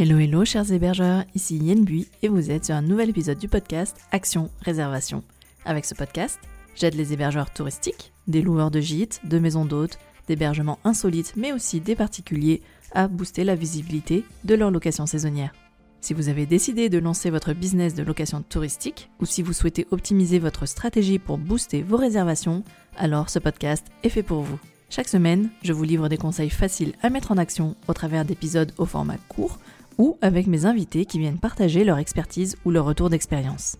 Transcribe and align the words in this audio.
Hello 0.00 0.16
hello 0.16 0.44
chers 0.44 0.70
hébergeurs, 0.70 1.24
ici 1.34 1.56
Yen 1.56 1.84
Bui 1.84 2.06
et 2.22 2.28
vous 2.28 2.52
êtes 2.52 2.66
sur 2.66 2.76
un 2.76 2.82
nouvel 2.82 3.10
épisode 3.10 3.36
du 3.36 3.48
podcast 3.48 3.96
Action 4.12 4.48
Réservation. 4.60 5.24
Avec 5.64 5.84
ce 5.84 5.96
podcast, 5.96 6.38
j'aide 6.76 6.94
les 6.94 7.12
hébergeurs 7.12 7.52
touristiques, 7.52 8.12
des 8.28 8.40
loueurs 8.40 8.70
de 8.70 8.78
gîtes, 8.78 9.20
de 9.24 9.40
maisons 9.40 9.64
d'hôtes, 9.64 9.98
d'hébergements 10.28 10.78
insolites 10.84 11.32
mais 11.36 11.50
aussi 11.50 11.80
des 11.80 11.96
particuliers 11.96 12.62
à 12.92 13.08
booster 13.08 13.42
la 13.42 13.56
visibilité 13.56 14.24
de 14.44 14.54
leur 14.54 14.70
location 14.70 15.04
saisonnière. 15.04 15.52
Si 16.00 16.14
vous 16.14 16.28
avez 16.28 16.46
décidé 16.46 16.88
de 16.88 16.98
lancer 16.98 17.28
votre 17.30 17.52
business 17.52 17.96
de 17.96 18.04
location 18.04 18.42
touristique 18.42 19.10
ou 19.18 19.26
si 19.26 19.42
vous 19.42 19.52
souhaitez 19.52 19.88
optimiser 19.90 20.38
votre 20.38 20.66
stratégie 20.66 21.18
pour 21.18 21.38
booster 21.38 21.82
vos 21.82 21.96
réservations, 21.96 22.62
alors 22.96 23.30
ce 23.30 23.40
podcast 23.40 23.84
est 24.04 24.10
fait 24.10 24.22
pour 24.22 24.42
vous. 24.42 24.60
Chaque 24.90 25.08
semaine, 25.08 25.50
je 25.62 25.72
vous 25.72 25.82
livre 25.82 26.08
des 26.08 26.16
conseils 26.16 26.50
faciles 26.50 26.94
à 27.02 27.10
mettre 27.10 27.32
en 27.32 27.36
action 27.36 27.74
au 27.88 27.94
travers 27.94 28.24
d'épisodes 28.24 28.72
au 28.78 28.86
format 28.86 29.18
court 29.28 29.58
ou 29.98 30.16
avec 30.22 30.46
mes 30.46 30.64
invités 30.64 31.04
qui 31.04 31.18
viennent 31.18 31.38
partager 31.38 31.84
leur 31.84 31.98
expertise 31.98 32.56
ou 32.64 32.70
leur 32.70 32.84
retour 32.84 33.10
d'expérience. 33.10 33.76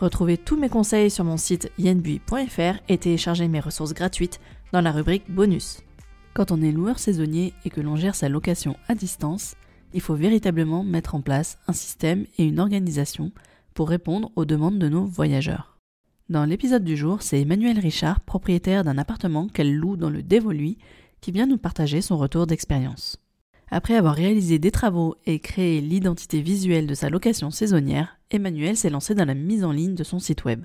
Retrouvez 0.00 0.38
tous 0.38 0.56
mes 0.56 0.70
conseils 0.70 1.10
sur 1.10 1.24
mon 1.24 1.36
site 1.36 1.70
yenbui.fr 1.78 2.80
et 2.88 2.98
téléchargez 2.98 3.48
mes 3.48 3.60
ressources 3.60 3.92
gratuites 3.92 4.40
dans 4.72 4.80
la 4.80 4.92
rubrique 4.92 5.30
bonus. 5.30 5.80
Quand 6.32 6.50
on 6.52 6.62
est 6.62 6.72
loueur 6.72 6.98
saisonnier 6.98 7.52
et 7.64 7.70
que 7.70 7.80
l'on 7.80 7.96
gère 7.96 8.14
sa 8.14 8.28
location 8.28 8.76
à 8.88 8.94
distance, 8.94 9.56
il 9.92 10.00
faut 10.00 10.14
véritablement 10.14 10.84
mettre 10.84 11.14
en 11.14 11.20
place 11.20 11.58
un 11.68 11.72
système 11.72 12.24
et 12.38 12.44
une 12.44 12.60
organisation 12.60 13.32
pour 13.74 13.88
répondre 13.88 14.30
aux 14.36 14.44
demandes 14.44 14.78
de 14.78 14.88
nos 14.88 15.04
voyageurs. 15.04 15.76
Dans 16.28 16.44
l'épisode 16.44 16.84
du 16.84 16.96
jour, 16.96 17.22
c'est 17.22 17.40
Emmanuel 17.40 17.78
Richard, 17.78 18.20
propriétaire 18.20 18.84
d'un 18.84 18.98
appartement 18.98 19.48
qu'elle 19.48 19.74
loue 19.74 19.96
dans 19.96 20.10
le 20.10 20.22
Dévoluy, 20.22 20.78
qui 21.20 21.32
vient 21.32 21.46
nous 21.46 21.58
partager 21.58 22.00
son 22.00 22.16
retour 22.16 22.46
d'expérience. 22.46 23.18
Après 23.72 23.94
avoir 23.94 24.16
réalisé 24.16 24.58
des 24.58 24.72
travaux 24.72 25.14
et 25.26 25.38
créé 25.38 25.80
l'identité 25.80 26.40
visuelle 26.40 26.88
de 26.88 26.94
sa 26.94 27.08
location 27.08 27.52
saisonnière, 27.52 28.18
Emmanuel 28.32 28.76
s'est 28.76 28.90
lancé 28.90 29.14
dans 29.14 29.24
la 29.24 29.34
mise 29.34 29.64
en 29.64 29.70
ligne 29.70 29.94
de 29.94 30.02
son 30.02 30.18
site 30.18 30.44
web. 30.44 30.64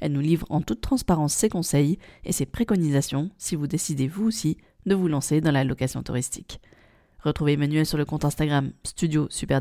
Elle 0.00 0.12
nous 0.12 0.20
livre 0.20 0.46
en 0.48 0.62
toute 0.62 0.80
transparence 0.80 1.34
ses 1.34 1.50
conseils 1.50 1.98
et 2.24 2.32
ses 2.32 2.46
préconisations 2.46 3.30
si 3.36 3.56
vous 3.56 3.66
décidez 3.66 4.08
vous 4.08 4.26
aussi 4.26 4.56
de 4.86 4.94
vous 4.94 5.08
lancer 5.08 5.42
dans 5.42 5.50
la 5.50 5.64
location 5.64 6.02
touristique. 6.02 6.60
Retrouvez 7.20 7.54
Emmanuel 7.54 7.84
sur 7.84 7.98
le 7.98 8.04
compte 8.06 8.24
Instagram 8.24 8.72
Studio 8.84 9.26
Super 9.30 9.60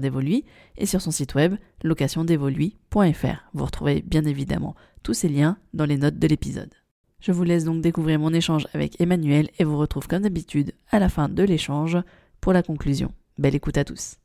et 0.77 0.85
sur 0.85 1.01
son 1.01 1.11
site 1.11 1.35
web 1.35 1.55
locationdevolui.fr. 1.83 3.49
Vous 3.53 3.65
retrouvez 3.65 4.03
bien 4.03 4.23
évidemment 4.23 4.75
tous 5.03 5.13
ces 5.13 5.29
liens 5.29 5.57
dans 5.73 5.85
les 5.85 5.97
notes 5.97 6.19
de 6.19 6.27
l'épisode. 6.27 6.73
Je 7.19 7.31
vous 7.31 7.43
laisse 7.43 7.65
donc 7.65 7.81
découvrir 7.81 8.19
mon 8.19 8.33
échange 8.33 8.67
avec 8.73 9.01
Emmanuel 9.01 9.49
et 9.57 9.63
vous 9.63 9.77
retrouve 9.77 10.07
comme 10.07 10.21
d'habitude 10.21 10.73
à 10.91 10.99
la 10.99 11.09
fin 11.09 11.27
de 11.27 11.43
l'échange 11.43 11.97
pour 12.41 12.53
la 12.53 12.63
conclusion. 12.63 13.13
Belle 13.37 13.55
écoute 13.55 13.77
à 13.77 13.83
tous. 13.83 14.17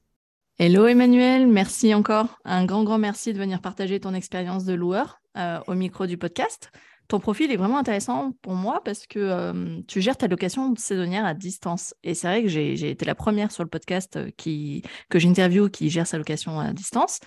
Hello 0.62 0.86
Emmanuel, 0.86 1.46
merci 1.46 1.94
encore. 1.94 2.38
Un 2.44 2.66
grand, 2.66 2.84
grand 2.84 2.98
merci 2.98 3.32
de 3.32 3.38
venir 3.38 3.62
partager 3.62 3.98
ton 3.98 4.12
expérience 4.12 4.66
de 4.66 4.74
loueur 4.74 5.22
euh, 5.38 5.58
au 5.66 5.74
micro 5.74 6.06
du 6.06 6.18
podcast. 6.18 6.70
Ton 7.08 7.18
profil 7.18 7.50
est 7.50 7.56
vraiment 7.56 7.78
intéressant 7.78 8.32
pour 8.42 8.52
moi 8.52 8.82
parce 8.84 9.06
que 9.06 9.18
euh, 9.18 9.80
tu 9.88 10.02
gères 10.02 10.18
ta 10.18 10.28
location 10.28 10.74
saisonnière 10.76 11.24
à 11.24 11.32
distance. 11.32 11.94
Et 12.02 12.12
c'est 12.12 12.26
vrai 12.26 12.42
que 12.42 12.48
j'ai 12.48 12.90
été 12.90 13.06
la 13.06 13.14
première 13.14 13.50
sur 13.50 13.62
le 13.62 13.70
podcast 13.70 14.16
euh, 14.16 14.30
qui, 14.36 14.82
que 15.08 15.18
j'interviewe 15.18 15.70
qui 15.70 15.88
gère 15.88 16.06
sa 16.06 16.18
location 16.18 16.60
à 16.60 16.74
distance. 16.74 17.20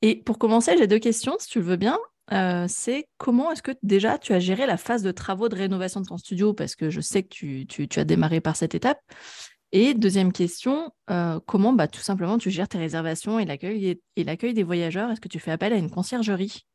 Et 0.00 0.22
pour 0.22 0.38
commencer, 0.38 0.76
j'ai 0.78 0.86
deux 0.86 1.00
questions, 1.00 1.34
si 1.40 1.48
tu 1.48 1.58
le 1.58 1.64
veux 1.64 1.76
bien. 1.76 1.98
c'est 2.68 3.08
comment 3.18 3.50
est-ce 3.50 3.62
que 3.62 3.72
déjà 3.82 4.16
tu 4.16 4.32
as 4.32 4.38
géré 4.38 4.64
la 4.64 4.76
phase 4.76 5.02
de 5.02 5.10
travaux 5.10 5.48
de 5.48 5.56
rénovation 5.56 6.00
de 6.00 6.06
ton 6.06 6.18
studio? 6.18 6.54
Parce 6.54 6.76
que 6.76 6.88
je 6.88 7.00
sais 7.00 7.24
que 7.24 7.28
tu, 7.30 7.66
tu, 7.66 7.88
tu 7.88 7.98
as 7.98 8.04
démarré 8.04 8.40
par 8.40 8.54
cette 8.54 8.76
étape. 8.76 9.00
Et 9.72 9.94
deuxième 9.94 10.32
question, 10.32 10.90
euh, 11.10 11.38
comment 11.46 11.72
bah, 11.72 11.86
tout 11.86 12.00
simplement 12.00 12.38
tu 12.38 12.50
gères 12.50 12.68
tes 12.68 12.78
réservations 12.78 13.38
et 13.38 13.44
l'accueil 13.44 14.54
des 14.54 14.62
voyageurs? 14.64 15.10
Est-ce 15.10 15.20
que 15.20 15.28
tu 15.28 15.38
fais 15.38 15.52
appel 15.52 15.72
à 15.72 15.76
une 15.76 15.90
conciergerie? 15.90 16.66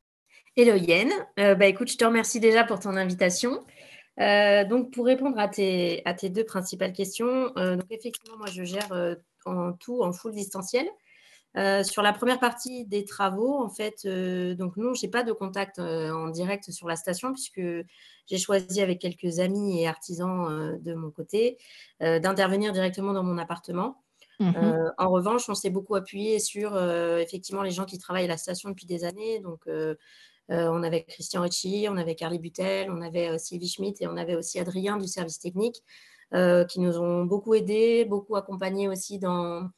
Hello 0.56 0.76
Yen, 0.78 1.10
euh, 1.38 1.56
bah, 1.56 1.66
écoute, 1.66 1.92
je 1.92 1.98
te 1.98 2.06
remercie 2.06 2.40
déjà 2.40 2.64
pour 2.64 2.80
ton 2.80 2.96
invitation. 2.96 3.66
Euh, 4.22 4.64
donc 4.64 4.94
pour 4.94 5.06
répondre 5.06 5.38
à 5.38 5.50
tes, 5.50 6.04
deux 6.30 6.46
principales 6.46 6.94
questions, 6.94 7.54
effectivement 7.90 8.38
moi 8.38 8.48
je 8.50 8.64
gère 8.64 8.90
en 9.46 9.74
tout 9.74 10.02
en 10.02 10.14
full 10.14 10.32
distanciel. 10.32 10.88
Sur 11.84 12.02
la 12.02 12.14
première 12.14 12.40
partie 12.40 12.86
des 12.86 13.06
travaux, 13.06 13.64
en 13.64 13.70
fait, 13.70 14.06
donc 14.58 14.78
non, 14.78 14.94
je 14.94 15.06
n'ai 15.06 15.10
pas 15.10 15.24
de 15.24 15.32
contact 15.32 15.80
en 15.80 16.28
direct 16.30 16.72
sur 16.72 16.88
la 16.88 16.96
station 16.96 17.32
puisque 17.32 17.62
j'ai 18.28 18.38
choisi 18.38 18.82
avec 18.82 19.00
quelques 19.00 19.40
amis 19.40 19.82
et 19.82 19.88
artisans 19.88 20.48
euh, 20.50 20.78
de 20.80 20.94
mon 20.94 21.12
côté 21.12 21.58
euh, 22.02 22.20
d'intervenir 22.20 22.74
directement 22.74 23.14
dans 23.14 23.24
mon 23.24 23.38
appartement. 23.38 24.02
Mmh 24.40 24.52
euh, 24.58 24.90
en 24.98 25.10
revanche, 25.10 25.48
on 25.48 25.56
s'est 25.56 25.70
beaucoup 25.70 25.96
appuyé 25.96 26.40
sur 26.40 26.78
effectivement 27.20 27.64
les 27.64 27.72
gens 27.72 27.86
qui 27.86 27.98
travaillent 27.98 28.26
à 28.26 28.30
la 28.30 28.38
station 28.38 28.70
depuis 28.70 28.86
des 28.86 29.06
années. 29.06 29.40
Donc, 29.40 29.62
on 30.50 30.84
avait 30.84 31.04
Christian 31.04 31.42
Ricci, 31.42 31.88
on 31.90 31.96
avait 31.96 32.16
Carly 32.16 32.38
Butel, 32.38 32.92
on 32.92 33.02
avait 33.02 33.38
Sylvie 33.40 33.70
Schmidt 33.70 34.04
et 34.04 34.08
on 34.08 34.18
avait 34.18 34.36
aussi 34.36 34.60
Adrien 34.60 34.98
du 34.98 35.08
service 35.08 35.40
technique 35.40 35.82
qui 36.34 36.80
nous 36.82 36.98
ont 37.00 37.24
beaucoup 37.24 37.54
aidés, 37.54 38.04
beaucoup 38.04 38.36
accompagnés 38.36 38.90
aussi 38.90 39.20
dans, 39.20 39.70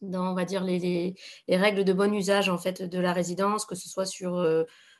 dans 0.00 0.30
on 0.30 0.34
va 0.34 0.44
dire, 0.44 0.64
les, 0.64 1.14
les, 1.48 1.56
règles 1.56 1.84
de 1.84 1.92
bon 1.92 2.12
usage 2.14 2.48
en 2.48 2.58
fait 2.58 2.82
de 2.82 2.98
la 2.98 3.12
résidence, 3.12 3.66
que 3.66 3.74
ce 3.74 3.88
soit 3.88 4.06
sur 4.06 4.38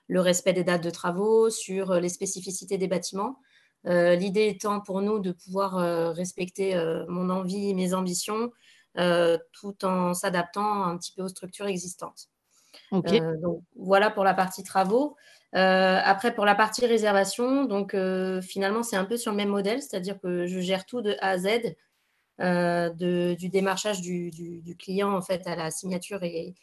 le 0.09 0.21
respect 0.21 0.55
des 0.55 0.65
dates 0.65 0.83
de 0.83 0.91
travaux, 0.91 1.51
sur 1.51 1.93
euh, 1.93 2.01
les 2.01 2.09
spécificités 2.09 2.79
des 2.79 2.89
bâtiments. 2.89 3.39
Euh, 3.87 4.17
l'idée 4.17 4.49
étant 4.49 4.81
pour 4.81 5.03
nous 5.03 5.21
de 5.21 5.31
pouvoir 5.31 5.79
euh, 5.79 6.11
respecter 6.11 6.75
mon 7.09 7.31
envie, 7.31 7.75
mes 7.75 7.95
ambitions, 7.95 8.51
tout 9.53 9.85
en 9.85 10.15
s'adaptant 10.15 10.83
un 10.85 10.97
petit 10.99 11.13
peu 11.13 11.23
aux 11.23 11.29
structures 11.29 11.67
existantes. 11.67 12.29
donc 12.91 13.63
voilà 13.77 14.11
pour 14.11 14.25
la 14.25 14.35
partie 14.35 14.65
travaux. 14.65 15.15
après, 15.53 16.35
pour 16.35 16.45
la 16.45 16.57
partie 16.57 16.85
réservation, 16.85 17.65
donc 17.65 17.95
finalement, 18.43 18.83
c'est 18.83 18.97
un 18.97 19.05
peu 19.05 19.17
sur 19.17 19.31
le 19.31 19.37
même 19.37 19.51
modèle, 19.51 19.81
c'est-à-dire 19.81 20.19
que 20.19 20.47
je 20.47 20.59
gère 20.59 20.85
tout 20.85 21.01
de 21.01 21.15
A 21.21 21.29
à 21.29 21.39
Z, 21.39 21.77
du 22.39 23.49
démarchage 23.49 24.01
du, 24.01 24.31
du, 24.31 24.77
client 24.77 25.13
en 25.13 25.23
fait 25.23 25.47
à 25.47 25.57
la 25.57 25.71
signature 25.71 26.23
et, 26.23 26.55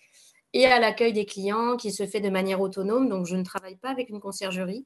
et 0.54 0.66
à 0.66 0.80
l'accueil 0.80 1.12
des 1.14 1.26
clients 1.26 1.76
qui 1.76 1.92
se 1.92 2.06
fait 2.06 2.22
de 2.22 2.30
manière 2.30 2.62
autonome. 2.62 3.10
Donc, 3.10 3.26
je 3.26 3.36
ne 3.36 3.44
travaille 3.44 3.76
pas 3.76 3.90
avec 3.90 4.10
une 4.10 4.22
conciergerie. 4.22 4.86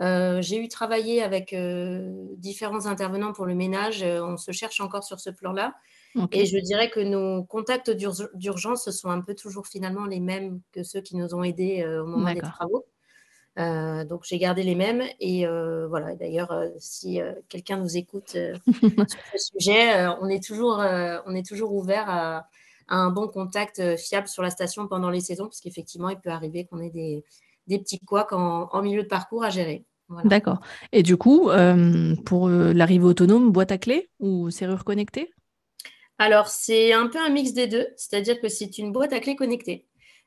Euh, 0.00 0.40
j'ai 0.40 0.56
eu 0.56 0.68
travaillé 0.68 1.22
avec 1.22 1.52
euh, 1.52 2.26
différents 2.38 2.86
intervenants 2.86 3.32
pour 3.32 3.44
le 3.44 3.54
ménage. 3.54 4.02
Euh, 4.02 4.24
on 4.24 4.38
se 4.38 4.50
cherche 4.50 4.80
encore 4.80 5.04
sur 5.04 5.20
ce 5.20 5.28
plan-là. 5.28 5.74
Et 6.32 6.44
je 6.44 6.58
dirais 6.58 6.90
que 6.90 7.00
nos 7.00 7.42
contacts 7.44 7.90
d'urgence 7.90 8.90
sont 8.90 9.08
un 9.08 9.22
peu 9.22 9.34
toujours 9.34 9.66
finalement 9.66 10.04
les 10.04 10.20
mêmes 10.20 10.60
que 10.72 10.82
ceux 10.82 11.00
qui 11.00 11.16
nous 11.16 11.34
ont 11.34 11.42
aidés 11.42 11.86
au 11.86 12.06
moment 12.06 12.34
des 12.34 12.40
travaux. 12.40 12.84
Donc 13.56 14.24
j'ai 14.24 14.38
gardé 14.38 14.62
les 14.62 14.74
mêmes 14.74 15.02
et 15.20 15.46
voilà. 15.88 16.14
D'ailleurs, 16.14 16.54
si 16.78 17.20
quelqu'un 17.48 17.78
nous 17.78 17.96
écoute 17.96 18.30
sur 18.66 19.06
ce 19.34 19.50
sujet, 19.58 20.06
on 20.20 20.28
est 20.28 20.42
toujours, 20.42 20.78
on 21.26 21.34
est 21.34 21.46
toujours 21.46 21.74
ouvert 21.74 22.08
à, 22.08 22.46
un 22.88 23.10
bon 23.10 23.28
contact 23.28 23.78
euh, 23.78 23.96
fiable 23.96 24.28
sur 24.28 24.42
la 24.42 24.50
station 24.50 24.86
pendant 24.86 25.10
les 25.10 25.20
saisons, 25.20 25.44
parce 25.44 25.60
qu'effectivement, 25.60 26.08
il 26.08 26.18
peut 26.18 26.30
arriver 26.30 26.66
qu'on 26.66 26.80
ait 26.80 26.90
des, 26.90 27.24
petits 27.78 27.98
couacs 28.00 28.32
en, 28.32 28.82
milieu 28.82 29.02
de 29.02 29.08
parcours 29.08 29.44
à 29.44 29.50
gérer. 29.50 29.84
D'accord. 30.24 30.60
Et 30.92 31.02
du 31.02 31.16
coup, 31.16 31.48
euh, 31.48 32.14
pour 32.26 32.48
euh, 32.48 32.72
l'arrivée 32.74 33.04
autonome, 33.04 33.50
boîte 33.50 33.72
à 33.72 33.78
clé 33.78 34.10
ou 34.20 34.50
serrure 34.50 34.84
connectée? 34.84 35.32
Alors, 36.18 36.48
c'est 36.48 36.92
un 36.92 37.06
peu 37.06 37.18
un 37.18 37.30
mix 37.30 37.54
des 37.54 37.66
deux, 37.66 37.86
c'est-à-dire 37.96 38.38
que 38.40 38.48
c'est 38.48 38.76
une 38.76 38.92
boîte 38.92 39.14
à 39.14 39.20
clé 39.20 39.36
connectée. 39.36 39.86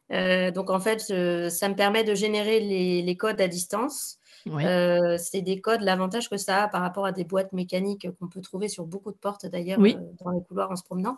Donc, 0.09 0.69
en 0.69 0.79
fait, 0.79 0.99
ça 0.99 1.69
me 1.69 1.75
permet 1.75 2.03
de 2.03 2.15
générer 2.15 2.59
les, 2.59 3.17
codes 3.17 3.41
à 3.41 3.47
distance. 3.47 4.19
c'est 4.45 5.41
des 5.41 5.61
codes, 5.61 5.81
l'avantage 5.81 6.29
que 6.29 6.37
ça 6.37 6.63
a 6.63 6.67
par 6.67 6.81
rapport 6.81 7.05
à 7.05 7.11
des 7.11 7.23
boîtes 7.23 7.53
mécaniques 7.53 8.07
qu'on 8.19 8.27
peut 8.27 8.41
trouver 8.41 8.67
sur 8.67 8.85
beaucoup 8.85 9.11
de 9.11 9.17
portes 9.17 9.45
d'ailleurs 9.45 9.79
dans 9.79 10.31
les 10.31 10.43
couloirs 10.47 10.71
en 10.71 10.75
se 10.75 10.83
promenant. 10.83 11.17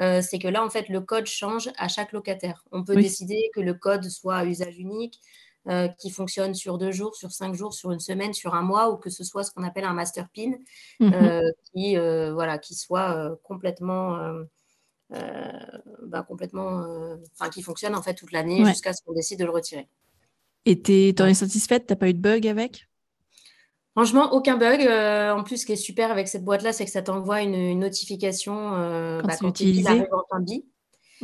Euh, 0.00 0.22
c'est 0.22 0.38
que 0.38 0.48
là, 0.48 0.64
en 0.64 0.70
fait, 0.70 0.88
le 0.88 1.00
code 1.00 1.26
change 1.26 1.70
à 1.76 1.88
chaque 1.88 2.12
locataire. 2.12 2.64
On 2.70 2.84
peut 2.84 2.96
décider 2.96 3.50
que 3.54 3.60
le 3.60 3.74
code 3.74 4.04
soit 4.08 4.36
à 4.36 4.44
usage 4.44 4.78
unique, 4.78 5.20
euh, 5.68 5.88
qui 5.88 6.10
fonctionne 6.10 6.54
sur 6.54 6.78
deux 6.78 6.92
jours, 6.92 7.14
sur 7.16 7.32
cinq 7.32 7.54
jours, 7.54 7.74
sur 7.74 7.90
une 7.90 8.00
semaine, 8.00 8.32
sur 8.32 8.54
un 8.54 8.62
mois, 8.62 8.90
ou 8.90 8.96
que 8.96 9.10
ce 9.10 9.24
soit 9.24 9.42
ce 9.42 9.50
qu'on 9.50 9.64
appelle 9.64 9.84
un 9.84 9.92
master 9.92 10.28
pin, 10.34 10.52
mmh 11.00 11.12
euh, 11.12 11.50
qui, 11.72 11.96
voilà, 11.96 12.58
qui 12.58 12.74
soit 12.74 13.36
complètement, 13.42 14.18
bah, 15.10 16.22
complètement, 16.26 16.84
enfin, 17.34 17.50
qui 17.50 17.62
fonctionne 17.62 17.94
en 17.94 18.02
fait 18.02 18.14
toute 18.14 18.32
l'année 18.32 18.64
jusqu'à 18.64 18.92
ce 18.92 19.02
qu'on 19.02 19.14
décide 19.14 19.38
de 19.38 19.44
le 19.44 19.50
retirer. 19.50 19.88
Et 20.66 20.82
tu 20.82 21.14
en 21.22 21.26
es 21.26 21.34
satisfaite? 21.34 21.86
T'as 21.86 21.96
pas 21.96 22.08
eu 22.08 22.14
de 22.14 22.20
bug 22.20 22.46
avec? 22.46 22.88
Franchement, 23.98 24.32
aucun 24.32 24.56
bug. 24.56 24.82
Euh, 24.82 25.32
en 25.32 25.42
plus, 25.42 25.56
ce 25.62 25.66
qui 25.66 25.72
est 25.72 25.76
super 25.76 26.12
avec 26.12 26.28
cette 26.28 26.44
boîte-là, 26.44 26.72
c'est 26.72 26.84
que 26.84 26.90
ça 26.90 27.02
t'envoie 27.02 27.42
une, 27.42 27.78
notification 27.80 28.74
euh, 28.74 29.20
quand, 29.22 29.42
bah, 29.42 29.52
il 29.60 29.88
arrive 29.88 30.06
en 30.12 30.22
fin 30.30 30.40
de 30.40 30.44
vie. 30.44 30.64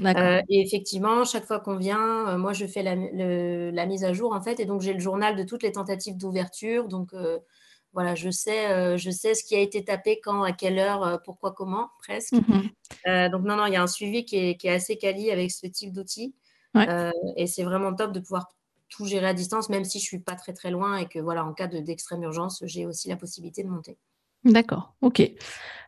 Euh, 0.05 0.41
et 0.49 0.61
effectivement, 0.61 1.25
chaque 1.25 1.45
fois 1.45 1.61
qu'on 1.61 1.77
vient, 1.77 2.37
moi, 2.37 2.53
je 2.53 2.67
fais 2.67 2.83
la, 2.83 3.87
mise 3.87 4.03
à 4.03 4.13
jour, 4.13 4.33
en 4.33 4.43
fait. 4.43 4.59
Et 4.59 4.65
donc, 4.65 4.81
j'ai 4.81 4.93
le 4.93 4.99
journal 4.99 5.37
de 5.37 5.45
toutes 5.45 5.63
les 5.63 5.73
tentatives 5.73 6.17
d'ouverture. 6.17 6.89
Donc, 6.89 7.13
voilà, 7.95 8.15
je 8.15 8.31
sais, 8.31 8.99
je 8.99 9.11
sais 9.11 9.35
ce 9.35 9.45
qui 9.45 9.55
a 9.55 9.61
été 9.61 9.85
tapé, 9.85 10.21
quand, 10.23 10.43
à 10.43 10.53
quelle 10.53 10.79
heure, 10.79 11.21
pourquoi, 11.25 11.53
comment, 11.53 11.91
presque. 11.99 12.35
Mmh 12.35 12.69
donc 13.07 13.45
non, 13.45 13.57
non, 13.57 13.67
il 13.67 13.73
y 13.73 13.77
a 13.77 13.83
un 13.83 13.87
suivi 13.87 14.25
qui 14.25 14.37
est, 14.37 14.69
assez 14.69 14.97
quali 14.97 15.31
avec 15.31 15.51
ce 15.51 15.67
type 15.67 15.93
d'outils. 15.93 16.35
et 17.37 17.47
c'est 17.47 17.63
vraiment 17.63 17.95
top 17.95 18.13
de 18.13 18.21
pouvoir 18.21 18.49
tout 18.89 19.07
gérer 19.07 19.29
à 19.29 19.35
distance, 19.35 19.69
même 19.69 19.85
si 19.85 19.99
je 19.99 20.05
suis 20.05 20.19
pas 20.21 20.35
très 20.35 20.53
très 20.53 20.71
loin 20.71 20.97
et 20.99 21.07
que 21.07 21.19
voilà, 21.19 21.45
en 21.45 21.53
cas 21.53 21.67
d'extrême 21.67 22.23
urgence, 22.23 22.63
j'ai 22.67 22.87
aussi 22.87 23.09
la 23.09 23.17
possibilité 23.17 23.63
de 23.63 23.69
monter. 23.69 23.97
D'accord, 24.45 24.95
ok. 25.01 25.23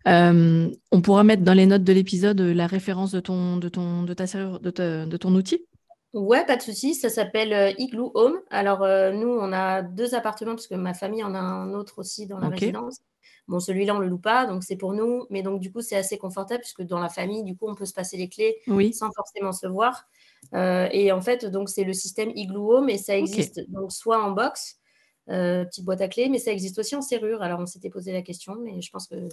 on 0.06 1.00
pourra 1.03 1.25
mettre 1.25 1.43
dans 1.43 1.55
les 1.55 1.67
notes 1.67 1.85
de 1.85 1.93
l'épisode 1.93 2.41
la 2.41 2.67
référence 2.67 3.12
de 3.12 3.20
ton, 3.20 3.58
de 3.58 3.69
ton, 3.69 4.03
de 4.05 4.14
ta 4.14 4.26
serrure, 4.26 4.61
de, 4.61 4.70
de 5.05 5.17
ton 5.17 5.35
outil? 5.35 5.67
Ouais, 6.16 6.46
pas 6.46 6.56
de 6.56 6.62
souci. 6.62 6.94
Ça 6.94 7.10
s'appelle 7.10 7.52
euh, 7.52 7.72
Igloo 7.76 8.10
Home. 8.14 8.40
Alors, 8.48 8.82
euh, 8.82 9.12
nous, 9.12 9.28
on 9.28 9.52
a 9.52 9.82
deux 9.82 10.14
appartements 10.14 10.54
parce 10.54 10.66
que 10.66 10.74
ma 10.74 10.94
famille 10.94 11.22
en 11.22 11.34
a 11.34 11.38
un 11.38 11.74
autre 11.74 11.98
aussi 11.98 12.26
dans 12.26 12.38
la 12.38 12.48
résidence. 12.48 13.02
Bon, 13.48 13.60
celui-là, 13.60 13.94
on 13.94 13.98
ne 13.98 14.04
le 14.04 14.08
loue 14.08 14.18
pas, 14.18 14.46
donc 14.46 14.64
c'est 14.64 14.76
pour 14.76 14.94
nous. 14.94 15.26
Mais 15.28 15.42
donc, 15.42 15.60
du 15.60 15.70
coup, 15.70 15.82
c'est 15.82 15.94
assez 15.94 16.16
confortable 16.16 16.62
puisque 16.62 16.82
dans 16.82 17.00
la 17.00 17.10
famille, 17.10 17.44
du 17.44 17.54
coup, 17.54 17.68
on 17.68 17.74
peut 17.74 17.84
se 17.84 17.92
passer 17.92 18.16
les 18.16 18.30
clés 18.30 18.56
sans 18.94 19.12
forcément 19.12 19.52
se 19.52 19.66
voir. 19.66 20.06
Euh, 20.54 20.88
et 20.90 21.12
en 21.12 21.20
fait, 21.20 21.44
donc, 21.44 21.68
c'est 21.68 21.84
le 21.84 21.92
système 21.92 22.30
Igloo 22.34 22.72
Home 22.72 22.88
et 22.88 22.96
ça 22.96 23.14
existe 23.14 23.60
donc 23.69 23.92
soit 23.92 24.24
en 24.24 24.30
box, 24.30 24.80
petite 25.26 25.84
boîte 25.84 26.00
à 26.00 26.08
clés, 26.08 26.30
mais 26.30 26.38
ça 26.38 26.50
existe 26.50 26.78
aussi 26.78 26.96
en 26.96 27.02
serrure. 27.02 27.42
Alors, 27.42 27.60
on 27.60 27.66
s'était 27.66 27.90
posé 27.90 28.10
la 28.12 28.22
question, 28.22 28.56
mais 28.56 28.80
je 28.80 28.90
pense 28.90 29.06
que 29.06 29.28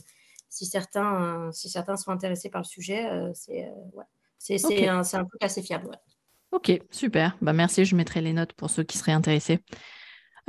si 0.50 0.66
certains, 0.66 1.50
si 1.54 1.70
certains 1.70 1.96
sont 1.96 2.12
intéressés 2.12 2.50
par 2.50 2.62
le 2.62 2.68
sujet, 2.68 3.10
c'est 3.34 3.72
ouais. 3.94 4.04
c'est 4.38 4.90
un, 4.90 5.00
un, 5.00 5.26
truc 5.26 5.42
assez 5.42 5.62
fiable. 5.62 5.88
Ouais. 5.88 5.98
Ok, 6.54 6.72
super. 6.92 7.36
Bah, 7.42 7.52
merci, 7.52 7.84
je 7.84 7.96
mettrai 7.96 8.22
les 8.22 8.32
notes 8.32 8.54
pour 8.54 8.70
ceux 8.70 8.84
qui 8.84 9.00
seraient 9.00 9.12
intéressés. 9.12 9.60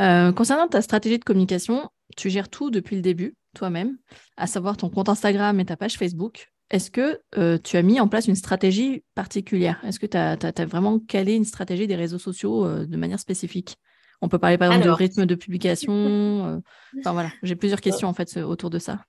Euh, 0.02 0.32
concernant 0.32 0.68
ta 0.68 0.82
stratégie 0.82 1.18
de 1.18 1.24
communication, 1.24 1.88
tu 2.14 2.28
gères 2.28 2.50
tout 2.50 2.70
depuis 2.70 2.94
le 2.94 3.00
début, 3.00 3.36
toi-même, 3.56 3.96
à 4.36 4.46
savoir 4.46 4.76
ton 4.76 4.90
compte 4.90 5.08
Instagram 5.08 5.58
et 5.60 5.64
ta 5.64 5.78
page 5.78 5.94
Facebook. 5.94 6.52
Est-ce 6.68 6.90
que 6.90 7.20
euh, 7.38 7.56
tu 7.56 7.78
as 7.78 7.82
mis 7.82 8.00
en 8.00 8.08
place 8.08 8.28
une 8.28 8.34
stratégie 8.34 9.02
particulière? 9.14 9.80
Est-ce 9.82 9.98
que 9.98 10.04
tu 10.04 10.18
as, 10.18 10.66
vraiment 10.66 10.98
calé 10.98 11.36
une 11.36 11.46
stratégie 11.46 11.86
des 11.86 11.96
réseaux 11.96 12.18
sociaux 12.18 12.66
euh, 12.66 12.84
de 12.84 12.96
manière 12.98 13.18
spécifique? 13.20 13.76
On 14.20 14.28
peut 14.28 14.38
parler 14.38 14.58
par 14.58 14.68
exemple 14.68 14.86
de 14.86 14.90
rythme 14.90 15.24
de 15.24 15.34
publication. 15.34 16.62
enfin 16.98 17.12
voilà, 17.12 17.30
j'ai 17.42 17.56
plusieurs 17.56 17.80
questions 17.80 18.08
en 18.08 18.14
fait 18.14 18.36
autour 18.36 18.68
de 18.68 18.78
ça. 18.78 19.00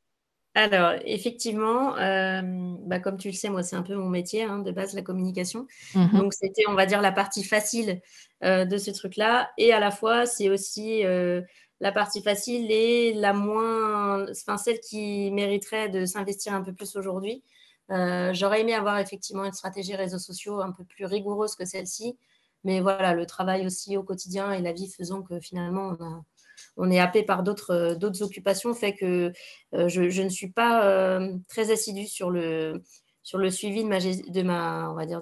Alors, 0.57 0.94
effectivement, 1.04 1.98
euh, 1.98 2.42
bah, 2.86 3.00
comme 3.02 3.18
tu 3.18 3.28
le 3.28 3.34
sais, 3.34 3.50
moi, 3.50 3.62
c'est 3.62 3.75
un 3.75 3.81
peu 3.81 3.94
mon 3.96 4.07
métier 4.07 4.44
hein, 4.44 4.60
de 4.60 4.72
base, 4.72 4.94
la 4.94 5.02
communication. 5.02 5.68
Mmh 5.94 6.18
Donc, 6.18 6.34
c'était, 6.34 6.63
on 6.69 6.75
va 6.75 6.86
dire, 6.86 7.02
la 7.02 7.12
partie 7.12 7.44
facile 7.44 8.02
euh, 8.44 8.63
de 8.63 8.78
ce 8.78 8.90
truc-là. 8.90 9.52
Et 9.57 9.74
à 9.74 9.81
la 9.81 9.92
fois, 9.92 10.25
c'est 10.25 10.50
aussi 10.50 11.04
euh, 11.04 11.42
la 11.81 11.92
partie 11.92 12.22
facile 12.22 12.72
et 12.72 13.13
la 13.13 13.34
moins, 13.34 14.25
enfin, 14.31 14.56
celle 14.57 14.80
qui 14.80 15.30
mériterait 15.31 15.90
de 15.90 16.06
s'investir 16.06 16.54
un 16.54 16.62
peu 16.62 16.74
plus 16.74 16.96
aujourd'hui. 16.96 17.44
J'aurais 17.90 18.62
aimé 18.62 18.74
avoir 18.74 18.98
effectivement 18.98 19.46
une 19.46 19.54
stratégie 19.54 19.96
réseaux 19.96 20.19
sociaux 20.19 20.62
un 20.62 20.72
peu 20.72 20.86
plus 20.86 21.06
rigoureuse 21.06 21.56
que 21.56 21.66
celle-ci. 21.66 22.18
Mais 22.63 22.80
voilà, 22.80 23.13
le 23.13 23.25
travail 23.28 23.66
aussi 23.66 23.96
au 23.98 24.04
quotidien 24.04 24.52
et 24.54 24.62
la 24.62 24.72
vie 24.72 24.90
faisant 24.90 25.22
que 25.22 25.40
finalement, 25.40 25.96
on 26.00 26.04
a 26.04 26.24
on 26.78 26.92
est 26.92 27.00
happé 27.00 27.24
par 27.24 27.44
d'autres 27.44 27.72
euh, 27.72 27.96
d'autres 27.96 28.22
occupations, 28.22 28.74
fait 28.74 28.96
que 28.96 29.31
euh, 29.74 29.88
je, 29.88 30.22
ne 30.22 30.30
suis 30.30 30.52
pas 30.52 30.86
euh, 30.86 31.34
très 31.48 31.72
assidue 31.72 32.07
sur 32.07 32.30
le, 32.30 32.84
sur 33.24 33.38
le 33.38 33.50
suivi 33.50 33.84
de 33.84 33.90
ma, 33.90 34.00
de 34.00 34.42
ma 34.44 34.90
on 34.92 34.96
va 34.96 35.06
dire, 35.06 35.22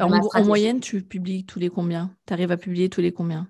en, 0.00 0.44
moyenne, 0.44 0.80
tu 0.80 1.02
publies 1.02 1.44
tous 1.44 1.58
les 1.58 1.70
combien? 1.70 2.14
Tu 2.26 2.32
arrives 2.32 2.52
à 2.52 2.56
publier 2.56 2.88
tous 2.88 3.00
les 3.00 3.12
combien? 3.12 3.48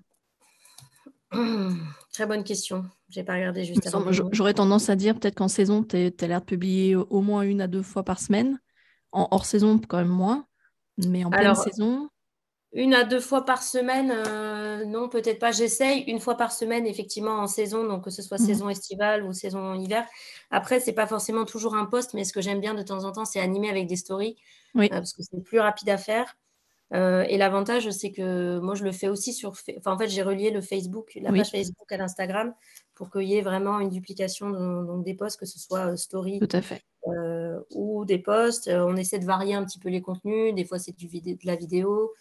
Très 2.13 2.25
bonne 2.25 2.43
question. 2.43 2.85
J'ai 3.09 3.23
pas 3.23 3.33
regardé 3.33 3.63
juste 3.65 3.85
avant. 3.87 4.11
J'aurais 4.31 4.53
tendance 4.53 4.89
à 4.89 4.95
dire 4.95 5.17
peut-être 5.17 5.35
qu'en 5.35 5.47
saison, 5.47 5.83
tu 5.83 5.95
as 5.95 6.27
l'air 6.27 6.41
de 6.41 6.45
publier 6.45 6.95
au 6.95 7.21
moins 7.21 7.43
une 7.43 7.61
à 7.61 7.67
deux 7.67 7.83
fois 7.83 8.03
par 8.03 8.19
semaine. 8.19 8.59
En 9.11 9.27
hors 9.31 9.45
saison, 9.45 9.79
quand 9.79 9.97
même 9.97 10.07
moins. 10.07 10.45
Mais 11.07 11.23
en 11.23 11.29
pleine 11.29 11.55
saison. 11.55 12.09
Une 12.71 12.93
à 12.93 13.03
deux 13.03 13.19
fois 13.19 13.45
par 13.45 13.63
semaine, 13.63 14.13
euh, 14.15 14.85
non, 14.85 15.09
peut-être 15.09 15.39
pas. 15.39 15.51
J'essaye 15.51 16.01
une 16.01 16.19
fois 16.19 16.35
par 16.35 16.51
semaine, 16.51 16.85
effectivement, 16.85 17.31
en 17.39 17.47
saison, 17.47 17.83
donc 17.83 18.03
que 18.03 18.11
ce 18.11 18.21
soit 18.21 18.39
mhm. 18.39 18.45
saison 18.45 18.69
estivale 18.69 19.23
ou 19.23 19.33
saison 19.33 19.73
hiver. 19.73 20.05
Après, 20.51 20.79
c'est 20.79 20.93
pas 20.93 21.07
forcément 21.07 21.45
toujours 21.45 21.75
un 21.75 21.85
post, 21.85 22.13
mais 22.13 22.23
ce 22.23 22.31
que 22.31 22.41
j'aime 22.41 22.59
bien 22.59 22.75
de 22.75 22.83
temps 22.83 23.05
en 23.05 23.11
temps, 23.11 23.25
c'est 23.25 23.39
animer 23.39 23.71
avec 23.71 23.87
des 23.87 23.95
stories, 23.95 24.37
euh, 24.75 24.87
parce 24.87 25.13
que 25.13 25.23
c'est 25.23 25.43
plus 25.43 25.59
rapide 25.59 25.89
à 25.89 25.97
faire. 25.97 26.37
Euh, 26.93 27.23
et 27.27 27.37
l'avantage, 27.37 27.89
c'est 27.89 28.11
que 28.11 28.59
moi, 28.59 28.75
je 28.75 28.83
le 28.83 28.91
fais 28.91 29.07
aussi 29.07 29.33
sur. 29.33 29.53
Enfin, 29.77 29.93
en 29.93 29.97
fait, 29.97 30.07
j'ai 30.07 30.21
relié 30.21 30.51
le 30.51 30.61
Facebook, 30.61 31.17
la 31.19 31.31
page 31.31 31.49
Facebook 31.49 31.91
à 31.91 31.97
l'Instagram 31.97 32.53
pour 32.93 33.09
qu'il 33.09 33.23
y 33.23 33.35
ait 33.35 33.41
vraiment 33.41 33.79
une 33.79 33.89
duplication 33.89 34.49
donc 34.83 35.05
des 35.05 35.15
posts, 35.15 35.39
que 35.39 35.45
ce 35.45 35.57
soit 35.57 35.97
story 35.97 36.39
Tout 36.39 36.55
à 36.55 36.61
fait. 36.61 36.83
ou 37.71 38.05
des 38.05 38.19
posts. 38.19 38.69
on 38.69 38.95
essaie 38.95 39.17
de 39.17 39.25
varier 39.25 39.55
un 39.55 39.65
petit 39.65 39.79
peu 39.79 39.89
les 39.89 40.01
contenus. 40.01 40.53
Des 40.53 40.65
fois, 40.65 40.77
c'est 40.77 40.95
de 40.95 41.37
la 41.45 41.55
vidéo. 41.55 42.13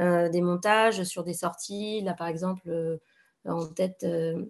Euh, 0.00 0.30
des 0.30 0.40
montages 0.40 1.02
sur 1.04 1.24
des 1.24 1.34
sorties. 1.34 2.00
Là, 2.00 2.14
par 2.14 2.26
exemple, 2.26 2.62
euh, 2.68 2.96
en 3.44 3.66
tête, 3.66 4.04
euh, 4.04 4.44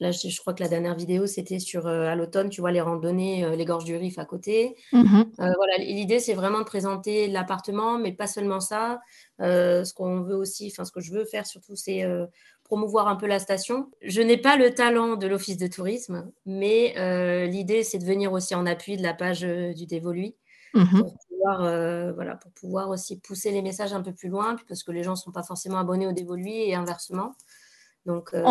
Là, 0.00 0.10
je, 0.10 0.40
crois 0.40 0.54
que 0.54 0.62
la 0.62 0.68
dernière 0.68 0.96
vidéo, 0.96 1.26
c'était 1.26 1.60
sur 1.60 1.86
à 1.86 2.16
l'automne, 2.16 2.48
tu 2.48 2.60
vois, 2.60 2.72
les 2.72 2.80
randonnées, 2.80 3.54
les 3.54 3.64
gorges 3.64 3.84
du 3.84 3.94
Rif 3.94 4.18
à 4.18 4.24
côté. 4.24 4.74
Mmh 4.92 5.22
voilà, 5.38 5.76
l'idée, 5.78 6.18
c'est 6.18 6.34
vraiment 6.34 6.58
de 6.58 6.64
présenter 6.64 7.28
l'appartement, 7.28 7.96
mais 7.96 8.10
pas 8.10 8.26
seulement 8.26 8.58
ça. 8.58 9.00
ce 9.38 9.94
qu'on 9.94 10.22
veut 10.22 10.34
aussi, 10.34 10.72
enfin, 10.72 10.84
ce 10.84 10.90
que 10.90 11.00
je 11.00 11.12
veux 11.12 11.24
faire 11.24 11.46
surtout, 11.46 11.76
c'est 11.76 12.02
promouvoir 12.64 13.06
un 13.06 13.14
peu 13.14 13.26
la 13.26 13.38
station. 13.38 13.88
Je 14.02 14.20
n'ai 14.20 14.38
pas 14.38 14.56
le 14.56 14.74
talent 14.74 15.14
de 15.14 15.28
l'office 15.28 15.58
de 15.58 15.68
tourisme, 15.68 16.28
mais 16.44 17.46
l'idée, 17.46 17.84
c'est 17.84 17.98
de 17.98 18.04
venir 18.04 18.32
aussi 18.32 18.56
en 18.56 18.66
appui 18.66 18.96
de 18.96 19.02
la 19.02 19.14
page 19.14 19.42
du 19.42 19.86
Dévoluy. 19.86 20.34
Mmh 20.74 20.98
pour, 20.98 21.14
pouvoir, 21.44 21.64
euh, 21.64 22.12
voilà, 22.12 22.36
pour 22.36 22.52
pouvoir 22.52 22.88
aussi 22.90 23.20
pousser 23.20 23.50
les 23.50 23.62
messages 23.62 23.92
un 23.92 24.02
peu 24.02 24.12
plus 24.12 24.28
loin, 24.28 24.56
parce 24.68 24.82
que 24.82 24.92
les 24.92 25.02
gens 25.02 25.12
ne 25.12 25.16
sont 25.16 25.32
pas 25.32 25.42
forcément 25.42 25.78
abonnés 25.78 26.06
au 26.06 26.12
Dévolu 26.12 26.48
et 26.48 26.74
inversement. 26.74 27.34
Donc, 28.06 28.30
euh, 28.34 28.44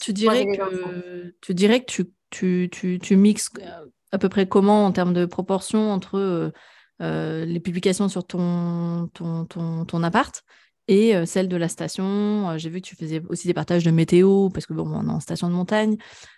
tu, 0.00 0.12
dirais 0.12 0.44
que, 0.44 1.34
tu 1.40 1.54
dirais 1.54 1.80
que 1.80 1.86
tu, 1.86 2.10
tu, 2.30 2.68
tu, 2.70 2.98
tu, 2.98 3.16
mixes 3.16 3.50
euh, 3.60 3.86
à 4.12 4.18
peu 4.18 4.28
près 4.28 4.46
comment 4.46 4.84
en 4.84 4.92
termes 4.92 5.14
de 5.14 5.24
proportion 5.24 5.90
entre 5.90 6.52
les 7.00 7.60
publications 7.60 8.08
sur 8.08 8.26
ton, 8.26 9.08
ton, 9.14 9.44
ton, 9.46 9.84
ton 9.84 10.02
appart 10.02 10.42
et 10.88 11.14
celle 11.26 11.48
de 11.48 11.56
la 11.56 11.68
station? 11.68 12.58
J'ai 12.58 12.68
vu 12.68 12.80
que 12.80 12.86
tu 12.86 12.96
faisais 12.96 13.22
aussi 13.28 13.46
des 13.46 13.54
partages 13.54 13.84
de 13.84 13.90
météo, 13.90 14.50
parce 14.50 14.66
que 14.66 14.74
bon, 14.74 14.90
on 14.90 15.08
est 15.08 15.12
en 15.12 15.20
station 15.20 15.48
de 15.48 15.54
montagne, 15.54 15.96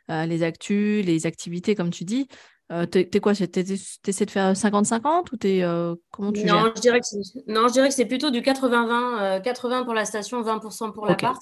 les 0.09 0.43
actus, 0.43 1.05
les 1.05 1.27
activités, 1.27 1.75
comme 1.75 1.91
tu 1.91 2.05
dis. 2.05 2.29
Euh, 2.71 2.87
t'es 2.87 3.21
quoi 3.21 3.35
T'essaies 3.35 4.27
de 4.27 4.31
faire 4.31 4.53
50-50 4.53 5.33
ou 5.33 5.37
t'es 5.37 5.63
euh, 5.63 5.97
comment 6.13 6.33
tu 6.33 6.45
non, 6.45 6.71
je 6.77 6.81
dirais 6.81 7.01
que 7.01 7.51
non, 7.51 7.67
je 7.67 7.73
dirais 7.73 7.89
que 7.89 7.95
c'est 7.95 8.07
plutôt 8.07 8.31
du 8.31 8.43
80-20, 8.43 9.43
80 9.43 9.81
euh, 9.81 9.85
pour 9.85 9.95
la 9.95 10.05
station, 10.05 10.41
20% 10.43 10.93
pour 10.93 11.07
l'appart. 11.07 11.41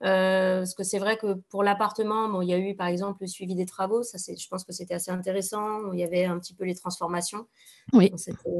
parce 0.00 0.74
que 0.74 0.82
c'est 0.82 0.98
vrai 0.98 1.18
que 1.18 1.34
pour 1.50 1.62
l'appartement, 1.62 2.30
bon, 2.30 2.40
il 2.40 2.48
y 2.48 2.54
a 2.54 2.58
eu 2.58 2.74
par 2.74 2.86
exemple 2.86 3.18
le 3.20 3.26
suivi 3.26 3.54
des 3.54 3.66
travaux, 3.66 4.02
ça 4.02 4.16
je 4.18 4.48
pense 4.48 4.64
que 4.64 4.72
c'était 4.72 4.94
assez 4.94 5.10
intéressant. 5.10 5.92
Il 5.92 6.00
y 6.00 6.04
avait 6.04 6.24
un 6.24 6.38
petit 6.38 6.54
peu 6.54 6.64
les 6.64 6.74
transformations. 6.74 7.46
Oui. 7.92 8.10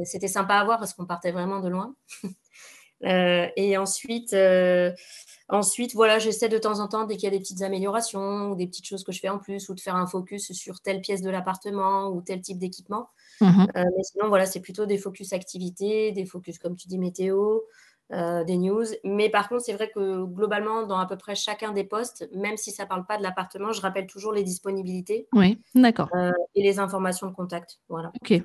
C'était 0.03 0.27
sympa 0.27 0.55
à 0.55 0.65
voir 0.65 0.77
parce 0.77 0.93
qu'on 0.93 1.07
partait 1.07 1.31
vraiment 1.31 1.61
de 1.61 1.69
loin. 1.69 1.95
et 3.01 3.75
ensuite, 3.75 4.35
Ensuite, 5.49 5.93
voilà, 5.93 6.19
j'essaie 6.19 6.49
de 6.49 6.57
temps 6.57 6.79
en 6.79 6.87
temps, 6.89 7.05
dès 7.05 7.15
qu'il 7.15 7.23
y 7.23 7.27
a 7.27 7.31
des 7.31 7.39
petites 7.39 7.61
améliorations 7.61 8.51
ou 8.51 8.55
des 8.55 8.67
petites 8.67 8.85
choses 8.85 9.05
que 9.05 9.13
je 9.13 9.19
fais 9.19 9.29
en 9.29 9.39
plus, 9.39 9.69
ou 9.69 9.75
de 9.75 9.79
faire 9.79 9.95
un 9.95 10.05
focus 10.05 10.51
sur 10.51 10.81
telle 10.81 10.99
pièce 10.99 11.21
de 11.21 11.29
l'appartement 11.29 12.09
ou 12.09 12.21
tel 12.21 12.41
type 12.41 12.57
d'équipement. 12.57 13.09
Mmh 13.39 13.67
euh, 13.75 13.83
mais 13.95 14.03
sinon, 14.03 14.27
voilà, 14.27 14.45
c'est 14.45 14.59
plutôt 14.59 14.85
des 14.85 14.97
focus 14.97 15.31
activités, 15.31 16.11
des 16.11 16.25
focus, 16.25 16.59
comme 16.59 16.75
tu 16.75 16.89
dis, 16.89 16.97
météo, 16.97 17.59
euh, 18.13 18.45
des 18.45 18.57
news. 18.57 18.85
Mais 19.03 19.29
par 19.29 19.49
contre, 19.49 19.63
c'est 19.63 19.73
vrai 19.73 19.91
que 19.93 20.23
globalement, 20.23 20.85
dans 20.85 20.97
à 20.97 21.05
peu 21.05 21.17
près 21.17 21.35
chacun 21.35 21.73
des 21.73 21.83
postes, 21.83 22.29
même 22.33 22.55
si 22.55 22.71
ça 22.71 22.83
ne 22.83 22.87
parle 22.87 23.05
pas 23.05 23.17
de 23.17 23.23
l'appartement, 23.23 23.73
je 23.73 23.81
rappelle 23.81 24.07
toujours 24.07 24.31
les 24.31 24.43
disponibilités. 24.43 25.27
Oui, 25.33 25.61
d'accord. 25.75 26.07
Euh, 26.15 26.31
et 26.55 26.63
les 26.63 26.79
informations 26.79 27.27
de 27.27 27.33
contact. 27.33 27.79
Voilà. 27.89 28.13
Ok. 28.21 28.41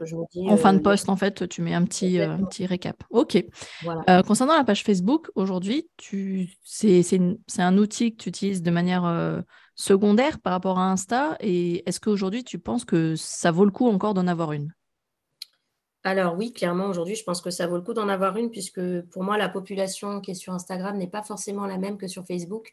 en 0.48 0.56
fin 0.56 0.72
de 0.72 0.78
euh, 0.78 0.82
poste, 0.82 1.08
en 1.08 1.16
fait, 1.16 1.48
tu 1.48 1.62
mets 1.62 1.74
un 1.74 1.84
petit, 1.84 2.18
petit 2.48 2.66
récap. 2.66 3.04
Ok. 3.10 3.44
concernant 4.26 4.56
la 4.56 4.64
page 4.64 4.82
Facebook, 4.82 5.30
aujourd'hui, 5.36 5.88
tu... 5.96 6.50
c'est 6.64 7.02
un 7.58 7.78
outil 7.78 8.16
que 8.16 8.22
tu 8.22 8.28
utilises 8.30 8.62
de 8.62 8.70
manière 8.72 9.44
secondaire 9.76 10.40
par 10.40 10.54
rapport 10.54 10.78
à 10.80 10.90
Insta. 10.90 11.36
Et 11.40 11.88
est-ce 11.88 12.00
qu'aujourd'hui, 12.00 12.42
tu 12.42 12.58
penses 12.58 12.84
que 12.84 13.14
ça 13.16 13.52
vaut 13.52 13.64
le 13.64 13.70
coup 13.70 13.88
encore 13.88 14.14
d'en 14.14 14.26
avoir 14.26 14.52
une? 14.52 14.72
Alors 16.04 16.36
oui, 16.36 16.52
clairement, 16.52 16.86
aujourd'hui, 16.86 17.14
je 17.14 17.24
pense 17.24 17.40
que 17.40 17.50
ça 17.50 17.66
vaut 17.66 17.76
le 17.76 17.82
coup 17.82 17.94
d'en 17.94 18.08
avoir 18.08 18.36
une, 18.36 18.50
puisque 18.50 18.80
pour 19.10 19.22
moi, 19.22 19.38
la 19.38 19.48
population 19.48 20.20
qui 20.20 20.32
est 20.32 20.34
sur 20.34 20.52
Instagram 20.52 20.96
n'est 20.98 21.06
pas 21.06 21.22
forcément 21.22 21.66
la 21.66 21.78
même 21.78 21.96
que 21.96 22.08
sur 22.08 22.26
Facebook. 22.26 22.70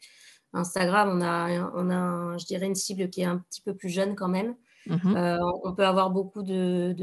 Instagram, 0.52 1.10
on 1.12 1.20
a, 1.20 1.70
on 1.74 1.90
a 1.90 2.38
je 2.38 2.44
dirais, 2.44 2.66
une 2.66 2.74
cible 2.74 3.08
qui 3.08 3.20
est 3.20 3.26
un 3.26 3.38
petit 3.38 3.60
peu 3.60 3.74
plus 3.74 3.88
jeune 3.88 4.16
quand 4.16 4.28
même. 4.28 4.56
Mmh 4.86 5.14
euh, 5.14 5.36
on 5.62 5.74
peut 5.74 5.84
avoir 5.84 6.10
beaucoup 6.10 6.42
de, 6.42 6.94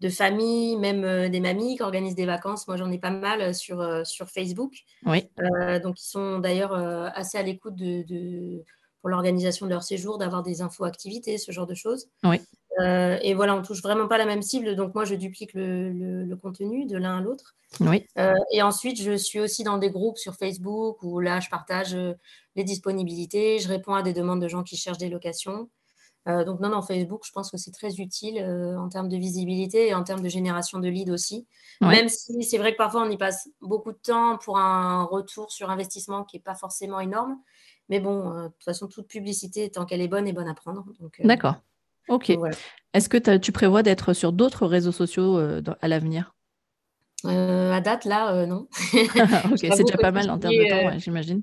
de, 0.00 0.08
familles, 0.10 0.76
même 0.76 1.04
euh, 1.04 1.28
des 1.28 1.40
mamies 1.40 1.76
qui 1.76 1.82
organisent 1.82 2.16
des 2.16 2.26
vacances. 2.26 2.66
Moi, 2.68 2.76
j'en 2.76 2.90
ai 2.90 2.98
pas 2.98 3.10
mal 3.10 3.54
sur, 3.54 3.80
euh, 3.80 4.04
sur 4.04 4.28
Facebook. 4.28 4.74
Oui. 5.06 5.28
donc, 5.82 6.00
ils 6.00 6.08
sont 6.08 6.40
d'ailleurs 6.40 6.74
assez 6.74 7.38
à 7.38 7.42
l'écoute 7.42 7.76
de 7.76 8.62
pour 9.00 9.10
l'organisation 9.10 9.66
de 9.66 9.70
leur 9.70 9.84
séjour, 9.84 10.18
d'avoir 10.18 10.42
des 10.42 10.62
infos 10.62 10.82
activités, 10.82 11.38
ce 11.38 11.52
genre 11.52 11.66
de 11.66 11.74
choses. 11.74 12.08
Oui. 12.24 12.40
Euh, 12.80 13.18
et 13.22 13.34
voilà, 13.34 13.54
on 13.54 13.62
touche 13.62 13.82
vraiment 13.82 14.06
pas 14.06 14.18
la 14.18 14.26
même 14.26 14.42
cible, 14.42 14.76
donc 14.76 14.94
moi 14.94 15.04
je 15.04 15.14
duplique 15.14 15.52
le, 15.54 16.34
contenu 16.36 16.86
de 16.86 16.96
l'un 16.96 17.18
à 17.18 17.20
l'autre. 17.20 17.54
Oui. 17.80 18.06
Euh, 18.18 18.34
et 18.52 18.62
ensuite, 18.62 19.00
je 19.00 19.16
suis 19.16 19.40
aussi 19.40 19.64
dans 19.64 19.78
des 19.78 19.90
groupes 19.90 20.18
sur 20.18 20.34
Facebook 20.34 21.02
où 21.02 21.20
là, 21.20 21.40
je 21.40 21.48
partage 21.48 21.94
euh, 21.94 22.14
les 22.54 22.64
disponibilités, 22.64 23.58
je 23.58 23.68
réponds 23.68 23.94
à 23.94 24.02
des 24.02 24.12
demandes 24.12 24.40
de 24.40 24.48
gens 24.48 24.62
qui 24.62 24.76
cherchent 24.76 24.98
des 24.98 25.08
locations. 25.08 25.68
donc 26.26 26.58
non, 26.60 26.70
non, 26.70 26.82
Facebook, 26.82 27.22
je 27.24 27.30
pense 27.30 27.50
que 27.52 27.56
c'est 27.56 27.70
très 27.70 28.00
utile 28.00 28.44
en 28.78 28.88
termes 28.88 29.08
de 29.08 29.16
visibilité 29.16 29.88
et 29.88 29.94
en 29.94 30.02
termes 30.02 30.22
de 30.22 30.28
génération 30.28 30.80
de 30.80 30.88
leads 30.88 31.12
aussi. 31.12 31.46
Même 31.80 32.08
si 32.08 32.42
c'est 32.42 32.58
vrai 32.58 32.72
que 32.72 32.78
parfois 32.78 33.02
on 33.02 33.10
y 33.10 33.16
passe 33.16 33.48
beaucoup 33.60 33.92
de 33.92 33.98
temps 33.98 34.36
pour 34.38 34.58
un 34.58 35.04
retour 35.04 35.52
sur 35.52 35.70
investissement 35.70 36.24
qui 36.24 36.36
n'est 36.36 36.42
pas 36.42 36.56
forcément 36.56 36.98
énorme. 36.98 37.36
Mais 37.88 38.00
bon, 38.00 38.42
de 38.42 38.48
toute 38.48 38.64
façon, 38.64 38.88
toute 38.88 39.06
publicité, 39.06 39.70
tant 39.70 39.84
qu'elle 39.84 40.00
est 40.00 40.08
bonne, 40.08 40.26
est 40.26 40.32
bonne 40.32 40.48
à 40.48 40.54
prendre. 40.54 40.84
D'accord. 41.20 41.54
Ok. 42.08 42.32
Est-ce 42.96 43.08
que 43.08 43.36
tu 43.36 43.52
prévois 43.52 43.82
d'être 43.82 44.14
sur 44.14 44.32
d'autres 44.32 44.66
réseaux 44.66 44.92
sociaux 44.92 45.38
euh, 45.38 45.60
à 45.82 45.88
l'avenir? 45.88 46.34
Euh, 47.24 47.72
À 47.72 47.80
date, 47.80 48.04
là, 48.04 48.34
euh, 48.34 48.46
non. 48.46 48.68
ok, 49.52 49.58
c'est 49.58 49.84
déjà 49.84 49.98
pas 49.98 50.12
mal 50.12 50.30
en 50.30 50.38
termes 50.38 50.54
de 50.54 50.68
temps, 50.68 50.98
j'imagine. 50.98 51.42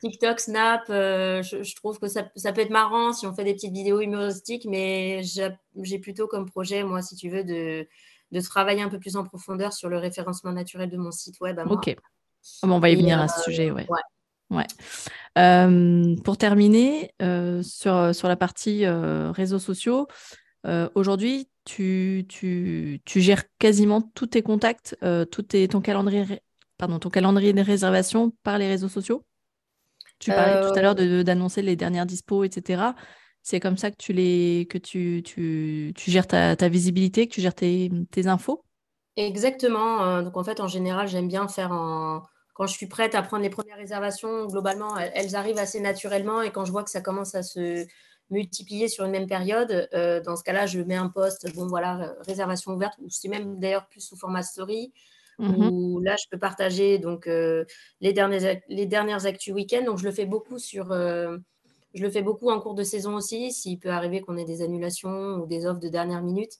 TikTok, 0.00 0.40
Snap, 0.40 0.82
je, 0.88 1.74
trouve 1.76 1.98
que 1.98 2.08
ça, 2.08 2.22
peut 2.24 2.60
être 2.60 2.70
marrant 2.70 3.12
si 3.12 3.26
on 3.26 3.34
fait 3.34 3.44
des 3.44 3.54
petites 3.54 3.72
vidéos 3.72 4.00
humoristiques, 4.00 4.66
mais 4.66 5.22
j'ai 5.22 5.98
plutôt 5.98 6.26
comme 6.26 6.48
projet, 6.48 6.84
moi, 6.84 7.02
si 7.02 7.16
tu 7.16 7.28
veux, 7.28 7.44
de, 7.44 7.86
travailler 8.40 8.82
un 8.82 8.88
peu 8.88 8.98
plus 8.98 9.16
en 9.16 9.24
profondeur 9.24 9.72
sur 9.72 9.88
le 9.88 9.98
référencement 9.98 10.52
naturel 10.52 10.90
de 10.90 10.96
mon 10.96 11.10
site 11.10 11.40
web. 11.40 11.60
Ok. 11.68 11.96
on 12.62 12.78
va 12.78 12.90
y 12.90 12.96
venir 12.96 13.20
à 13.20 13.28
ce 13.28 13.42
sujet, 13.42 13.70
ouais. 13.70 13.86
Ouais. 13.88 14.00
Euh, 15.36 16.16
pour 16.24 16.36
terminer, 16.36 17.12
euh, 17.22 17.62
sur, 17.62 18.14
sur 18.14 18.28
la 18.28 18.36
partie 18.36 18.84
euh, 18.84 19.30
réseaux 19.32 19.58
sociaux, 19.58 20.06
aujourd'hui, 20.94 21.48
tu, 21.66 22.24
tu, 22.26 23.02
tu, 23.04 23.20
gères 23.20 23.42
quasiment 23.58 24.00
tous 24.00 24.28
tes 24.28 24.42
contacts, 24.42 24.96
tout 25.30 25.42
ton, 25.42 25.80
calendrier, 25.82 26.40
pardon, 26.78 26.98
ton 26.98 27.10
calendrier 27.10 27.52
de 27.52 27.60
réservation 27.60 28.32
par 28.42 28.56
les 28.56 28.66
réseaux 28.66 28.88
sociaux? 28.88 29.26
Tu 30.20 30.30
parlais 30.30 30.66
tout 30.66 30.78
à 30.78 30.80
l'heure 30.80 30.94
d'annoncer 30.94 31.60
les 31.60 31.76
dernières 31.76 32.06
dispos, 32.06 32.44
etc. 32.44 32.82
C'est 33.42 33.60
comme 33.60 33.76
ça 33.76 33.90
que 33.90 33.96
tu, 33.98 34.14
les, 34.14 34.66
que 34.70 34.78
tu, 34.78 35.22
tu, 35.22 35.92
tu 35.94 36.10
gères 36.10 36.26
ta, 36.26 36.56
ta, 36.56 36.70
visibilité, 36.70 37.28
que 37.28 37.34
tu 37.34 37.42
gères 37.42 37.54
tes, 37.54 37.90
tes 38.10 38.26
infos? 38.26 38.64
Exactement. 39.16 40.22
Donc 40.22 40.38
en 40.38 40.44
fait, 40.44 40.60
en 40.60 40.68
général, 40.68 41.08
j'aime 41.08 41.28
bien 41.28 41.46
faire 41.46 41.72
un 41.72 42.22
quand 42.54 42.66
je 42.66 42.72
suis 42.72 42.86
prête 42.86 43.14
à 43.14 43.22
prendre 43.22 43.42
les 43.42 43.50
premières 43.50 43.76
réservations, 43.76 44.46
globalement, 44.46 44.96
elles, 44.96 45.34
arrivent 45.34 45.58
assez 45.58 45.80
naturellement. 45.80 46.40
Et 46.40 46.50
quand 46.50 46.64
je 46.64 46.70
vois 46.70 46.84
que 46.84 46.90
ça 46.90 47.00
commence 47.00 47.34
à 47.34 47.42
se 47.42 47.84
multiplier 48.30 48.88
sur 48.88 49.04
une 49.04 49.10
même 49.10 49.26
période, 49.26 49.88
euh, 49.92 50.22
dans 50.22 50.36
ce 50.36 50.44
cas-là, 50.44 50.64
je 50.66 50.80
mets 50.80 50.94
un 50.94 51.08
poste, 51.08 51.52
bon 51.54 51.66
voilà, 51.66 52.14
réservation 52.20 52.72
ouverte, 52.72 52.94
ou 53.02 53.10
c'est 53.10 53.28
même 53.28 53.58
d'ailleurs 53.58 53.88
plus 53.88 54.00
sous 54.00 54.16
format 54.16 54.42
story, 54.42 54.92
mhm. 55.40 55.68
où 55.68 56.00
là, 56.00 56.14
je 56.16 56.28
peux 56.30 56.38
partager 56.38 56.98
donc, 56.98 57.26
euh, 57.26 57.64
les, 58.00 58.12
dernières, 58.12 58.60
les 58.68 58.86
dernières 58.86 59.26
actus 59.26 59.52
week-end. 59.52 59.82
Donc, 59.84 59.98
je 59.98 60.04
le 60.04 60.12
fais 60.12 60.26
beaucoup 60.26 60.58
sur... 60.58 60.92
Euh, 60.92 61.36
je 61.92 62.02
le 62.02 62.10
fais 62.10 62.22
beaucoup 62.22 62.50
en 62.50 62.60
cours 62.60 62.74
de 62.74 62.82
saison 62.82 63.14
aussi, 63.14 63.52
s'il 63.52 63.78
peut 63.78 63.90
arriver 63.90 64.20
qu'on 64.20 64.36
ait 64.36 64.44
des 64.44 64.62
annulations 64.62 65.36
ou 65.36 65.46
des 65.46 65.64
offres 65.64 65.78
de 65.78 65.88
dernière 65.88 66.22
minute. 66.22 66.58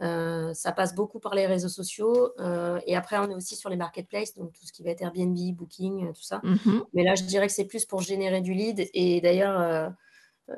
Euh, 0.00 0.54
ça 0.54 0.70
passe 0.72 0.94
beaucoup 0.94 1.18
par 1.18 1.34
les 1.34 1.46
réseaux 1.46 1.68
sociaux. 1.68 2.32
Euh, 2.38 2.78
et 2.86 2.96
après, 2.96 3.18
on 3.18 3.30
est 3.30 3.34
aussi 3.34 3.56
sur 3.56 3.68
les 3.68 3.76
marketplaces, 3.76 4.34
donc 4.34 4.52
tout 4.52 4.64
ce 4.64 4.72
qui 4.72 4.82
va 4.82 4.90
être 4.90 5.02
Airbnb, 5.02 5.36
Booking, 5.54 6.06
euh, 6.06 6.12
tout 6.12 6.22
ça. 6.22 6.40
Mhm. 6.44 6.84
Mais 6.94 7.02
là, 7.02 7.14
je 7.14 7.24
dirais 7.24 7.46
que 7.46 7.52
c'est 7.52 7.64
plus 7.64 7.84
pour 7.84 8.00
générer 8.00 8.40
du 8.40 8.54
lead. 8.54 8.88
Et 8.94 9.20
d'ailleurs, 9.20 9.92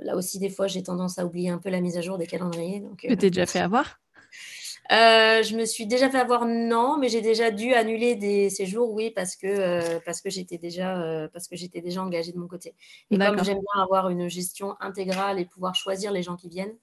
là 0.03 0.17
aussi, 0.17 0.39
des 0.39 0.51
fois, 0.51 0.67
j'ai 0.67 0.83
tendance 0.83 1.19
à 1.19 1.25
oublier 1.25 1.51
un 1.51 1.59
peu 1.59 1.71
la 1.71 1.81
mise 1.81 1.97
à 1.97 2.01
jour 2.01 2.19
des 2.19 2.27
calendriers. 2.27 2.81
Donc, 2.81 2.99
tu 2.99 3.17
t'es 3.17 3.31
déjà 3.31 3.47
fait 3.47 3.61
avoir? 3.61 4.01
Je 4.91 5.57
me 5.57 5.65
suis 5.65 5.87
déjà 5.87 6.11
fait 6.11 6.19
avoir, 6.19 6.45
non, 6.47 6.99
mais 6.99 7.09
j'ai 7.09 7.21
déjà 7.21 7.53
dû 7.53 7.75
annuler 7.75 8.17
des 8.17 8.51
séjours, 8.51 8.93
oui, 8.93 9.13
parce 9.13 9.37
que, 9.37 10.01
parce 10.01 10.21
que 10.21 10.31
j'étais 10.31 10.59
déjà, 10.59 11.29
parce 11.33 11.47
que 11.47 11.55
j'étais 11.55 11.81
déjà 11.81 12.03
engagée 12.03 12.33
de 12.33 12.39
mon 12.39 12.49
côté. 12.49 12.75
Et 13.13 13.17
comme 13.17 13.43
j'aime 13.45 13.61
bien 13.61 13.83
avoir 13.83 14.11
une 14.11 14.29
gestion 14.29 14.75
intégrale 14.81 15.39
et 15.39 15.45
pouvoir 15.45 15.77
choisir 15.77 16.11
les 16.11 16.25
gens 16.25 16.35
qui 16.35 16.49
viennent, 16.49 16.75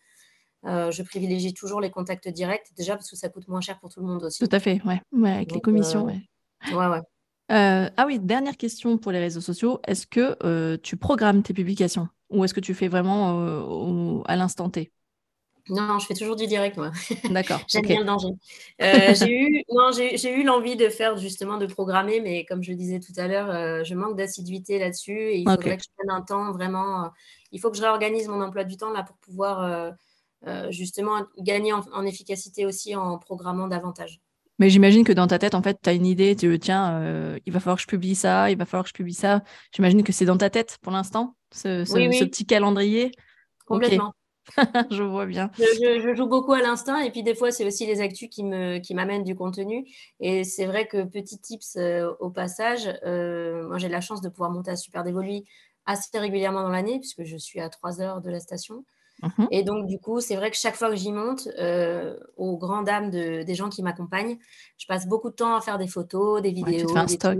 euh, 0.66 0.92
je 0.92 1.04
privilégie 1.04 1.54
toujours 1.54 1.82
les 1.82 1.92
contacts 1.92 2.28
directs, 2.28 2.72
déjà 2.76 2.96
parce 2.96 3.10
que 3.10 3.16
ça 3.16 3.30
coûte 3.30 3.48
moins 3.48 3.62
cher 3.62 3.80
pour 3.80 3.90
tout 3.90 4.00
le 4.00 4.08
monde 4.08 4.24
aussi. 4.24 4.40
Tout 4.46 4.56
à 4.56 4.60
fait, 4.60 4.82
ouais. 4.86 5.02
avec 5.30 5.52
les 5.52 5.62
commissions. 5.62 6.08
Euh, 6.08 6.76
ouais, 6.76 6.88
ouais. 6.88 7.02
Euh, 7.50 7.90
ah 7.96 8.06
oui, 8.06 8.20
dernière 8.20 8.58
question 8.58 8.98
pour 8.98 9.12
les 9.12 9.20
réseaux 9.20 9.42
sociaux. 9.42 9.80
Est-ce 9.88 10.08
que 10.08 10.76
tu 10.78 10.98
programmes 10.98 11.44
tes 11.44 11.54
publications 11.54 12.08
ou 12.30 12.44
est-ce 12.44 12.54
que 12.54 12.60
tu 12.60 12.74
fais 12.74 12.88
vraiment 12.88 14.24
à 14.26 14.36
l'instant 14.36 14.70
T? 14.70 14.92
Non, 15.70 16.00
je 16.00 16.06
fais 16.06 16.14
toujours 16.14 16.38
du 16.38 16.48
direct, 16.48 16.78
moi. 16.78 16.92
D'accord. 17.30 17.60
J'aime 17.68 17.84
bien 17.84 18.00
le 18.00 18.06
danger. 18.06 18.30
j'ai 18.80 19.38
eu, 19.38 19.64
j'ai, 20.18 20.34
eu 20.34 20.44
l'envie 20.44 20.78
de 20.78 20.88
faire 20.88 21.18
justement 21.18 21.58
de 21.58 21.66
programmer, 21.66 22.22
mais 22.22 22.46
comme 22.46 22.64
je 22.64 22.72
le 22.72 22.78
disais 22.78 23.00
tout 23.00 23.14
à 23.18 23.28
l'heure, 23.28 23.86
je 23.86 23.94
manque 23.94 24.18
d'assiduité 24.18 24.80
là-dessus 24.80 25.18
et 25.18 25.38
il 25.38 25.50
faudrait 25.50 25.78
que 25.78 25.84
je 25.84 25.90
prenne 25.98 26.10
un 26.10 26.22
temps 26.22 26.52
vraiment. 26.52 27.12
il 27.52 27.62
faut 27.62 27.70
que 27.70 27.78
je 27.78 27.82
réorganise 27.82 28.28
mon 28.28 28.42
emploi 28.42 28.64
du 28.64 28.76
temps 28.76 28.92
là 28.92 29.04
pour 29.04 29.18
pouvoir 29.18 29.96
justement 30.70 31.25
gagner 31.39 31.74
en, 31.74 32.06
efficacité 32.06 32.65
aussi 32.65 32.96
en 32.96 33.17
programmant 33.17 33.67
davantage. 33.67 34.22
Mais 34.60 34.70
j'imagine 34.70 35.03
que 35.03 35.13
dans 35.13 35.27
ta 35.27 35.38
tête, 35.38 35.53
en 35.53 35.62
fait, 35.62 35.79
tu 35.82 35.89
as 35.89 35.94
une 35.94 36.06
idée, 36.06 36.36
tu 36.36 36.58
tiens, 36.60 37.00
euh, 37.00 37.38
il 37.46 37.53
va 37.53 37.60
falloir 37.60 37.77
que 37.77 37.84
je 37.84 37.88
publie 37.88 38.15
ça, 38.15 38.50
il 38.50 38.58
va 38.58 38.65
falloir 38.65 38.86
que 38.86 38.89
je 38.89 38.94
publie 38.94 39.13
ça. 39.13 39.44
J'imagine 39.72 40.03
que 40.03 40.12
c'est 40.12 40.25
dans 40.25 40.38
ta 40.38 40.50
tête 40.50 40.79
pour 40.82 40.91
l'instant, 40.91 41.36
ce, 41.51 41.84
petit 42.25 42.46
calendrier. 42.46 43.12
Complètement. 43.65 44.13
je 44.91 45.03
vois 45.03 45.25
bien. 45.25 45.51
Je, 45.58 46.13
joue 46.15 46.25
beaucoup 46.25 46.53
à 46.53 46.62
l'instinct 46.62 47.01
et 47.01 47.12
puis 47.12 47.22
des 47.22 47.36
fois, 47.36 47.51
c'est 47.51 47.65
aussi 47.65 47.86
les 47.86 48.00
actus 48.00 48.29
qui 48.29 48.44
m'amènent 48.44 49.24
qui 49.24 49.32
du 49.32 49.36
contenu. 49.36 49.86
Et 50.22 50.44
c'est 50.44 50.65
vrai 50.65 50.88
que 50.88 51.03
petit 51.03 51.38
tips 51.38 51.75
euh, 51.75 52.10
au 52.20 52.32
passage, 52.32 52.86
moi 53.03 53.77
j'ai 53.77 53.89
la 53.89 54.01
chance 54.01 54.22
de 54.22 54.29
pouvoir 54.29 54.50
monter 54.50 54.72
à 54.72 54.75
Super 54.75 55.03
Dévolu 55.03 55.41
assez 55.86 56.17
régulièrement 56.17 56.63
dans 56.63 56.70
l'année 56.70 57.00
puisque 57.00 57.24
je 57.24 57.38
suis 57.38 57.60
à 57.60 57.70
3 57.70 58.01
heures 58.01 58.22
de 58.22 58.29
la 58.32 58.39
station. 58.39 58.86
Mhm. 59.24 59.48
Et 59.52 59.64
donc, 59.64 59.88
du 59.88 60.00
coup, 60.00 60.20
c'est 60.22 60.36
vrai 60.36 60.52
que 60.52 60.58
chaque 60.58 60.76
fois 60.76 60.90
que 60.90 60.96
j'y 60.96 61.12
monte, 61.12 61.48
euh, 61.60 62.18
aux 62.36 62.58
grandes 62.58 62.86
dames 62.86 63.10
des 63.10 63.56
gens 63.56 63.70
qui 63.70 63.82
m'accompagnent, 63.82 64.38
je 64.78 64.86
passe 64.86 65.08
beaucoup 65.08 65.30
de 65.30 65.36
temps 65.36 65.56
à 65.56 65.62
faire 65.62 65.78
des 65.78 65.88
photos, 65.88 66.42
des 66.42 66.52
vidéos, 66.52 66.94
des 66.94 67.08
stock. 67.08 67.38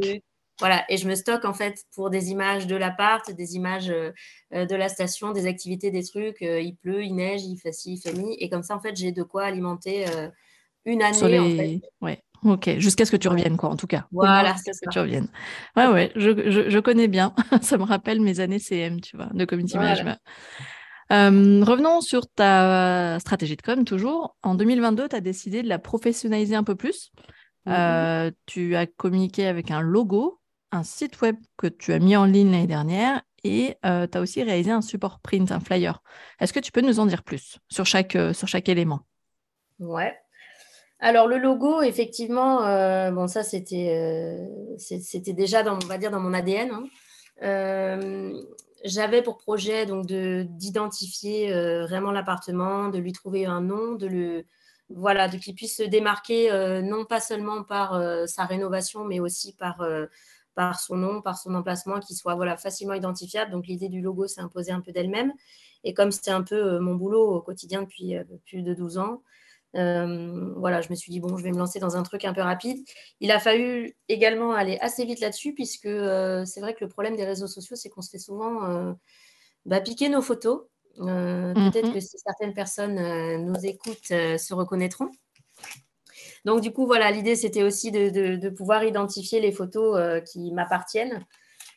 Voilà, 0.60 0.84
et 0.89 0.98
je 0.98 1.07
me 1.07 1.13
stocke 1.13 1.46
en 1.46 1.53
fait 1.53 1.84
pour 1.93 2.10
des 2.10 2.31
images 2.31 2.65
de 2.65 2.75
l'appart, 2.75 3.31
des 3.31 3.55
images 3.55 3.91
euh, 3.91 4.12
de 4.51 4.75
la 4.75 4.89
station, 4.89 5.31
des 5.31 5.46
activités, 5.46 5.91
des 5.91 6.03
trucs. 6.03 6.41
Euh, 6.41 6.60
il 6.60 6.75
pleut, 6.75 7.03
il 7.03 7.13
neige, 7.13 7.43
il 7.43 7.57
fait 7.57 7.72
ci, 7.72 7.93
il 7.93 7.98
fait 8.00 8.13
mi. 8.13 8.36
Et 8.39 8.50
comme 8.50 8.63
ça, 8.63 8.75
en 8.75 8.79
fait, 8.79 8.96
j'ai 8.96 9.12
de 9.12 9.22
quoi 9.22 9.43
alimenter 9.43 10.05
une 10.86 11.03
année. 11.03 11.39
En 11.39 11.50
fait. 11.50 11.81
Ouais. 12.01 12.24
Ok, 12.43 12.69
jusqu'à 12.77 13.05
ce 13.05 13.12
que 13.12 13.17
tu 13.17 13.27
reviennes, 13.27 13.57
quoi, 13.57 13.69
en 13.69 13.75
tout 13.75 13.88
cas. 13.88 14.05
Voilà, 14.12 14.53
jusqu'à 14.53 14.74
ce 14.74 14.81
que 14.81 14.89
tu 14.89 15.00
reviennes. 15.00 15.27
Ouais, 15.75 15.88
ouais, 15.88 16.12
je, 16.15 16.50
je, 16.50 16.69
je 16.69 16.79
connais 16.79 17.07
bien. 17.07 17.34
ça 17.62 17.77
me 17.77 17.84
rappelle 17.84 18.22
mes 18.22 18.39
années 18.39 18.60
CM, 18.60 19.01
tu 19.01 19.17
vois, 19.17 19.27
de 19.34 19.46
community 19.46 19.77
management. 19.77 20.19
Euh, 21.11 21.63
revenons 21.63 22.01
sur 22.01 22.27
ta 22.27 23.17
stratégie 23.19 23.55
de 23.55 23.61
com, 23.61 23.85
toujours. 23.85 24.35
En 24.43 24.55
2022, 24.55 25.09
tu 25.09 25.15
as 25.15 25.21
décidé 25.21 25.63
de 25.63 25.69
la 25.69 25.79
professionnaliser 25.79 26.55
un 26.55 26.63
peu 26.63 26.75
plus. 26.75 27.11
Mhm. 27.65 27.73
Euh, 27.73 28.31
tu 28.45 28.75
as 28.75 28.85
communiqué 28.85 29.47
avec 29.47 29.71
un 29.71 29.81
logo, 29.81 30.39
un 30.71 30.83
site 30.83 31.21
web 31.21 31.35
que 31.57 31.67
tu 31.67 31.93
as 31.93 31.99
mis 31.99 32.15
en 32.15 32.25
ligne 32.25 32.51
l'année 32.51 32.67
dernière 32.67 33.21
et 33.43 33.77
euh, 33.85 34.07
tu 34.07 34.17
as 34.17 34.21
aussi 34.21 34.43
réalisé 34.43 34.71
un 34.71 34.81
support 34.81 35.19
print, 35.19 35.51
un 35.51 35.59
flyer. 35.59 36.01
Est-ce 36.39 36.51
que 36.53 36.59
tu 36.59 36.71
peux 36.71 36.81
nous 36.81 36.99
en 36.99 37.05
dire 37.05 37.23
plus 37.23 37.57
sur 37.69 37.85
chaque, 37.85 38.17
sur 38.33 38.47
chaque 38.47 38.67
élément? 38.67 39.01
Ouais. 39.79 40.17
Alors 40.99 41.27
le 41.27 41.37
logo, 41.37 41.83
effectivement, 41.83 42.61
bon 43.11 43.27
ça 43.27 43.43
c'était 43.43 44.49
c'était 44.79 45.33
déjà 45.33 45.61
dans 45.61 45.75
on 45.75 45.85
va 45.85 45.99
dire 45.99 46.09
dans 46.09 46.19
mon 46.19 46.33
ADN. 46.33 46.71
Hein 46.71 48.33
j'avais 48.84 49.22
pour 49.22 49.38
projet 49.38 49.86
donc 49.86 50.05
d'identifier 50.05 51.53
euh, 51.53 51.86
vraiment 51.86 52.12
l'appartement, 52.12 52.89
de 52.89 52.98
lui 52.98 53.12
trouver 53.12 53.46
un 53.46 53.62
nom, 53.62 53.93
de 53.93 54.07
le 54.07 54.46
voilà, 54.89 55.27
de 55.27 55.38
qu'il 55.38 55.53
puisse 55.53 55.75
se 55.77 55.84
démarquer 55.84 56.50
euh, 56.51 56.81
non 56.81 57.03
pas 57.03 57.19
seulement 57.19 57.63
par 57.63 57.93
euh, 57.93 58.25
sa 58.25 58.46
rénovation, 58.46 59.03
mais 59.03 59.19
aussi 59.19 59.53
par 59.53 59.84
par 60.55 60.79
son 60.79 60.96
nom, 60.96 61.22
par 61.22 61.38
son 61.38 61.53
emplacement, 61.53 62.00
qui 62.00 62.15
soit 62.15 62.36
voilà 62.36 62.57
facilement 62.57 62.93
identifiable. 62.93 63.51
Donc 63.51 63.67
l'idée 63.67 63.89
du 63.89 64.01
logo 64.01 64.27
s'est 64.27 64.41
imposée 64.41 64.72
un 64.72 64.81
peu 64.81 64.91
d'elle-même. 64.91 65.34
Et 65.84 65.93
comme 65.93 66.12
c'était 66.12 66.31
un 66.31 66.41
peu 66.41 66.79
mon 66.79 66.96
boulot 66.96 67.36
au 67.36 67.41
quotidien 67.41 67.84
depuis 67.84 68.15
plus 68.46 68.63
de 68.63 68.74
12 68.74 68.98
ans, 68.98 69.22
euh, 69.77 70.53
voilà, 70.55 70.81
je 70.81 70.89
me 70.89 70.96
suis 70.96 71.12
dit, 71.12 71.19
bon, 71.19 71.38
je 71.38 71.43
vais 71.43 71.51
me 71.51 71.57
lancer 71.57 71.79
dans 71.79 71.96
un 71.98 72.03
truc 72.03 72.25
un 72.25 72.34
peu 72.34 72.41
rapide. 72.41 72.84
Il 73.19 73.31
a 73.31 73.39
fallu 73.39 73.96
également 74.10 74.53
aller 74.53 74.77
assez 74.81 75.05
vite 75.05 75.19
là-dessus, 75.19 75.53
puisque 75.53 75.86
euh, 75.86 76.46
c'est 76.46 76.62
vrai 76.62 76.74
que 76.74 76.84
le 76.84 76.89
problème 76.89 77.15
des 77.15 77.25
réseaux 77.25 77.48
sociaux, 77.48 77.75
c'est 77.75 77.89
qu'on 77.89 78.01
se 78.01 78.10
fait 78.10 78.19
souvent 78.19 78.65
euh, 78.65 78.93
bah, 79.65 79.81
piquer 79.81 80.10
nos 80.10 80.22
photos. 80.22 80.63
Peut-être 80.96 81.88
mhm. 81.89 81.93
que 81.93 82.00
si 82.00 82.17
certaines 82.17 82.55
personnes 82.55 82.96
nous 83.46 83.65
écoutent, 83.65 84.07
se 84.07 84.53
reconnaîtront. 84.53 85.12
Donc, 86.43 86.62
du 86.62 86.72
coup, 86.72 86.88
voilà, 86.88 87.12
l'idée, 87.12 87.36
c'était 87.36 87.62
aussi 87.62 87.91
de, 87.91 88.50
pouvoir 88.50 88.84
identifier 88.84 89.39
les 89.39 89.51
photos 89.51 90.24
qui 90.31 90.51
m'appartiennent. 90.53 91.24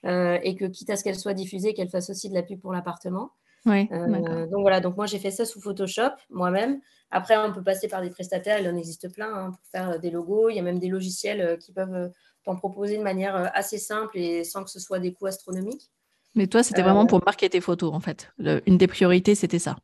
et 0.05 0.57
que 0.59 0.65
quitte 0.65 0.89
à 0.89 0.97
ce 0.97 1.05
qu'elle 1.05 1.19
soit 1.19 1.35
diffusée, 1.35 1.75
qu'elle 1.75 1.91
fasse 1.91 2.09
aussi 2.09 2.31
de 2.31 2.35
la 2.35 2.43
pub 2.43 2.63
pour 2.63 2.73
l'appartement. 2.73 3.33
Oui, 3.67 3.89
donc 3.89 4.61
voilà, 4.63 4.81
donc 4.81 4.97
moi 4.97 5.07
j'ai 5.07 5.19
fait 5.19 5.31
ça 5.31 5.45
sous 5.45 5.61
Photoshop 5.61 6.13
moi-même. 6.31 6.81
Après, 7.11 7.37
on 7.37 7.53
peut 7.53 7.63
passer 7.63 7.89
par 7.89 8.03
des 8.03 8.11
prestataires, 8.11 8.61
il 8.61 8.69
en 8.69 8.77
existe 8.77 9.13
plein 9.13 9.33
hein, 9.35 9.51
pour 9.51 9.67
faire 9.71 9.99
des 9.99 10.11
logos. 10.11 10.49
Il 10.49 10.57
y 10.57 10.61
a 10.61 10.63
même 10.63 10.79
des 10.79 10.89
logiciels 10.89 11.59
qui 11.59 11.73
peuvent 11.73 12.11
t'en 12.45 12.57
proposer 12.57 12.97
de 12.97 13.03
manière 13.03 13.51
assez 13.55 13.79
simple 13.79 14.17
et 14.17 14.45
sans 14.45 14.65
que 14.65 14.71
ce 14.71 14.79
soit 14.79 15.01
des 15.01 15.13
coûts 15.13 15.27
astronomiques. 15.27 15.91
Mais 16.37 16.47
toi, 16.47 16.63
c'était 16.63 16.83
vraiment 16.83 17.07
pour 17.07 17.21
marquer 17.25 17.51
tes 17.51 17.61
photos, 17.61 17.93
en 17.93 18.01
fait. 18.01 18.33
une 18.39 18.79
des 18.79 18.87
priorités, 18.87 19.35
c'était 19.35 19.59
ça. 19.59 19.77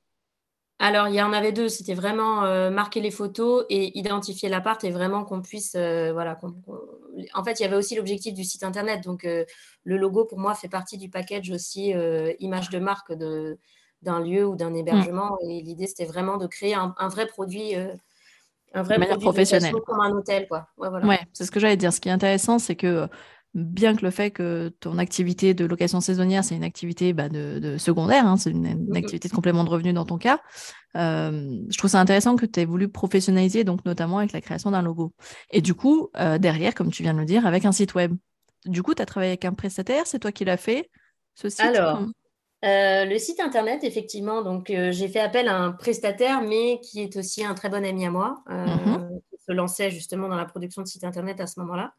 Alors, 0.79 1.09
il 1.09 1.15
y 1.15 1.23
en 1.23 1.33
avait 1.33 1.53
deux. 1.53 1.69
C'était 1.69 1.95
vraiment 1.95 2.45
euh, 2.45 2.71
marquer 2.71 3.01
les 3.01 3.11
photos 3.11 3.65
et 3.71 3.99
identifier 3.99 4.49
l'appart 4.49 4.83
et 4.85 4.91
vraiment 4.91 5.25
qu'on 5.25 5.41
puisse. 5.41 5.75
Euh, 5.75 6.13
voilà, 6.13 6.39
En 7.35 7.45
fait, 7.45 7.59
il 7.59 7.63
y 7.63 7.67
avait 7.67 7.77
aussi 7.77 7.97
l'objectif 7.97 8.35
du 8.35 8.45
site 8.45 8.63
internet. 8.63 9.03
Donc, 9.03 9.25
euh, 9.25 9.45
le 9.85 9.97
logo, 9.97 10.27
pour 10.27 10.39
moi, 10.39 10.55
fait 10.55 10.69
partie 10.69 10.99
du 10.99 11.09
package 11.09 11.51
aussi 11.51 11.95
image 12.41 12.69
de 12.71 12.79
marque 12.79 13.13
d'un 14.03 14.21
lieu 14.21 14.47
ou 14.47 14.55
d'un 14.55 14.75
hébergement. 14.75 15.39
Et 15.49 15.63
l'idée, 15.63 15.87
c'était 15.87 16.05
vraiment 16.05 16.37
de 16.37 16.47
créer 16.47 16.75
un, 16.75 17.09
vrai 17.09 17.27
produit. 17.27 17.75
un 18.75 18.83
vrai 18.83 18.99
produit 18.99 19.25
professionnel. 19.25 19.73
comme 19.87 20.01
un 20.01 20.11
hôtel. 20.11 20.47
Quoi. 20.47 20.69
Ouais, 20.77 21.21
c'est 21.33 21.45
ce 21.45 21.51
que 21.51 21.61
j'allais 21.61 21.79
dire. 21.79 21.93
Ce 21.93 22.01
qui 22.01 22.11
est 22.11 22.13
intéressant, 22.13 22.59
c'est 22.59 22.77
que 22.77 23.09
bien 23.57 23.97
que 23.97 24.05
le 24.05 24.11
fait 24.11 24.31
que 24.31 24.69
ton 24.81 24.99
activité 24.99 25.55
de 25.55 25.65
location 25.65 26.03
saisonnière, 26.03 26.45
c'est 26.45 26.55
une 26.55 26.63
activité 26.63 27.15
bah, 27.15 27.31
de, 27.31 27.79
secondaire, 27.79 28.27
hein, 28.27 28.37
c'est 28.37 28.51
une, 28.51 28.95
activité 28.95 29.29
de 29.29 29.35
complément 29.35 29.65
de 29.65 29.71
revenu 29.71 29.95
dans 29.95 30.05
ton 30.05 30.19
cas, 30.19 30.41
euh, 30.95 31.59
je 31.71 31.79
trouve 31.79 31.91
ça 31.91 32.01
intéressant 32.01 32.37
que 32.37 32.45
tu 32.45 32.61
aies 32.61 32.67
voulu 32.67 32.89
professionnaliser, 32.89 33.65
donc 33.65 33.85
notamment 33.87 34.19
avec 34.19 34.33
la 34.33 34.43
création 34.43 34.71
d'un 34.71 34.83
logo. 34.83 35.15
Et 35.51 35.63
du 35.63 35.73
coup, 35.73 36.11
euh, 36.19 36.37
derrière, 36.37 36.75
comme 36.75 36.91
tu 36.91 37.03
viens 37.03 37.15
de 37.15 37.19
le 37.19 37.25
dire, 37.25 37.47
avec 37.47 37.65
un 37.65 37.73
site 37.73 37.95
web. 37.95 38.15
Du 38.67 38.83
coup, 38.83 38.95
tu 38.95 39.01
as 39.01 39.07
travaillé 39.07 39.31
avec 39.31 39.47
un 39.47 39.55
prestataire, 39.55 40.07
c'est 40.07 40.19
toi 40.19 40.33
qui 40.33 40.45
l'as 40.45 40.59
fait, 40.59 40.91
ce 41.35 41.49
site 41.49 41.61
Alors, 41.61 42.03
euh, 42.65 43.05
le 43.07 43.19
site 43.19 43.41
internet, 43.41 43.85
effectivement, 43.85 44.43
donc 44.43 44.67
j'ai 44.69 45.09
fait 45.09 45.21
appel 45.21 45.49
à 45.49 45.57
un 45.57 45.73
prestataire, 45.73 46.43
mais 46.43 46.79
qui 46.83 47.01
est 47.01 47.17
aussi 47.17 47.43
un 47.43 47.55
très 47.55 47.71
bon 47.71 47.85
ami 47.85 48.05
à 48.05 48.11
moi, 48.11 48.43
mmh 48.49 49.19
qui 49.31 49.39
se 49.47 49.53
lançait 49.53 49.91
justement 49.91 50.29
dans 50.29 50.37
la 50.37 50.45
production 50.45 50.83
de 50.83 50.89
site 50.89 51.05
internet 51.05 51.41
à 51.41 51.47
ce 51.47 51.61
moment-là 51.61 51.95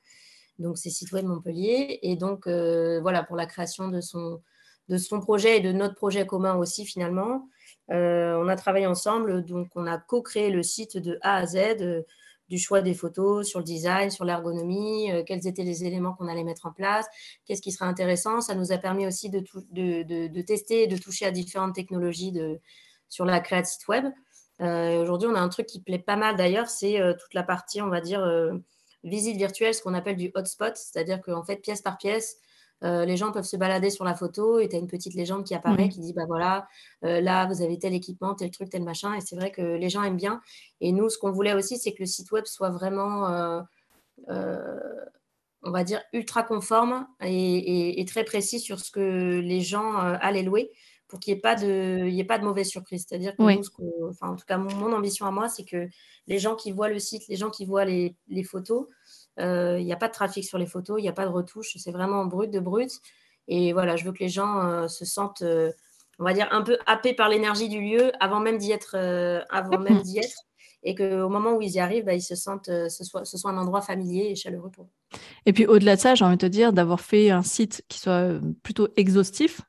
donc 0.59 0.77
c'est 0.77 0.89
Site 0.89 1.11
Web 1.11 1.25
Montpellier. 1.25 1.99
Et 2.01 2.15
donc, 2.15 2.47
euh, 2.47 2.99
voilà, 3.01 3.23
pour 3.23 3.35
la 3.35 3.45
création 3.45 3.89
de 3.89 4.01
son, 4.01 4.41
de 4.89 4.97
son 4.97 5.19
projet 5.19 5.57
et 5.57 5.59
de 5.59 5.71
notre 5.71 5.95
projet 5.95 6.25
commun 6.25 6.55
aussi, 6.55 6.85
finalement, 6.85 7.47
euh, 7.91 8.35
on 8.43 8.47
a 8.47 8.55
travaillé 8.55 8.87
ensemble. 8.87 9.45
Donc, 9.45 9.69
on 9.75 9.85
a 9.85 9.97
co-créé 9.97 10.49
le 10.49 10.63
site 10.63 10.97
de 10.97 11.19
A 11.21 11.35
à 11.35 11.45
Z, 11.45 11.57
euh, 11.81 12.01
du 12.49 12.57
choix 12.57 12.81
des 12.81 12.93
photos, 12.93 13.45
sur 13.45 13.59
le 13.59 13.65
design, 13.65 14.09
sur 14.09 14.23
l'ergonomie, 14.23 15.11
quels 15.25 15.45
étaient 15.47 15.65
les 15.65 15.83
éléments 15.83 16.13
qu'on 16.13 16.29
allait 16.29 16.45
mettre 16.45 16.65
en 16.65 16.71
place, 16.71 17.05
qu'est-ce 17.45 17.61
qui 17.61 17.73
serait 17.73 17.89
intéressant. 17.89 18.39
Ça 18.39 18.55
nous 18.55 18.71
a 18.71 18.77
permis 18.77 19.05
aussi 19.05 19.29
de, 19.29 19.43
de, 19.71 20.27
de, 20.29 20.41
tester 20.41 20.83
et 20.83 20.87
de 20.87 20.95
toucher 20.95 21.25
à 21.25 21.31
différentes 21.31 21.75
technologies 21.75 22.31
de, 22.31 22.61
sur 23.09 23.25
la 23.25 23.41
création 23.41 23.73
site 23.73 23.87
web. 23.89 24.05
Aujourd'hui, 24.61 25.27
on 25.29 25.35
a 25.35 25.41
un 25.41 25.49
truc 25.49 25.65
qui 25.65 25.81
plaît 25.81 25.99
pas 25.99 26.15
mal 26.15 26.37
d'ailleurs, 26.37 26.69
c'est 26.69 26.97
toute 27.19 27.33
la 27.33 27.43
partie, 27.43 27.81
on 27.81 27.89
va 27.89 27.99
dire, 27.99 28.25
visite 29.03 29.37
virtuelle, 29.37 29.73
ce 29.73 29.81
qu'on 29.81 29.93
appelle 29.93 30.17
du 30.17 30.31
hotspot, 30.33 30.75
c'est-à-dire 30.75 31.21
qu'en 31.21 31.43
fait, 31.43 31.57
pièce 31.57 31.81
par 31.81 31.97
pièce, 31.97 32.37
euh, 32.83 33.05
les 33.05 33.17
gens 33.17 33.31
peuvent 33.31 33.45
se 33.45 33.57
balader 33.57 33.89
sur 33.89 34.05
la 34.05 34.13
photo 34.13 34.59
et 34.59 34.69
tu 34.69 34.75
as 34.75 34.79
une 34.79 34.87
petite 34.87 35.15
légende 35.15 35.43
qui 35.43 35.55
apparaît 35.55 35.89
qui 35.89 35.99
dit 35.99 36.13
bah 36.13 36.25
voilà, 36.27 36.67
euh, 37.03 37.21
là 37.21 37.47
vous 37.47 37.63
avez 37.63 37.79
tel 37.79 37.93
équipement, 37.93 38.35
tel 38.35 38.51
truc, 38.51 38.69
tel 38.69 38.83
machin. 38.83 39.15
Et 39.15 39.21
c'est 39.21 39.35
vrai 39.35 39.51
que 39.51 39.61
les 39.61 39.89
gens 39.89 40.03
aiment 40.03 40.17
bien. 40.17 40.41
Et 40.79 40.91
nous, 40.91 41.09
ce 41.09 41.17
qu'on 41.17 41.31
voulait 41.31 41.53
aussi, 41.53 41.77
c'est 41.77 41.93
que 41.93 41.99
le 42.01 42.05
site 42.05 42.31
web 42.31 42.45
soit 42.45 42.69
vraiment, 42.69 43.27
euh, 44.29 44.79
on 45.63 45.71
va 45.71 45.83
dire, 45.83 46.01
ultra 46.13 46.43
conforme 46.43 47.07
et, 47.21 48.05
très 48.07 48.23
précis 48.23 48.59
sur 48.59 48.79
ce 48.79 48.91
que 48.91 49.39
les 49.39 49.61
gens 49.61 49.95
allaient 49.97 50.43
louer 50.43 50.71
pour 51.07 51.19
qu'il 51.19 51.33
n'y 51.33 51.37
ait, 51.37 51.41
pas 51.41 51.55
de, 51.55 52.07
ait 52.07 52.23
pas 52.23 52.37
de 52.37 52.43
mauvaise 52.43 52.67
surprise. 52.67 53.05
C'est-à-dire 53.07 53.35
que, 53.35 53.43
enfin, 54.09 54.29
en 54.29 54.35
tout 54.35 54.45
cas, 54.45 54.57
mon, 54.57 54.91
ambition 54.93 55.25
à 55.25 55.31
moi, 55.31 55.47
c'est 55.47 55.63
que 55.63 55.87
les 56.27 56.39
gens 56.39 56.55
qui 56.55 56.71
voient 56.71 56.89
le 56.89 56.99
site, 56.99 57.27
les 57.27 57.37
gens 57.37 57.49
qui 57.49 57.65
voient 57.65 57.85
les, 57.85 58.15
photos, 58.43 58.87
euh, 59.39 59.79
il 59.79 59.85
n'y 59.85 59.93
a 59.93 59.97
pas 59.97 60.09
de 60.09 60.13
trafic 60.13 60.43
sur 60.43 60.57
les 60.57 60.65
photos, 60.65 60.99
il 60.99 61.03
n'y 61.03 61.09
a 61.09 61.13
pas 61.13 61.25
de 61.25 61.31
retouche, 61.31 61.75
c'est 61.77 61.91
vraiment 61.91 62.25
brut 62.25 62.51
de 62.51 62.59
brut. 62.59 62.91
Et 63.47 63.71
voilà, 63.71 63.95
je 63.95 64.03
veux 64.03 64.11
que 64.11 64.19
les 64.19 64.29
gens 64.29 64.59
euh, 64.59 64.87
se 64.89 65.05
sentent, 65.05 65.41
euh, 65.43 65.71
on 66.19 66.25
va 66.25 66.33
dire, 66.33 66.49
un 66.51 66.61
peu 66.61 66.77
happés 66.85 67.13
par 67.13 67.29
l'énergie 67.29 67.69
du 67.69 67.79
lieu 67.79 68.11
avant 68.19 68.41
même 68.41 68.57
d'y 68.57 68.71
être, 68.71 68.97
avant 69.49 69.79
même 69.79 70.01
d'y 70.01 70.19
être. 70.19 70.46
Et 70.89 70.95
qu'au 70.95 71.29
moment 71.29 71.55
où 71.55 71.61
ils 71.61 71.71
y 71.71 71.79
arrivent, 71.79 72.05
bah, 72.05 72.13
ils 72.13 72.21
se 72.21 72.35
sentent, 72.35 72.67
ce 72.67 73.03
soit, 73.03 73.25
ce 73.25 73.37
soit 73.37 73.51
un 73.51 73.57
endroit 73.57 73.81
familier 73.81 74.29
et 74.31 74.35
chaleureux 74.35 74.71
pour 74.71 74.85
eux. 74.85 75.19
Et 75.45 75.53
puis 75.53 75.65
au-delà 75.65 75.95
de 75.95 76.01
ça, 76.01 76.15
j'ai 76.15 76.23
envie 76.23 76.37
de 76.37 76.41
te 76.41 76.51
dire 76.51 76.71
d'avoir 76.71 77.01
fait 77.01 77.29
un 77.29 77.43
site 77.43 77.83
qui 77.89 77.99
soit 77.99 78.39
plutôt 78.63 78.87
exhaustif, 78.95 79.61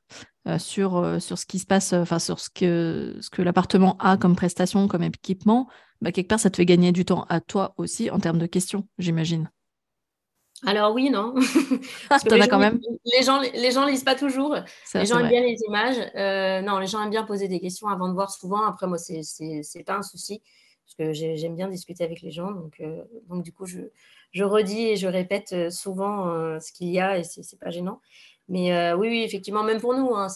euh, 0.48 0.58
sur, 0.58 0.96
euh, 0.96 1.18
sur 1.18 1.36
ce 1.36 1.44
qui 1.44 1.58
se 1.58 1.66
passe, 1.66 1.92
euh, 1.92 2.00
enfin 2.00 2.18
sur 2.18 2.40
ce 2.40 2.48
que, 2.48 3.16
ce 3.20 3.28
que 3.28 3.42
l'appartement 3.42 3.98
a 3.98 4.16
comme 4.16 4.34
prestation, 4.34 4.88
comme 4.88 5.02
équipement, 5.02 5.68
bah, 6.00 6.10
quelque 6.10 6.28
part, 6.28 6.40
ça 6.40 6.48
te 6.48 6.56
fait 6.56 6.64
gagner 6.64 6.90
du 6.90 7.04
temps 7.04 7.26
à 7.28 7.40
toi 7.40 7.74
aussi 7.76 8.08
en 8.08 8.18
termes 8.18 8.38
de 8.38 8.46
questions, 8.46 8.88
j'imagine. 8.98 9.50
Alors 10.64 10.94
oui, 10.94 11.10
non. 11.10 11.34
As 12.10 12.24
quand 12.24 12.58
même. 12.58 12.80
Les 13.04 13.24
gens, 13.24 13.40
les 13.40 13.70
gens 13.70 13.84
lisent 13.84 14.04
pas 14.04 14.14
toujours. 14.14 14.56
les 14.94 15.06
gens 15.06 15.18
aiment 15.18 15.28
bien 15.28 15.42
les 15.42 15.58
images. 15.68 16.64
non, 16.64 16.78
les 16.78 16.86
gens 16.86 17.02
aiment 17.02 17.10
bien 17.10 17.24
poser 17.24 17.46
des 17.46 17.60
questions 17.60 17.88
avant 17.88 18.08
de 18.08 18.14
voir 18.14 18.30
souvent. 18.30 18.64
Après, 18.64 18.86
moi, 18.86 18.96
c'est 18.96 19.20
n'est 19.40 19.84
pas 19.84 19.96
un 19.96 20.02
souci 20.02 20.40
parce 20.88 21.12
que 21.12 21.12
j'aime 21.12 21.54
bien 21.54 21.68
discuter 21.68 22.02
avec 22.02 22.22
les 22.22 22.30
gens. 22.30 22.50
Donc, 22.50 22.82
donc 23.28 23.42
du 23.42 23.52
coup, 23.52 23.66
je, 23.66 23.80
je 24.32 24.42
redis 24.42 24.88
et 24.88 24.96
je 24.96 25.06
répète 25.06 25.70
souvent 25.70 26.58
ce 26.60 26.72
qu'il 26.72 26.88
y 26.88 26.98
a 26.98 27.18
et 27.18 27.24
c'est 27.24 27.58
pas 27.58 27.70
gênant. 27.70 28.00
Mais 28.48 28.72
euh, 28.72 28.96
oui, 28.96 29.08
oui, 29.08 29.22
effectivement, 29.22 29.62
même 29.62 29.80
pour 29.80 29.94
nous, 29.94 30.14
hein, 30.14 30.28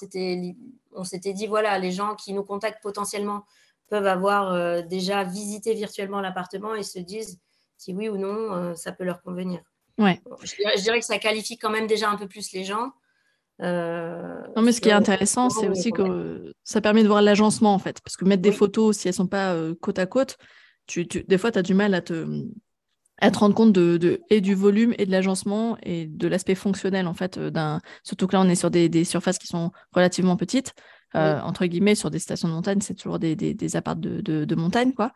on 0.95 1.05
s'était 1.05 1.33
dit, 1.33 1.47
voilà, 1.47 1.79
les 1.79 1.91
gens 1.91 2.15
qui 2.15 2.35
nous 2.35 2.45
contactent 2.45 2.83
potentiellement 2.83 3.45
peuvent 3.89 4.07
avoir 4.07 4.53
euh, 4.53 4.83
déjà 4.83 5.25
visité 5.25 5.75
virtuellement 5.75 6.21
l'appartement 6.21 6.75
et 6.75 6.83
se 6.83 6.99
disent 6.99 7.41
si 7.79 7.95
oui 7.95 8.09
ou 8.09 8.17
non, 8.17 8.53
euh, 8.53 8.75
ça 8.75 8.93
peut 8.93 9.05
leur 9.05 9.23
convenir. 9.23 9.61
Ouais. 9.99 10.21
je, 10.43 10.83
dirais, 10.83 11.01
que 11.01 11.07
ça 11.07 11.19
qualifie 11.19 11.59
quand 11.59 11.71
même 11.71 11.87
déjà 11.87 12.11
un 12.11 12.17
peu 12.17 12.29
plus 12.29 12.53
les 12.53 12.65
gens. 12.65 12.93
Non, 13.63 14.63
mais 14.63 14.73
ce 14.73 14.81
qui 14.81 14.89
est 14.89 14.93
intéressant, 14.93 15.51
c'est 15.51 15.69
aussi 15.69 15.93
que 15.93 16.53
ça 16.65 16.81
permet 16.81 17.03
de 17.03 17.09
voir 17.09 17.23
l'agencement, 17.23 17.75
en 17.75 17.79
fait. 17.79 18.01
Parce 18.03 18.17
que 18.17 18.25
mettre 18.25 18.43
des 18.43 18.53
photos, 18.53 18.97
si 18.97 19.09
elles 19.09 19.13
ne 19.13 19.17
sont 19.17 19.27
pas 19.27 19.57
côte 19.81 19.99
à 19.99 20.07
côte, 20.07 20.37
tu, 20.87 21.05
des 21.05 21.39
fois, 21.39 21.53
tu 21.53 21.59
as 21.59 21.63
du 21.63 21.75
mal 21.75 21.95
à 21.95 22.01
te, 22.01 22.27
à 23.23 23.31
te 23.31 23.39
rendre 23.39 23.55
compte 23.55 23.73
de, 23.73 24.21
et 24.31 24.41
du 24.41 24.55
volume 24.55 24.95
et 24.99 25.07
de 25.07 25.13
l'agencement 25.13 25.79
et 25.85 26.07
de 26.07 26.27
l'aspect 26.27 26.57
fonctionnel 26.57 27.07
en 27.07 27.15
fait 27.15 27.39
euh, 27.39 27.51
d'un 27.51 27.81
surtout 28.03 28.27
que 28.27 28.35
là 28.35 28.43
on 28.43 28.49
est 28.49 28.57
sur 28.57 28.71
des, 28.71 29.05
surfaces 29.05 29.39
qui 29.39 29.47
sont 29.47 29.71
relativement 29.93 30.37
petites 30.37 30.75
euh, 31.15 31.41
entre 31.41 31.67
guillemets 31.67 31.95
sur 31.95 32.11
des 32.11 32.19
stations 32.19 32.49
de 32.49 32.55
montagne 32.55 32.81
c'est 32.81 32.95
toujours 32.95 33.21
des, 33.21 33.37
des, 33.37 33.55
des 33.55 33.77
apparts 33.77 33.97
de, 33.97 34.55
montagne 34.57 34.93
quoi. 34.93 35.13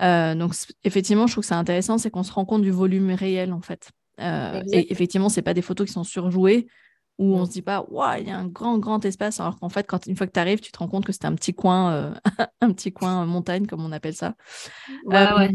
Euh, 0.00 0.34
donc 0.34 0.54
effectivement 0.84 1.26
je 1.26 1.32
trouve 1.32 1.42
que 1.42 1.48
c'est 1.48 1.54
intéressant 1.54 1.98
c'est 1.98 2.10
qu'on 2.10 2.22
se 2.22 2.32
rend 2.32 2.46
compte 2.46 2.62
du 2.62 2.70
volume 2.70 3.12
réel 3.12 3.52
en 3.52 3.60
fait. 3.60 3.90
Et 4.18 4.90
effectivement 4.92 5.28
c'est 5.28 5.42
pas 5.42 5.54
des 5.54 5.62
photos 5.62 5.86
qui 5.86 5.92
sont 5.92 6.04
surjouées 6.04 6.66
où 7.18 7.36
on 7.36 7.46
se 7.46 7.50
dit 7.52 7.62
pas 7.62 7.84
waouh 7.88 8.20
il 8.20 8.28
y 8.28 8.30
a 8.30 8.38
un 8.38 8.46
grand 8.46 8.78
grand 8.78 9.04
espace 9.04 9.40
alors 9.40 9.58
qu'en 9.58 9.68
fait 9.68 9.86
quand 9.86 10.06
une 10.06 10.16
fois 10.16 10.26
que 10.26 10.32
tu 10.32 10.40
arrives 10.40 10.60
tu 10.60 10.72
te 10.72 10.78
rends 10.78 10.88
compte 10.88 11.04
que 11.04 11.12
c'est 11.12 11.26
un 11.26 11.34
petit 11.34 11.54
coin 11.54 12.14
un 12.60 12.72
petit 12.72 12.92
coin 12.92 13.24
montagne 13.24 13.66
comme 13.66 13.84
on 13.84 13.92
appelle 13.92 14.14
ça 14.14 14.34
ouais. 15.06 15.50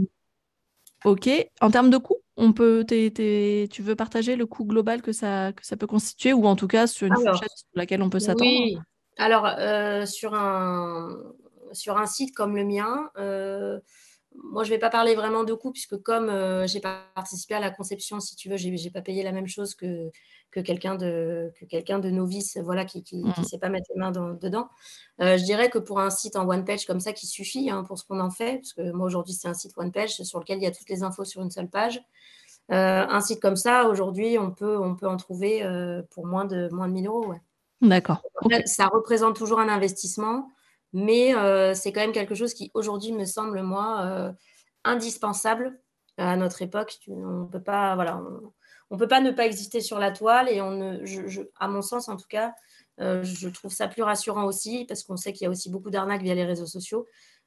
Ok. 1.06 1.30
En 1.62 1.72
termes 1.72 1.89
de 1.89 1.98
coût, 1.98 2.17
on 2.36 2.52
peut, 2.54 2.86
tu 2.88 3.82
veux 3.82 3.95
partager 3.95 4.36
le 4.36 4.45
coût 4.45 4.65
global 4.65 5.02
que 5.02 5.12
ça, 5.12 5.54
que 5.54 5.65
ça 5.65 5.78
peut 5.78 5.88
constituer? 5.88 6.34
Ou 6.34 6.45
en 6.45 6.56
tout 6.56 6.67
cas 6.67 6.88
sur 6.88 7.08
une 7.08 7.15
fourchette 7.15 7.52
sur 7.56 7.67
laquelle 7.76 8.02
on 8.02 8.10
peut 8.10 8.19
s'attendre? 8.19 8.50
Oui. 8.50 8.78
Alors, 9.17 9.45
euh, 9.45 10.06
sur, 10.06 10.34
un, 10.34 11.10
sur 11.74 11.98
un 11.98 12.06
site 12.06 12.36
comme 12.36 12.56
le 12.56 12.63
mien, 12.63 13.10
euh, 13.17 13.80
moi, 14.36 14.63
je 14.63 14.69
ne 14.69 14.76
vais 14.76 14.80
pas 14.80 14.89
parler 14.89 15.15
vraiment 15.15 15.43
de 15.43 15.54
coût 15.54 15.72
puisque 15.72 15.98
comme 15.98 16.30
euh, 16.30 16.67
j'ai 16.67 16.80
pas 16.80 17.06
participé 17.15 17.56
à 17.56 17.60
la 17.60 17.72
conception, 17.72 18.19
si 18.19 18.36
tu 18.36 18.50
veux, 18.50 18.58
je 18.58 18.69
n'ai 18.69 18.91
pas 18.91 19.02
payé 19.02 19.24
la 19.24 19.32
même 19.32 19.48
chose 19.48 19.76
que, 19.76 20.10
que 20.51 20.59
quelqu'un 20.59 20.95
de, 20.95 21.51
que 21.59 21.65
quelqu'un 21.65 21.99
de 21.99 22.09
novice 22.09 22.57
voilà, 22.57 22.85
qui 22.85 23.03
ne 23.13 23.29
mmh. 23.29 23.43
sait 23.43 23.59
pas 23.59 23.69
mettre 23.69 23.88
les 23.93 23.99
mains 23.99 24.12
dedans. 24.12 24.69
Euh, 25.21 25.38
je 25.38 25.43
dirais 25.43 25.69
que 25.69 25.77
pour 25.77 25.99
un 25.99 26.09
site 26.09 26.35
en 26.35 26.47
one 26.47 26.65
page 26.65 26.85
comme 26.85 26.99
ça 26.99 27.13
qui 27.13 27.27
suffit 27.27 27.69
hein, 27.69 27.83
pour 27.83 27.97
ce 27.99 28.05
qu'on 28.05 28.19
en 28.19 28.31
fait, 28.31 28.57
parce 28.57 28.73
que 28.73 28.91
moi 28.91 29.05
aujourd'hui 29.05 29.33
c'est 29.33 29.47
un 29.47 29.53
site 29.53 29.73
one 29.77 29.91
page 29.91 30.21
sur 30.23 30.39
lequel 30.39 30.57
il 30.57 30.63
y 30.63 30.67
a 30.67 30.71
toutes 30.71 30.89
les 30.89 31.03
infos 31.03 31.25
sur 31.25 31.41
une 31.41 31.51
seule 31.51 31.69
page. 31.69 32.01
Euh, 32.71 33.05
un 33.07 33.21
site 33.21 33.41
comme 33.41 33.55
ça, 33.55 33.88
aujourd'hui, 33.88 34.38
on 34.38 34.51
peut, 34.51 34.77
on 34.77 34.95
peut 34.95 35.07
en 35.07 35.17
trouver 35.17 35.63
euh, 35.63 36.03
pour 36.12 36.27
moins 36.27 36.45
de, 36.45 36.69
moins 36.71 36.88
de 36.88 36.93
1000 36.93 37.07
euros. 37.07 37.25
Ouais. 37.27 37.41
D'accord. 37.81 38.21
Ça 38.65 38.88
représente 38.88 39.35
toujours 39.35 39.59
un 39.59 39.69
investissement, 39.69 40.51
mais 40.93 41.33
c'est 41.73 41.91
quand 41.91 42.01
même 42.01 42.12
quelque 42.12 42.35
chose 42.35 42.53
qui 42.53 42.69
aujourd'hui 42.73 43.12
me 43.12 43.25
semble, 43.25 43.62
moi, 43.63 44.33
indispensable 44.83 45.79
à 46.17 46.35
notre 46.35 46.62
époque. 46.62 46.99
On 47.07 47.45
peut 47.45 47.63
pas, 47.63 47.95
voilà, 47.95 48.17
on 48.17 48.51
peut 48.97 49.08
pas 49.08 49.21
ne 49.21 49.32
pas 49.32 49.45
exister 49.45 49.82
sur 49.82 49.99
la 49.99 50.12
toile 50.12 50.49
et 50.49 50.62
on 50.62 50.71
ne, 50.71 51.06
je, 51.06 51.41
à 51.60 51.67
mon 51.67 51.82
sens 51.82 52.10
en 52.10 52.17
tout 52.17 52.28
cas, 52.28 52.54
euh, 52.99 53.23
je 53.23 53.47
trouve 53.49 53.71
ça 53.71 53.88
plus 53.88 54.04
rassurant 54.04 54.45
aussi 54.45 54.86
parce 54.86 55.04
qu'on 55.04 55.17
sait 55.17 55.32
qu'il 55.32 55.45
y 55.45 55.47
a 55.47 55.49
aussi 55.49 55.69
beaucoup 55.69 55.89
d'arnaques 55.89 56.23
via 56.23 56.36
les 56.36 56.45
réseaux 56.45 56.65
sociaux. 56.65 57.06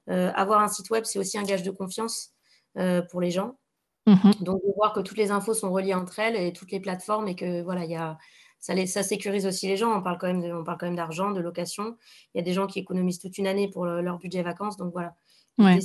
Euh, 0.08 0.32
avoir 0.34 0.60
un 0.60 0.68
site 0.68 0.90
web, 0.90 1.04
c'est 1.04 1.18
aussi 1.18 1.38
un 1.38 1.42
gage 1.42 1.62
de 1.62 1.70
confiance 1.70 2.30
euh, 2.78 3.02
pour 3.02 3.20
les 3.20 3.30
gens. 3.30 3.58
Mhm. 4.06 4.34
Donc 4.40 4.62
de 4.62 4.72
voir 4.76 4.92
que 4.92 5.00
toutes 5.00 5.18
les 5.18 5.30
infos 5.30 5.54
sont 5.54 5.70
reliées 5.70 5.94
entre 5.94 6.18
elles 6.18 6.36
et 6.36 6.52
toutes 6.52 6.72
les 6.72 6.80
plateformes 6.80 7.28
et 7.28 7.36
que 7.36 7.62
voilà, 7.62 7.84
il 7.84 7.90
y 7.90 7.96
a 7.96 8.18
ça, 8.58 8.74
les, 8.74 8.86
ça 8.86 9.02
sécurise 9.02 9.46
aussi 9.46 9.66
les 9.66 9.76
gens. 9.76 9.92
On 9.96 10.02
parle 10.02 10.18
quand 10.18 10.32
même 10.32 10.56
on 10.56 10.64
parle 10.64 10.78
quand 10.78 10.86
même 10.86 10.96
d'argent, 10.96 11.32
de 11.32 11.40
location. 11.40 11.96
Il 12.34 12.38
y 12.38 12.40
a 12.40 12.44
des 12.44 12.52
gens 12.52 12.66
qui 12.66 12.78
économisent 12.78 13.18
toute 13.18 13.36
une 13.38 13.46
année 13.46 13.68
pour 13.68 13.86
leur 13.86 14.18
budget 14.18 14.42
vacances. 14.42 14.76
Donc 14.76 14.92
voilà. 14.92 15.14
Ouais. 15.58 15.78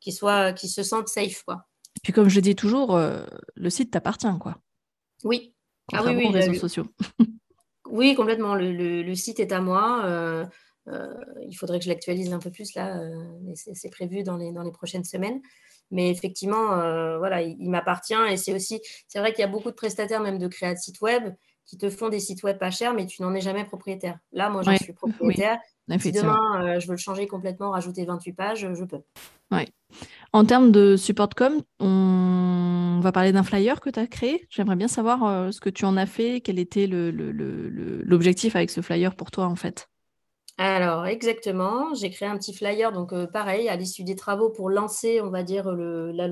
Qui, 0.00 0.12
soit, 0.12 0.52
qui 0.52 0.68
se 0.68 0.82
sentent 0.82 1.08
safe. 1.08 1.42
Quoi. 1.44 1.66
Et 2.06 2.12
puis 2.12 2.12
comme 2.12 2.28
je 2.28 2.38
dis 2.38 2.54
toujours, 2.54 2.96
le 2.96 3.70
site 3.70 3.90
t'appartient. 3.90 4.28
quoi. 4.40 4.58
Oui. 5.24 5.54
Ah 5.92 6.04
oui, 6.04 6.14
oui, 6.14 6.26
aux 6.28 6.30
réseaux 6.30 6.54
sociaux. 6.54 6.86
oui, 7.90 8.14
complètement. 8.14 8.54
Le, 8.54 9.02
le, 9.02 9.14
site 9.16 9.40
est 9.40 9.50
à 9.50 9.60
moi. 9.60 10.46
Euh, 10.88 11.14
il 11.48 11.54
faudrait 11.54 11.78
que 11.78 11.84
je 11.84 11.88
l'actualise 11.88 12.32
un 12.32 12.38
peu 12.38 12.50
plus 12.50 12.74
là, 12.74 12.98
euh, 12.98 13.38
mais 13.42 13.54
c'est 13.56 13.90
prévu 13.90 14.22
dans 14.22 14.36
les, 14.36 14.52
dans 14.52 14.62
les 14.62 14.70
prochaines 14.70 15.04
semaines. 15.04 15.40
Mais 15.90 16.10
effectivement, 16.10 16.74
euh, 16.74 17.18
voilà, 17.18 17.42
il, 17.42 17.70
m'appartient 17.70 18.14
et 18.28 18.36
c'est 18.36 18.52
aussi, 18.52 18.80
c'est 19.08 19.18
vrai 19.18 19.32
qu'il 19.32 19.40
y 19.40 19.44
a 19.44 19.48
beaucoup 19.48 19.70
de 19.70 19.76
prestataires, 19.76 20.20
même 20.20 20.38
de 20.38 20.48
créa 20.48 20.74
de 20.74 20.78
sites 20.78 21.00
web, 21.00 21.32
qui 21.66 21.76
te 21.76 21.90
font 21.90 22.08
des 22.08 22.20
sites 22.20 22.42
web 22.42 22.58
pas 22.58 22.70
chers, 22.70 22.94
mais 22.94 23.06
tu 23.06 23.22
n'en 23.22 23.34
es 23.34 23.40
jamais 23.40 23.64
propriétaire. 23.64 24.18
Là, 24.32 24.48
moi, 24.48 24.62
j'en 24.62 24.76
suis 24.76 24.92
propriétaire. 24.92 25.58
si 25.98 26.12
demain, 26.12 26.78
je 26.78 26.86
veux 26.86 26.92
le 26.92 26.98
changer 26.98 27.26
complètement, 27.26 27.70
rajouter 27.70 28.04
28 28.04 28.32
pages, 28.32 28.68
je 28.72 28.84
peux. 28.84 29.00
Ouais. 29.50 29.66
En 30.32 30.44
termes 30.44 30.70
de 30.70 30.96
support 30.96 31.30
com, 31.34 31.62
on 31.80 33.00
va 33.02 33.12
parler 33.12 33.32
d'un 33.32 33.42
flyer 33.42 33.80
que 33.80 33.90
tu 33.90 33.98
as 33.98 34.06
créé. 34.06 34.46
J'aimerais 34.50 34.76
bien 34.76 34.88
savoir 34.88 35.52
ce 35.52 35.60
que 35.60 35.70
tu 35.70 35.84
en 35.84 35.96
as 35.96 36.06
fait, 36.06 36.40
quel 36.40 36.58
était 36.58 36.86
l'objectif 36.86 38.54
avec 38.56 38.70
ce 38.70 38.80
flyer 38.80 39.16
pour 39.16 39.30
toi, 39.30 39.46
en 39.46 39.56
fait? 39.56 39.88
Alors, 40.58 41.06
exactement. 41.06 41.94
J'ai 41.94 42.10
créé 42.10 42.28
un 42.28 42.36
petit 42.38 42.54
flyer, 42.54 42.92
donc 42.92 43.12
euh, 43.12 43.26
pareil, 43.26 43.68
à 43.68 43.76
l'issue 43.76 44.04
des 44.04 44.16
travaux 44.16 44.48
pour 44.48 44.70
lancer, 44.70 45.20
on 45.20 45.28
va 45.28 45.42
dire, 45.42 45.70
la 45.70 46.28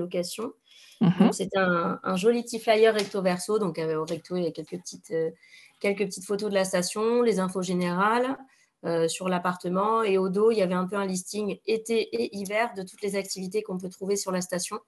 Mhm. 1.01 1.31
c'était 1.33 1.57
un, 1.57 2.15
joli 2.15 2.43
petit 2.43 2.59
flyer 2.59 2.93
recto 2.93 3.21
verso. 3.21 3.59
Donc, 3.59 3.77
au 3.79 4.05
recto, 4.05 4.35
il 4.35 4.43
y 4.43 4.47
a 4.47 4.51
quelques 4.51 4.77
petites, 4.77 5.11
euh, 5.11 5.31
quelques 5.79 6.05
petites 6.05 6.25
photos 6.25 6.49
de 6.49 6.55
la 6.55 6.65
station, 6.65 7.21
les 7.21 7.39
infos 7.39 7.61
générales 7.61 8.37
euh, 8.85 9.07
sur 9.07 9.29
l'appartement. 9.29 10.03
Et 10.03 10.17
au 10.17 10.29
dos, 10.29 10.51
il 10.51 10.57
y 10.57 10.61
avait 10.61 10.73
un 10.73 10.87
peu 10.87 10.95
un 10.95 11.05
listing 11.05 11.59
été 11.65 12.01
et 12.01 12.35
hiver 12.35 12.73
de 12.75 12.83
toutes 12.83 13.01
les 13.01 13.15
activités 13.15 13.61
qu'on 13.63 13.77
peut 13.77 13.89
trouver 13.89 14.15
sur 14.15 14.31
la 14.31 14.41
station. 14.41 14.79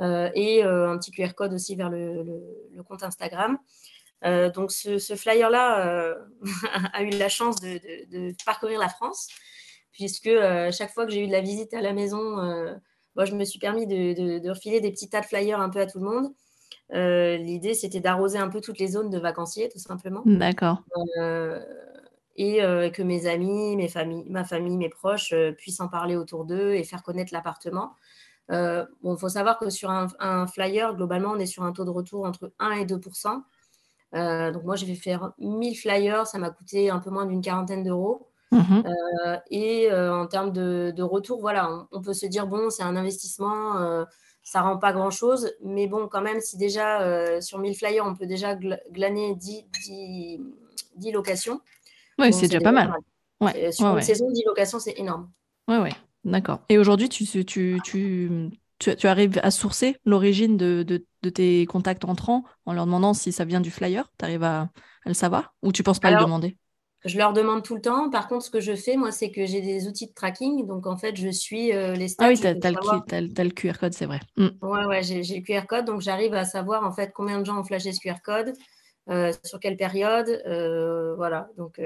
et 0.00 0.62
un 0.64 0.98
petit 0.98 1.12
QR 1.12 1.34
code 1.34 1.52
aussi 1.52 1.76
vers 1.76 1.90
le 1.90 2.82
compte 2.88 3.02
Instagram. 3.02 3.58
Euh, 4.24 4.50
donc 4.50 4.70
ce, 4.70 4.98
flyer-là 5.16 5.86
euh, 5.86 6.14
a 6.92 7.02
eu 7.02 7.10
la 7.10 7.28
chance 7.28 7.56
de, 7.60 8.34
parcourir 8.44 8.78
la 8.78 8.88
France, 8.88 9.28
puisque 9.92 10.28
euh, 10.28 10.70
chaque 10.70 10.92
fois 10.92 11.06
que 11.06 11.12
j'ai 11.12 11.24
eu 11.24 11.26
de 11.26 11.32
la 11.32 11.40
visite 11.40 11.74
à 11.74 11.80
la 11.80 11.92
maison, 11.92 12.36
moi, 13.16 13.24
je 13.24 13.34
me 13.34 13.44
suis 13.44 13.58
permis 13.58 13.86
de, 13.86 14.48
refiler 14.48 14.80
des 14.80 14.90
petits 14.90 15.08
tas 15.08 15.20
de 15.20 15.26
flyers 15.26 15.60
un 15.60 15.68
peu 15.68 15.80
à 15.80 15.86
tout 15.86 15.98
le 15.98 16.04
monde. 16.04 16.32
L'idée, 16.90 17.74
c'était 17.74 18.00
d'arroser 18.00 18.38
un 18.38 18.48
peu 18.48 18.60
toutes 18.60 18.78
les 18.78 18.88
zones 18.88 19.10
de 19.10 19.18
vacanciers, 19.18 19.68
tout 19.68 19.78
simplement. 19.78 20.22
D'accord. 20.26 20.82
et 22.36 22.58
que 22.58 23.02
mes 23.02 23.26
amis, 23.26 23.76
mes 23.76 23.88
familles, 23.88 24.24
ma 24.28 24.44
famille, 24.44 24.76
mes 24.76 24.88
proches 24.88 25.34
puissent 25.58 25.80
en 25.80 25.88
parler 25.88 26.16
autour 26.16 26.44
d'eux 26.44 26.72
et 26.74 26.84
faire 26.84 27.02
connaître 27.02 27.32
l'appartement. 27.32 27.92
bon, 28.48 29.14
il 29.14 29.18
faut 29.18 29.28
savoir 29.28 29.58
que 29.58 29.70
sur 29.70 29.90
un, 29.90 30.08
un, 30.18 30.46
flyer, 30.46 30.94
globalement, 30.94 31.30
on 31.30 31.38
est 31.38 31.46
sur 31.46 31.62
un 31.62 31.72
taux 31.72 31.84
de 31.84 31.90
retour 31.90 32.24
entre 32.24 32.52
1 32.58 32.72
et 32.72 32.84
2% 32.84 33.42
euh, 34.14 34.52
donc 34.52 34.64
moi, 34.64 34.76
j'ai 34.76 34.86
fait 34.86 34.94
faire 34.94 35.32
1000 35.38 35.76
flyers, 35.76 36.26
ça 36.26 36.38
m'a 36.38 36.50
coûté 36.50 36.90
un 36.90 36.98
peu 36.98 37.10
moins 37.10 37.26
d'une 37.26 37.40
quarantaine 37.40 37.82
d'euros. 37.82 38.28
Mhm. 38.52 38.84
Euh, 38.86 39.36
et 39.50 39.90
euh, 39.90 40.14
en 40.14 40.26
termes 40.26 40.52
de, 40.52 41.02
retour, 41.02 41.40
voilà, 41.40 41.86
on, 41.90 42.02
peut 42.02 42.12
se 42.12 42.26
dire, 42.26 42.46
bon, 42.46 42.70
c'est 42.70 42.82
un 42.82 42.96
investissement, 42.96 44.04
ça 44.42 44.60
rend 44.60 44.76
pas 44.76 44.92
grand-chose, 44.92 45.52
mais 45.64 45.86
bon, 45.86 46.06
quand 46.06 46.20
même, 46.20 46.40
si 46.40 46.56
déjà 46.56 47.40
sur 47.40 47.58
1000 47.58 47.74
flyers, 47.74 48.04
on 48.06 48.14
peut 48.14 48.26
déjà 48.26 48.54
glaner 48.54 49.34
10, 49.34 49.64
10, 50.96 51.12
locations. 51.12 51.60
Oui, 52.18 52.32
c'est 52.32 52.48
déjà 52.48 52.60
pas 52.60 52.72
mal. 52.72 52.92
Ouais. 53.40 53.72
sur 53.72 53.86
une 53.86 54.02
saison, 54.02 54.30
10 54.30 54.44
locations, 54.46 54.78
c'est 54.78 54.98
énorme. 54.98 55.30
Oui, 55.68 55.76
oui, 55.82 55.90
d'accord. 56.24 56.60
Et 56.68 56.78
aujourd'hui, 56.78 57.08
tu, 57.08 57.24
tu, 57.44 57.80
tu, 57.84 58.30
tu, 58.78 59.06
arrives 59.06 59.40
à 59.42 59.50
sourcer 59.50 59.96
l'origine 60.04 60.56
de, 60.56 61.06
tes 61.30 61.66
contacts 61.66 62.04
entrants 62.04 62.44
en 62.66 62.74
leur 62.74 62.84
demandant 62.84 63.14
si 63.14 63.32
ça 63.32 63.44
vient 63.44 63.60
du 63.60 63.70
flyer? 63.70 64.10
Tu 64.18 64.24
arrives 64.24 64.44
à, 64.44 64.68
le 65.06 65.14
savoir? 65.14 65.54
Ou 65.62 65.72
tu 65.72 65.82
penses 65.82 66.00
pas 66.00 66.10
le 66.10 66.20
demander? 66.20 66.56
Je 67.04 67.18
leur 67.18 67.32
demande 67.32 67.62
tout 67.64 67.74
le 67.74 67.80
temps. 67.80 68.10
Par 68.10 68.28
contre, 68.28 68.44
ce 68.44 68.50
que 68.50 68.60
je 68.60 68.74
fais, 68.74 68.96
moi, 68.96 69.10
c'est 69.10 69.30
que 69.30 69.44
j'ai 69.44 69.60
des 69.60 69.88
outils 69.88 70.06
de 70.06 70.12
tracking. 70.12 70.66
Donc, 70.66 70.86
en 70.86 70.96
fait, 70.96 71.16
je 71.16 71.28
suis 71.28 71.72
euh, 71.72 71.94
les 71.94 72.08
stats. 72.08 72.26
Ah 72.26 72.28
oui, 72.28 72.38
tu 72.38 72.46
as, 72.46 73.44
le 73.44 73.50
QR 73.50 73.72
code, 73.78 73.92
c'est 73.92 74.06
vrai. 74.06 74.20
Oui, 74.36 74.50
mm. 74.60 74.66
Ouais, 74.66 74.84
ouais, 74.84 75.02
j'ai 75.02 75.20
le 75.20 75.42
QR 75.42 75.66
code. 75.66 75.84
Donc, 75.84 76.00
j'arrive 76.00 76.34
à 76.34 76.44
savoir, 76.44 76.84
en 76.84 76.92
fait, 76.92 77.12
combien 77.12 77.40
de 77.40 77.44
gens 77.44 77.58
ont 77.58 77.64
flashé 77.64 77.92
ce 77.92 78.00
QR 78.00 78.20
code, 78.24 78.52
euh, 79.10 79.32
sur 79.44 79.58
quelle 79.58 79.76
période. 79.76 80.28
Euh, 80.46 81.14
voilà. 81.16 81.48
Donc. 81.56 81.80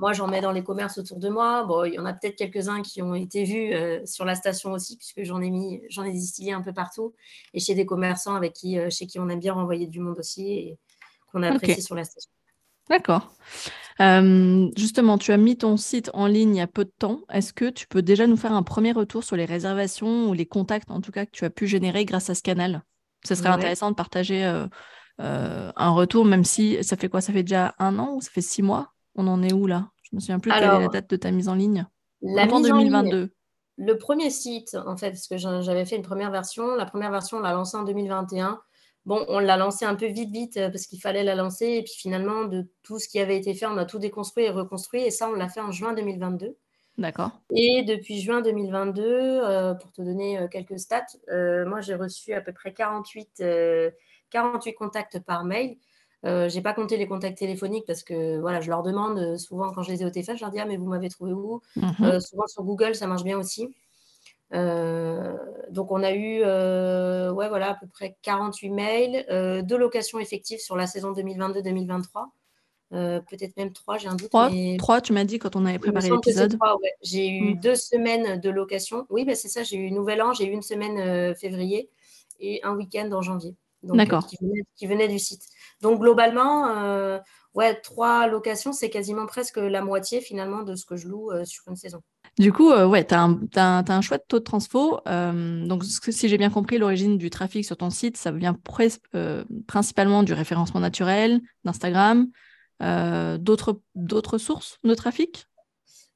Moi, 0.00 0.12
j'en 0.12 0.28
mets 0.28 0.40
dans 0.40 0.52
les 0.52 0.62
commerces 0.62 0.96
autour 0.98 1.18
de 1.18 1.28
moi. 1.28 1.64
Bon, 1.64 1.82
il 1.82 1.94
y 1.94 1.98
en 1.98 2.06
a 2.06 2.12
peut-être 2.12 2.36
quelques-uns 2.36 2.82
qui 2.82 3.02
ont 3.02 3.16
été 3.16 3.42
vus 3.42 3.74
sur 4.06 4.24
la 4.24 4.36
station 4.36 4.70
aussi, 4.70 4.96
puisque 4.96 5.24
j'en 5.24 5.42
ai 5.42 5.50
mis, 5.50 5.82
j'en 5.90 6.04
ai 6.04 6.12
distillé 6.12 6.52
un 6.52 6.62
peu 6.62 6.72
partout. 6.72 7.14
Et 7.52 7.58
chez 7.58 7.74
des 7.74 7.84
commerçants 7.84 8.36
avec 8.36 8.52
qui, 8.52 8.78
chez 8.92 9.08
qui 9.08 9.18
on 9.18 9.28
aime 9.28 9.40
bien 9.40 9.54
renvoyer 9.54 9.88
du 9.88 9.98
monde 9.98 10.20
aussi 10.20 10.52
et 10.52 10.78
qu'on 11.32 11.42
a 11.42 11.50
apprécié 11.50 11.82
sur 11.82 11.96
la 11.96 12.04
station. 12.04 12.30
D'accord. 12.90 13.32
Euh, 14.00 14.68
justement, 14.76 15.18
tu 15.18 15.32
as 15.32 15.36
mis 15.36 15.56
ton 15.56 15.76
site 15.76 16.10
en 16.14 16.26
ligne 16.26 16.54
il 16.54 16.58
y 16.58 16.62
a 16.62 16.66
peu 16.66 16.84
de 16.84 16.92
temps. 16.98 17.20
Est-ce 17.32 17.52
que 17.52 17.68
tu 17.68 17.86
peux 17.88 18.02
déjà 18.02 18.26
nous 18.26 18.36
faire 18.36 18.52
un 18.52 18.62
premier 18.62 18.92
retour 18.92 19.24
sur 19.24 19.36
les 19.36 19.44
réservations 19.44 20.28
ou 20.28 20.34
les 20.34 20.46
contacts, 20.46 20.90
en 20.90 21.00
tout 21.00 21.10
cas, 21.10 21.26
que 21.26 21.32
tu 21.32 21.44
as 21.44 21.50
pu 21.50 21.66
générer 21.66 22.04
grâce 22.04 22.30
à 22.30 22.34
ce 22.34 22.42
canal? 22.42 22.84
Ce 23.24 23.34
serait 23.34 23.48
intéressant 23.48 23.90
de 23.90 23.96
partager 23.96 24.44
un 25.18 25.90
retour, 25.90 26.24
même 26.24 26.44
si 26.44 26.82
ça 26.82 26.96
fait 26.96 27.08
quoi? 27.08 27.20
Ça 27.20 27.32
fait 27.32 27.42
déjà 27.42 27.74
un 27.78 27.98
an 27.98 28.14
ou 28.14 28.20
ça 28.20 28.30
fait 28.30 28.40
six 28.40 28.62
mois? 28.62 28.92
On 29.16 29.26
en 29.26 29.42
est 29.42 29.52
où 29.52 29.66
là? 29.66 29.88
Je 30.04 30.16
me 30.16 30.20
souviens 30.20 30.38
plus 30.38 30.50
quelle 30.50 30.62
est 30.62 30.80
la 30.80 30.88
date 30.88 31.10
de 31.10 31.16
ta 31.16 31.30
mise 31.30 31.48
en 31.48 31.54
ligne. 31.54 31.86
La 32.22 32.46
mise 32.46 32.62
2022. 32.68 33.30
le 33.76 33.98
premier 33.98 34.30
site, 34.30 34.76
en 34.86 34.96
fait, 34.96 35.10
parce 35.10 35.28
que 35.28 35.36
j'avais 35.36 35.84
fait 35.84 35.96
une 35.96 36.02
première 36.02 36.30
version. 36.30 36.74
La 36.76 36.86
première 36.86 37.10
version, 37.10 37.38
on 37.38 37.40
l'a 37.40 37.52
lancée 37.52 37.76
en 37.76 37.82
2021. 37.82 38.60
Bon, 39.08 39.24
on 39.28 39.40
l'a 39.40 39.56
lancée 39.56 39.84
un 39.84 39.94
peu 39.94 40.06
vite, 40.06 40.30
vite, 40.30 40.56
euh, 40.58 40.68
parce 40.68 40.86
qu'il 40.86 41.00
fallait 41.00 41.24
la 41.24 41.34
lancer. 41.34 41.66
Et 41.66 41.82
puis 41.82 41.94
finalement, 41.94 42.44
de 42.44 42.66
tout 42.82 42.98
ce 42.98 43.08
qui 43.08 43.18
avait 43.18 43.36
été 43.36 43.54
fait, 43.54 43.66
on 43.66 43.76
a 43.76 43.84
tout 43.84 43.98
déconstruit 43.98 44.44
et 44.44 44.50
reconstruit. 44.50 45.02
Et 45.02 45.10
ça, 45.10 45.28
on 45.28 45.32
l'a 45.32 45.48
fait 45.48 45.60
en 45.60 45.72
juin 45.72 45.94
2022. 45.94 46.56
D'accord. 46.98 47.30
Et 47.54 47.82
depuis 47.84 48.20
juin 48.20 48.40
2022, 48.42 49.02
euh, 49.04 49.74
pour 49.74 49.92
te 49.92 50.02
donner 50.02 50.38
euh, 50.38 50.48
quelques 50.48 50.78
stats, 50.78 51.06
moi 51.66 51.80
j'ai 51.80 51.94
reçu 51.94 52.34
à 52.34 52.40
peu 52.40 52.52
près 52.52 52.72
48, 52.72 53.42
48 54.30 54.74
contacts 54.74 55.18
par 55.20 55.44
mail. 55.44 55.78
Euh, 56.24 56.48
j'ai 56.48 56.60
pas 56.60 56.74
compté 56.74 56.96
les 56.96 57.06
contacts 57.06 57.38
téléphoniques 57.38 57.84
parce 57.86 58.02
que 58.02 58.38
voilà, 58.40 58.60
je 58.60 58.68
leur 58.68 58.82
demande 58.82 59.18
euh, 59.18 59.38
souvent 59.38 59.72
quand 59.72 59.82
je 59.82 59.92
les 59.92 60.02
ai 60.02 60.04
au 60.04 60.10
téléphone, 60.10 60.36
je 60.36 60.42
leur 60.42 60.50
dis 60.50 60.58
ah 60.58 60.66
mais 60.66 60.76
vous 60.76 60.86
m'avez 60.86 61.08
trouvé 61.08 61.32
où? 61.32 61.62
Mhm. 61.76 61.94
euh, 62.02 62.20
Souvent 62.20 62.46
sur 62.48 62.64
Google, 62.64 62.94
ça 62.94 63.06
marche 63.06 63.22
bien 63.22 63.38
aussi. 63.38 63.68
Donc 64.52 65.92
on 65.92 66.02
a 66.02 66.12
eu 66.12 66.38
ouais 66.40 67.48
voilà 67.48 67.70
à 67.70 67.74
peu 67.74 67.86
près 67.86 68.16
48 68.22 68.70
mails, 68.70 69.64
deux 69.66 69.76
locations 69.76 70.18
effectives 70.18 70.58
sur 70.58 70.76
la 70.76 70.86
saison 70.86 71.12
2022-2023. 71.12 72.26
peut-être 72.90 73.56
même 73.56 73.72
trois, 73.72 73.98
j'ai 73.98 74.08
un 74.08 74.16
doute. 74.16 74.30
Trois, 74.78 75.00
tu 75.00 75.12
m'as 75.12 75.24
dit 75.24 75.38
quand 75.38 75.56
on 75.56 75.66
avait 75.66 75.78
préparé 75.78 76.10
l'épisode. 76.10 76.56
J'ai 77.02 77.28
eu 77.28 77.54
mm. 77.54 77.60
deux 77.60 77.74
semaines 77.74 78.40
de 78.40 78.50
location. 78.50 79.06
Oui, 79.10 79.24
bah, 79.24 79.34
c'est 79.34 79.48
ça, 79.48 79.62
j'ai 79.62 79.76
eu 79.76 79.90
Nouvel 79.90 80.22
An, 80.22 80.32
j'ai 80.32 80.46
eu 80.46 80.52
une 80.52 80.62
semaine 80.62 81.34
février 81.34 81.90
et 82.40 82.60
un 82.62 82.74
week-end 82.74 83.10
en 83.12 83.22
janvier. 83.22 83.54
D'accord. 83.82 84.26
Qui, 84.26 84.36
qui, 84.76 84.86
venait 84.86 85.08
du 85.08 85.18
site. 85.18 85.42
Donc 85.80 86.00
globalement, 86.00 86.68
euh, 86.68 87.18
ouais, 87.54 87.74
trois 87.80 88.26
locations, 88.26 88.72
c'est 88.72 88.90
quasiment 88.90 89.26
presque 89.26 89.58
la 89.58 89.82
moitié 89.82 90.20
finalement 90.20 90.62
de 90.62 90.74
ce 90.74 90.84
que 90.84 90.96
je 90.96 91.06
loue 91.06 91.30
euh, 91.30 91.44
sur 91.44 91.62
une 91.68 91.76
saison. 91.76 92.02
Du 92.38 92.52
coup, 92.52 92.70
euh, 92.70 92.86
ouais, 92.86 93.04
tu 93.04 93.14
as, 93.14 93.84
un 93.88 94.00
chouette 94.00 94.24
taux 94.28 94.38
de 94.38 94.44
transfo. 94.44 95.00
donc, 95.06 95.84
si 95.84 96.28
j'ai 96.28 96.38
bien 96.38 96.50
compris, 96.50 96.78
l'origine 96.78 97.18
du 97.18 97.30
trafic 97.30 97.64
sur 97.64 97.76
ton 97.76 97.90
site, 97.90 98.16
ça 98.16 98.30
vient 98.30 98.56
principalement 99.66 100.22
du 100.22 100.32
référencement 100.32 100.80
naturel, 100.80 101.40
d'Instagram, 101.64 102.28
d'autres 102.80 104.38
sources 104.38 104.78
de 104.84 104.94
trafic? 104.94 105.46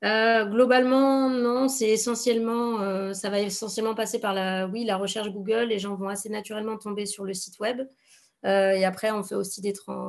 Globalement, 0.02 1.28
non, 1.28 1.68
c'est 1.68 1.88
essentiellement, 1.88 3.12
ça 3.14 3.30
va 3.30 3.40
essentiellement 3.40 3.94
passer 3.94 4.20
par 4.20 4.32
la, 4.32 4.66
oui, 4.68 4.84
la 4.84 4.96
recherche 4.96 5.30
Google. 5.30 5.64
Les 5.64 5.78
gens 5.78 5.96
vont 5.96 6.08
assez 6.08 6.28
naturellement 6.28 6.76
tomber 6.76 7.06
sur 7.06 7.24
le 7.24 7.34
site 7.34 7.58
web. 7.58 7.82
Euh, 8.44 8.72
et 8.72 8.84
après, 8.84 9.10
on 9.10 9.22
fait 9.22 9.34
aussi 9.34 9.62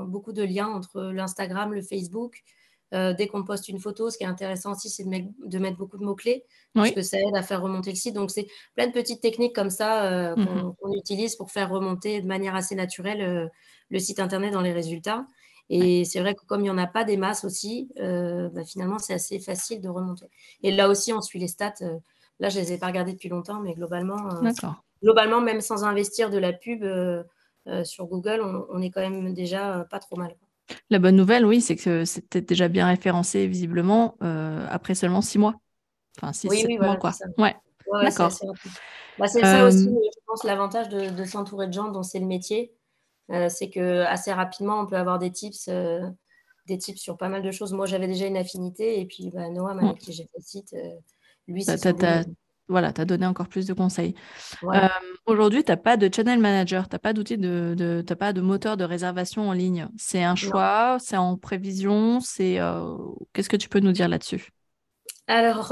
beaucoup 0.08 0.34
de 0.34 0.44
liens 0.44 0.68
entre 0.68 1.02
l'Instagram, 1.04 1.74
le 1.74 1.82
Facebook. 1.82 2.44
Euh, 2.94 3.14
dès 3.14 3.28
qu'on 3.28 3.44
poste 3.44 3.70
une 3.70 3.80
photo, 3.80 4.10
ce 4.10 4.18
qui 4.18 4.24
est 4.24 4.28
intéressant 4.28 4.72
aussi, 4.74 4.90
c'est 4.90 5.04
de, 5.04 5.60
mettre 5.60 5.78
beaucoup 5.78 5.98
de 5.98 6.04
mots-clés, 6.04 6.44
parce 6.74 6.92
que 6.92 7.02
ça 7.02 7.18
aide 7.20 7.36
à 7.36 7.42
faire 7.42 7.62
remonter 7.62 7.90
le 7.90 7.96
site. 7.96 8.14
Donc, 8.14 8.32
c'est 8.32 8.48
plein 8.76 8.88
de 8.88 8.92
petites 8.92 9.22
techniques 9.22 9.56
comme 9.56 9.70
ça 9.70 10.06
euh, 10.06 10.36
mhm. 10.36 10.74
qu'on 10.80 10.94
utilise 10.94 11.36
pour 11.36 11.52
faire 11.52 11.70
remonter 11.70 12.22
de 12.22 12.28
manière 12.28 12.56
assez 12.56 12.76
naturelle 12.76 13.52
le 13.90 14.00
site 14.00 14.20
Internet 14.20 14.54
dans 14.54 14.62
les 14.62 14.74
résultats. 14.74 15.26
Et 15.70 16.06
c'est 16.06 16.20
vrai 16.20 16.36
que 16.36 16.46
comme 16.46 16.62
il 16.62 16.66
n'y 16.66 16.70
en 16.70 16.78
a 16.78 16.88
pas 16.88 17.04
des 17.04 17.18
masses 17.18 17.46
aussi, 17.46 17.90
bah, 17.98 18.64
finalement, 18.66 19.00
c'est 19.00 19.14
assez 19.14 19.40
facile 19.40 19.82
de 19.82 19.90
remonter. 19.90 20.28
Et 20.62 20.72
là 20.72 20.90
aussi, 20.90 21.14
on 21.14 21.22
suit 21.22 21.40
les 21.40 21.48
stats. 21.48 21.74
là, 22.40 22.50
je 22.50 22.60
ne 22.60 22.64
les 22.64 22.74
ai 22.74 22.78
pas 22.78 22.88
regardées 22.88 23.14
depuis 23.14 23.30
longtemps, 23.30 23.60
mais 23.60 23.74
globalement, 23.74 24.18
globalement 25.02 25.42
même 25.42 25.62
sans 25.62 25.84
investir 25.84 26.30
de 26.30 26.38
la 26.38 26.54
pub, 26.54 26.84
euh, 27.68 27.84
sur 27.86 28.08
Google, 28.08 28.42
on, 28.70 28.82
est 28.82 28.90
quand 28.90 29.02
même 29.02 29.34
déjà 29.34 29.80
euh, 29.80 29.84
pas 29.86 30.00
trop 30.00 30.18
mal. 30.18 30.36
La 30.90 31.00
bonne 31.00 31.16
nouvelle, 31.16 31.46
oui, 31.46 31.62
c'est 31.62 31.76
que 31.76 32.06
c'était 32.06 32.42
déjà 32.42 32.68
bien 32.68 32.88
référencé 32.88 33.48
visiblement 33.48 34.18
après 34.20 34.96
seulement 34.96 35.22
six 35.22 35.38
mois. 35.38 35.56
Enfin, 36.18 36.34
six, 36.34 36.48
oui, 36.50 36.78
mois, 36.78 36.98
quoi. 36.98 37.12
Ouais. 37.38 37.56
D'accord. 38.02 38.32
Bah, 39.18 39.28
c'est 39.28 39.42
ça 39.42 39.66
aussi, 39.66 39.86
je 39.86 40.20
pense, 40.26 40.44
l'avantage 40.44 40.90
de, 40.90 41.10
de 41.10 41.24
s'entourer 41.26 41.68
de 41.68 41.74
gens 41.74 41.92
dont 41.92 42.04
c'est 42.04 42.20
le 42.20 42.26
métier. 42.26 42.74
c'est 43.50 43.70
que 43.70 44.02
assez 44.02 44.32
rapidement, 44.32 44.80
on 44.80 44.86
peut 44.88 44.98
avoir 44.98 45.20
des 45.20 45.32
tips 45.32 45.70
des 46.66 46.78
tips 46.78 47.00
sur 47.00 47.18
pas 47.18 47.30
mal 47.30 47.42
de 47.42 47.52
choses. 47.52 47.74
Moi, 47.74 47.86
j'avais 47.86 48.08
déjà 48.08 48.26
une 48.26 48.38
affinité. 48.38 49.00
Et 49.00 49.06
puis, 49.06 49.30
bah, 49.34 49.50
Noam, 49.50 49.80
avec 49.80 50.00
qui 50.00 50.14
j'ai 50.14 50.24
fait 50.24 50.38
le 50.38 50.44
site, 50.44 50.74
euh, 50.74 50.96
lui, 51.48 51.64
c'est 51.64 51.78
voilà, 52.68 52.94
tu 52.94 53.02
as 53.02 53.06
donné 53.06 53.26
encore 53.26 53.48
plus 53.48 53.66
de 53.66 53.74
conseils. 53.74 54.16
Euh, 54.64 54.88
aujourd'hui, 55.26 55.64
tu 55.64 55.72
n'as 55.72 55.78
pas 55.78 55.98
de 55.98 56.10
channel 56.14 56.40
manager, 56.40 56.88
tu 56.88 56.96
n'as 56.96 57.00
pas 57.00 57.14
d'outil, 57.14 57.38
de, 57.38 57.76
de 57.78 58.14
pas 58.14 58.34
de 58.34 58.42
moteur 58.42 58.78
de 58.78 58.84
réservation 58.84 59.50
en 59.50 59.54
ligne. 59.54 59.88
C'est 59.98 60.24
un 60.24 60.36
choix, 60.36 60.98
c'est 61.00 61.18
en 61.18 61.38
prévision, 61.38 62.20
c'est 62.20 62.60
euh, 62.60 62.96
qu'est-ce 63.34 63.50
que 63.50 63.58
tu 63.58 63.70
peux 63.70 63.80
nous 63.80 63.92
dire 63.92 64.08
là-dessus? 64.08 64.50
Alors, 65.28 65.68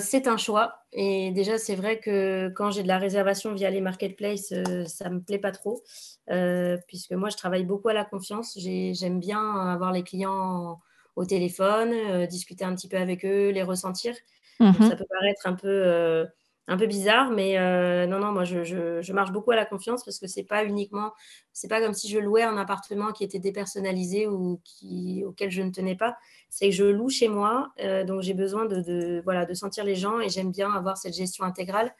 c'est 0.00 0.26
un 0.28 0.36
choix. 0.36 0.74
Et 0.92 1.32
déjà, 1.32 1.58
c'est 1.58 1.74
vrai 1.74 1.98
que 1.98 2.50
quand 2.54 2.70
j'ai 2.70 2.82
de 2.82 2.88
la 2.88 2.98
réservation 2.98 3.52
via 3.54 3.70
les 3.70 3.80
marketplaces, 3.80 4.52
ça 4.86 5.08
ne 5.08 5.16
me 5.16 5.20
plaît 5.20 5.38
pas 5.38 5.52
trop. 5.52 5.82
Euh, 6.30 6.78
puisque 6.86 7.12
moi, 7.12 7.28
je 7.28 7.36
travaille 7.36 7.64
beaucoup 7.64 7.88
à 7.88 7.92
la 7.92 8.04
confiance. 8.04 8.56
J'aime 8.58 9.20
bien 9.20 9.40
avoir 9.68 9.92
les 9.92 10.02
clients 10.02 10.80
au 11.16 11.24
téléphone, 11.24 11.92
euh, 11.92 12.26
discuter 12.26 12.64
un 12.64 12.74
petit 12.74 12.88
peu 12.88 12.96
avec 12.96 13.24
eux, 13.24 13.50
les 13.50 13.62
ressentir. 13.62 14.14
Mhm. 14.60 14.88
ça 14.88 14.96
peut 14.96 15.06
paraître 15.08 15.46
un 15.46 15.54
peu, 15.54 15.68
euh, 15.68 16.24
un 16.68 16.76
peu 16.76 16.86
bizarre, 16.86 17.30
mais 17.30 17.58
non, 18.06 18.18
non, 18.18 18.32
moi, 18.32 18.44
je, 18.44 18.64
je, 18.64 19.12
marche 19.12 19.32
beaucoup 19.32 19.50
à 19.50 19.56
la 19.56 19.66
confiance 19.66 20.04
parce 20.04 20.18
que 20.18 20.26
c'est 20.26 20.44
pas 20.44 20.64
uniquement, 20.64 21.12
c'est 21.52 21.68
pas 21.68 21.80
comme 21.80 21.92
si 21.92 22.08
je 22.08 22.18
louais 22.18 22.42
un 22.42 22.56
appartement 22.56 23.12
qui 23.12 23.22
était 23.22 23.38
dépersonnalisé 23.38 24.26
ou 24.26 24.60
qui, 24.64 25.24
auquel 25.26 25.50
je 25.50 25.60
ne 25.60 25.70
tenais 25.70 25.96
pas. 25.96 26.16
C'est 26.48 26.70
que 26.70 26.74
je 26.74 26.84
loue 26.84 27.10
chez 27.10 27.28
moi, 27.28 27.72
donc 28.06 28.22
j'ai 28.22 28.32
besoin 28.32 28.64
de, 28.64 28.80
de, 28.80 29.20
voilà, 29.24 29.44
de 29.44 29.52
sentir 29.52 29.84
les 29.84 29.94
gens 29.94 30.20
et 30.20 30.30
j'aime 30.30 30.52
bien 30.52 30.72
avoir 30.72 30.96
cette 30.96 31.14
gestion 31.14 31.44
intégrale. 31.44 31.94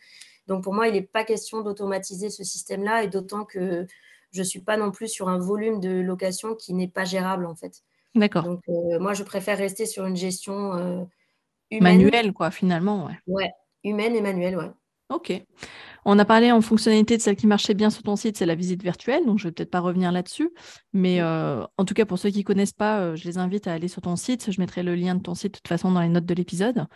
Donc 0.47 0.63
pour 0.65 0.75
moi, 0.75 0.89
il 0.89 0.95
n'est 0.95 1.03
pas 1.03 1.25
question 1.25 1.63
d'automatiser 1.63 2.31
ce 2.31 2.45
système-là 2.45 3.03
et 3.03 3.09
d'autant 3.09 3.45
que 3.45 3.87
je 4.33 4.41
ne 4.41 4.45
suis 4.45 4.61
pas 4.61 4.77
non 4.77 4.91
plus 4.91 5.09
sur 5.09 5.29
un 5.29 5.39
volume 5.39 5.81
de 5.81 6.01
location 6.01 6.55
qui 6.55 6.75
n'est 6.75 6.89
pas 6.89 7.05
gérable 7.05 7.47
en 7.47 7.55
fait. 7.55 7.83
D'accord. 8.15 8.45
Donc 8.45 8.61
euh, 8.69 8.99
moi, 8.99 9.15
je 9.15 9.23
préfère 9.23 9.59
rester 9.59 9.87
sur 9.87 10.07
une 10.07 10.17
gestion 10.17 10.75
euh, 10.75 11.05
humaine. 11.79 11.99
Manuelle, 11.99 12.33
quoi, 12.33 12.51
finalement. 12.51 13.07
Ouais. 13.07 13.19
ouais, 13.27 13.51
humaine 13.83 14.15
et 14.17 14.21
manuelle, 14.21 14.57
ouais. 14.57 14.71
Ok. 15.11 15.33
On 16.07 16.19
a 16.19 16.25
parlé 16.25 16.51
en 16.51 16.61
fonctionnalité 16.61 17.17
de 17.17 17.23
celle 17.23 17.37
qui 17.37 17.47
marchait 17.47 17.75
bien 17.75 17.91
sur 17.91 18.03
ton 18.03 18.17
site, 18.17 18.37
c'est 18.37 18.47
la 18.47 18.55
visite 18.55 18.83
virtuelle, 18.83 19.25
donc 19.25 19.39
je 19.39 19.45
ne 19.45 19.49
vais 19.49 19.53
peut-être 19.55 19.71
pas 19.71 19.81
revenir 19.81 20.13
là-dessus. 20.13 20.51
Mais 20.93 21.21
euh, 21.21 21.65
en 21.79 21.85
tout 21.85 21.95
cas, 21.95 22.05
pour 22.05 22.19
ceux 22.19 22.31
qui 22.31 22.39
ne 22.39 22.45
connaissent 22.45 22.73
pas, 22.73 23.15
je 23.15 23.25
les 23.25 23.39
invite 23.39 23.67
à 23.67 23.73
aller 23.73 23.89
sur 23.89 24.03
ton 24.03 24.17
site. 24.17 24.51
Je 24.51 24.61
mettrai 24.61 24.83
le 24.83 24.95
lien 24.95 25.15
de 25.15 25.23
ton 25.23 25.35
site 25.35 25.55
de 25.55 25.59
toute 25.59 25.69
façon 25.69 25.93
dans 25.93 26.01
les 26.01 26.09
notes 26.09 26.27
de 26.27 26.35
l'épisode. 26.35 26.87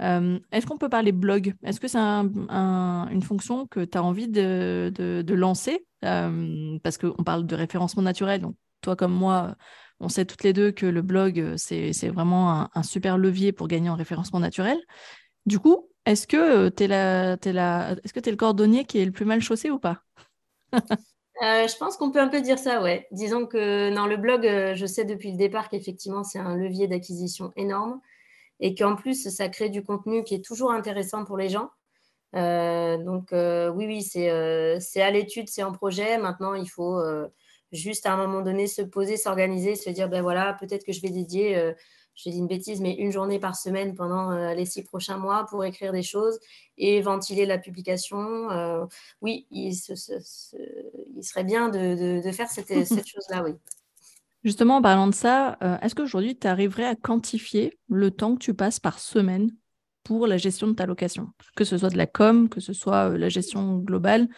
Est-ce 0.00 0.66
qu'on 0.66 0.78
peut 0.78 0.88
parler 0.88 1.12
blog? 1.12 1.54
Est-ce 1.62 1.78
que 1.78 1.88
c'est 1.88 1.98
une 1.98 3.22
fonction 3.22 3.66
que 3.66 3.84
tu 3.84 3.98
as 3.98 4.02
envie 4.02 4.28
de, 4.28 5.34
lancer? 5.34 5.86
Parce 6.00 6.98
qu'on 6.98 7.22
parle 7.24 7.46
de 7.46 7.54
référencement 7.54 8.02
naturel, 8.02 8.40
donc 8.40 8.56
toi 8.80 8.96
comme 8.96 9.12
moi, 9.12 9.56
on 10.00 10.08
sait 10.08 10.24
toutes 10.24 10.42
les 10.42 10.52
deux 10.52 10.72
que 10.72 10.86
le 10.86 11.02
blog, 11.02 11.54
c'est 11.56 12.08
vraiment 12.08 12.68
un, 12.74 12.82
super 12.82 13.18
levier 13.18 13.52
pour 13.52 13.68
gagner 13.68 13.90
en 13.90 13.96
référencement 13.96 14.40
naturel. 14.40 14.78
Du 15.46 15.58
coup, 15.58 15.88
est-ce 16.06 16.26
que 16.26 16.68
tu 16.68 16.84
es, 16.84 16.88
le 18.30 18.36
cordonnier 18.36 18.84
qui 18.84 18.98
est 18.98 19.04
le 19.04 19.12
plus 19.12 19.24
mal 19.24 19.40
chaussé 19.40 19.70
ou 19.70 19.78
pas? 19.78 20.02
Euh, 21.42 21.66
je 21.66 21.74
pense 21.78 21.96
qu'on 21.96 22.10
peut 22.10 22.20
un 22.20 22.28
peu 22.28 22.42
dire 22.42 22.58
ça, 22.58 22.82
ouais. 22.82 23.06
Disons 23.12 23.46
que 23.46 23.94
dans 23.94 24.06
le 24.06 24.18
blog, 24.18 24.46
euh, 24.46 24.74
je 24.74 24.84
sais 24.84 25.06
depuis 25.06 25.30
le 25.30 25.38
départ 25.38 25.70
qu'effectivement, 25.70 26.22
c'est 26.22 26.38
un 26.38 26.54
levier 26.54 26.86
d'acquisition 26.86 27.50
énorme 27.56 27.98
et 28.60 28.74
qu'en 28.74 28.94
plus, 28.94 29.28
ça 29.30 29.48
crée 29.48 29.70
du 29.70 29.82
contenu 29.82 30.22
qui 30.22 30.34
est 30.34 30.44
toujours 30.44 30.70
intéressant 30.70 31.24
pour 31.24 31.38
les 31.38 31.48
gens. 31.48 31.70
Euh, 32.36 32.96
donc 32.98 33.32
euh, 33.32 33.70
oui, 33.70 33.86
oui, 33.86 34.06
euh, 34.16 34.76
c'est 34.80 35.02
à 35.02 35.10
l'étude, 35.10 35.48
c'est 35.48 35.62
en 35.62 35.72
projet. 35.72 36.18
Maintenant, 36.18 36.54
il 36.54 36.68
faut 36.68 37.00
juste 37.72 38.06
à 38.06 38.12
un 38.12 38.16
moment 38.16 38.42
donné 38.42 38.66
se 38.66 38.82
poser, 38.82 39.16
s'organiser, 39.16 39.76
se 39.76 39.90
dire, 39.90 40.08
ben 40.08 40.22
voilà, 40.22 40.54
peut-être 40.54 40.84
que 40.84 40.92
je 40.92 41.00
vais 41.00 41.10
dédier, 41.10 41.72
je 42.14 42.30
dis 42.30 42.38
une 42.38 42.48
bêtise, 42.48 42.80
mais 42.80 42.94
une 42.94 43.12
journée 43.12 43.38
par 43.38 43.56
semaine 43.56 43.94
pendant 43.94 44.52
les 44.52 44.66
six 44.66 44.82
prochains 44.82 45.18
mois 45.18 45.46
pour 45.48 45.64
écrire 45.64 45.92
des 45.92 46.02
choses 46.02 46.38
et 46.78 47.00
ventiler 47.00 47.46
la 47.46 47.58
publication. 47.58 48.48
oui, 49.20 49.46
il, 49.50 49.74
serait 49.74 51.44
bien 51.44 51.68
de, 51.68 52.30
faire 52.32 52.48
cette, 52.48 52.68
cette 52.86 53.06
chose-là, 53.06 53.44
oui. 53.44 53.54
Justement, 54.42 54.76
en 54.76 54.82
parlant 54.82 55.06
de 55.06 55.14
ça, 55.14 55.58
euh, 55.62 55.78
est-ce 55.80 55.94
qu'aujourd'hui, 55.94 56.36
tu 56.36 56.46
arriverais 56.46 56.86
à 56.86 56.94
quantifier 56.94 57.78
le 57.88 58.10
temps 58.10 58.34
que 58.34 58.42
tu 58.42 58.54
passes 58.54 58.80
par 58.80 58.98
semaine 58.98 59.50
pour 60.02 60.26
la 60.26 60.38
gestion 60.38 60.66
de 60.66 60.72
ta 60.72 60.86
location? 60.86 61.28
Que 61.56 61.64
ce 61.64 61.76
soit 61.76 61.90
de 61.90 61.98
la 61.98 62.06
com, 62.06 62.48
que 62.48 62.60
ce 62.60 62.72
soit 62.72 63.10
euh, 63.10 63.18
la 63.18 63.28
gestion 63.28 63.78
globale, 63.78 64.28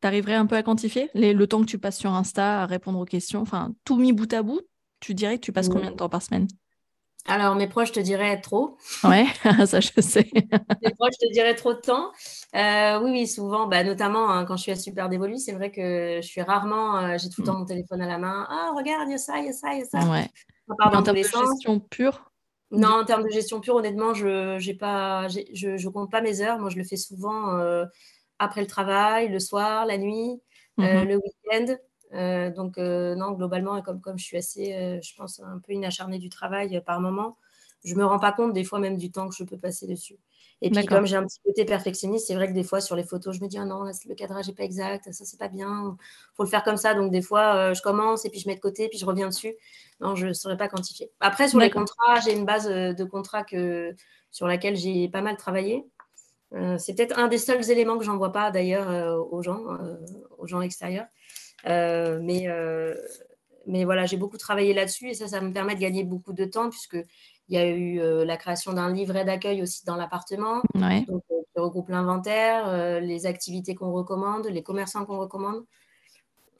tu 0.00 0.06
arriverais 0.06 0.34
un 0.34 0.46
peu 0.46 0.56
à 0.56 0.62
quantifier 0.62 1.10
le 1.14 1.46
temps 1.46 1.60
que 1.60 1.66
tu 1.66 1.78
passes 1.78 1.98
sur 1.98 2.12
Insta 2.12 2.62
à 2.62 2.66
répondre 2.66 2.98
aux 2.98 3.04
questions? 3.04 3.40
Enfin, 3.40 3.74
tout 3.84 3.96
mis 3.96 4.12
bout 4.12 4.32
à 4.32 4.42
bout, 4.42 4.60
tu 5.00 5.14
dirais 5.14 5.36
que 5.36 5.44
tu 5.44 5.52
passes 5.52 5.68
combien 5.68 5.90
de 5.90 5.96
temps 5.96 6.08
par 6.08 6.22
semaine? 6.22 6.48
Alors, 7.28 7.56
mes 7.56 7.66
proches 7.66 7.92
te 7.92 8.00
diraient 8.00 8.40
trop. 8.40 8.76
Ouais, 9.02 9.26
ça 9.66 9.80
je 9.80 10.00
sais. 10.00 10.30
mes 10.82 10.90
proches 10.92 11.18
te 11.20 11.32
diraient 11.32 11.54
trop 11.54 11.74
de 11.74 11.80
temps. 11.80 12.12
Euh, 12.54 13.00
oui, 13.00 13.10
oui, 13.10 13.26
souvent, 13.26 13.66
bah, 13.66 13.82
notamment 13.82 14.30
hein, 14.30 14.44
quand 14.44 14.56
je 14.56 14.62
suis 14.62 14.72
à 14.72 14.76
Super 14.76 15.08
Dévolu, 15.08 15.38
c'est 15.38 15.52
vrai 15.52 15.70
que 15.70 16.20
je 16.22 16.26
suis 16.26 16.42
rarement, 16.42 16.96
euh, 16.98 17.16
j'ai 17.18 17.28
tout 17.28 17.42
le 17.42 17.46
temps 17.46 17.54
mm. 17.54 17.58
mon 17.58 17.64
téléphone 17.64 18.00
à 18.00 18.06
la 18.06 18.18
main. 18.18 18.46
Ah, 18.48 18.70
regarde, 18.76 19.08
il 19.08 19.12
y 19.12 19.14
a 19.14 19.18
ça, 19.18 19.38
il 19.38 19.46
y 19.46 19.48
a 19.48 19.52
ça, 19.52 19.72
il 19.72 19.80
y 19.80 19.82
a 19.82 19.84
ça. 19.86 19.98
Ouais. 20.08 20.28
en 20.68 21.02
termes 21.02 21.16
de 21.16 21.22
gestion 21.22 21.80
pure 21.80 22.30
Non, 22.70 23.00
en 23.00 23.04
termes 23.04 23.24
de 23.24 23.30
gestion 23.30 23.60
pure, 23.60 23.74
honnêtement, 23.74 24.14
je 24.14 24.54
ne 24.54 25.76
je, 25.76 25.88
compte 25.88 26.10
pas 26.10 26.20
mes 26.20 26.40
heures. 26.40 26.58
Moi, 26.58 26.70
je 26.70 26.76
le 26.76 26.84
fais 26.84 26.96
souvent 26.96 27.56
euh, 27.56 27.84
après 28.38 28.60
le 28.60 28.66
travail, 28.66 29.28
le 29.28 29.40
soir, 29.40 29.86
la 29.86 29.98
nuit, 29.98 30.40
mm-hmm. 30.78 31.04
le 31.06 31.16
week-end. 31.16 31.76
Euh, 32.14 32.50
donc, 32.50 32.78
euh, 32.78 33.14
non, 33.14 33.32
globalement, 33.32 33.80
comme, 33.82 34.00
comme 34.00 34.18
je 34.18 34.24
suis 34.24 34.36
assez, 34.36 34.74
euh, 34.74 35.00
je 35.02 35.14
pense, 35.16 35.40
un 35.40 35.58
peu 35.58 35.72
une 35.72 35.84
acharnée 35.84 36.18
du 36.18 36.28
travail 36.28 36.80
par 36.84 37.00
moment, 37.00 37.36
je 37.84 37.94
ne 37.94 38.00
me 38.00 38.04
rends 38.04 38.18
pas 38.18 38.32
compte 38.32 38.52
des 38.52 38.64
fois 38.64 38.78
même 38.78 38.96
du 38.96 39.10
temps 39.10 39.28
que 39.28 39.34
je 39.34 39.44
peux 39.44 39.58
passer 39.58 39.86
dessus. 39.86 40.18
Et 40.62 40.70
puis, 40.70 40.86
comme 40.86 41.06
j'ai 41.06 41.16
un 41.16 41.24
petit 41.24 41.38
côté 41.44 41.66
perfectionniste, 41.66 42.26
c'est 42.26 42.34
vrai 42.34 42.48
que 42.48 42.54
des 42.54 42.64
fois, 42.64 42.80
sur 42.80 42.96
les 42.96 43.04
photos, 43.04 43.36
je 43.36 43.42
me 43.42 43.48
dis, 43.48 43.58
ah 43.58 43.66
non, 43.66 43.84
le 43.84 44.14
cadrage 44.14 44.48
n'est 44.48 44.54
pas 44.54 44.62
exact, 44.62 45.12
ça, 45.12 45.24
c'est 45.24 45.38
pas 45.38 45.48
bien, 45.48 45.96
il 45.98 46.34
faut 46.34 46.44
le 46.44 46.48
faire 46.48 46.64
comme 46.64 46.78
ça. 46.78 46.94
Donc, 46.94 47.12
des 47.12 47.20
fois, 47.20 47.74
je 47.74 47.82
commence 47.82 48.24
et 48.24 48.30
puis 48.30 48.40
je 48.40 48.48
mets 48.48 48.54
de 48.54 48.60
côté, 48.60 48.88
puis 48.88 48.98
je 48.98 49.04
reviens 49.04 49.28
dessus. 49.28 49.54
Non, 50.00 50.14
je 50.14 50.28
ne 50.28 50.32
saurais 50.32 50.56
pas 50.56 50.68
quantifier. 50.68 51.10
Après, 51.20 51.48
sur 51.48 51.58
les 51.58 51.70
contrats, 51.70 52.20
j'ai 52.24 52.32
une 52.32 52.46
base 52.46 52.66
de 52.68 53.04
contrats 53.04 53.44
que, 53.44 53.94
sur 54.30 54.46
laquelle 54.46 54.76
j'ai 54.76 55.08
pas 55.08 55.20
mal 55.20 55.36
travaillé. 55.36 55.84
C'est 56.78 56.94
peut-être 56.94 57.18
un 57.18 57.28
des 57.28 57.38
seuls 57.38 57.70
éléments 57.70 57.98
que 57.98 58.04
j'envoie 58.04 58.32
pas 58.32 58.50
d'ailleurs 58.50 59.18
aux 59.32 59.42
gens, 59.42 59.62
aux 60.38 60.46
gens 60.46 60.60
extérieurs. 60.60 61.06
Euh, 61.66 62.18
mais, 62.22 62.48
euh, 62.48 62.94
mais 63.66 63.84
voilà, 63.84 64.06
j'ai 64.06 64.16
beaucoup 64.16 64.38
travaillé 64.38 64.74
là-dessus 64.74 65.08
et 65.08 65.14
ça, 65.14 65.26
ça 65.26 65.40
me 65.40 65.52
permet 65.52 65.74
de 65.74 65.80
gagner 65.80 66.04
beaucoup 66.04 66.32
de 66.32 66.44
temps 66.44 66.68
puisque 66.70 66.98
il 67.48 67.54
y 67.54 67.58
a 67.58 67.66
eu 67.66 68.00
euh, 68.00 68.24
la 68.24 68.36
création 68.36 68.72
d'un 68.72 68.92
livret 68.92 69.24
d'accueil 69.24 69.62
aussi 69.62 69.84
dans 69.84 69.96
l'appartement, 69.96 70.62
donc, 70.74 71.22
qui 71.28 71.60
regroupe 71.60 71.88
l'inventaire, 71.88 73.00
les 73.00 73.26
activités 73.26 73.74
qu'on 73.74 73.92
recommande, 73.92 74.46
les 74.46 74.62
commerçants 74.62 75.04
qu'on 75.04 75.18
recommande. 75.18 75.64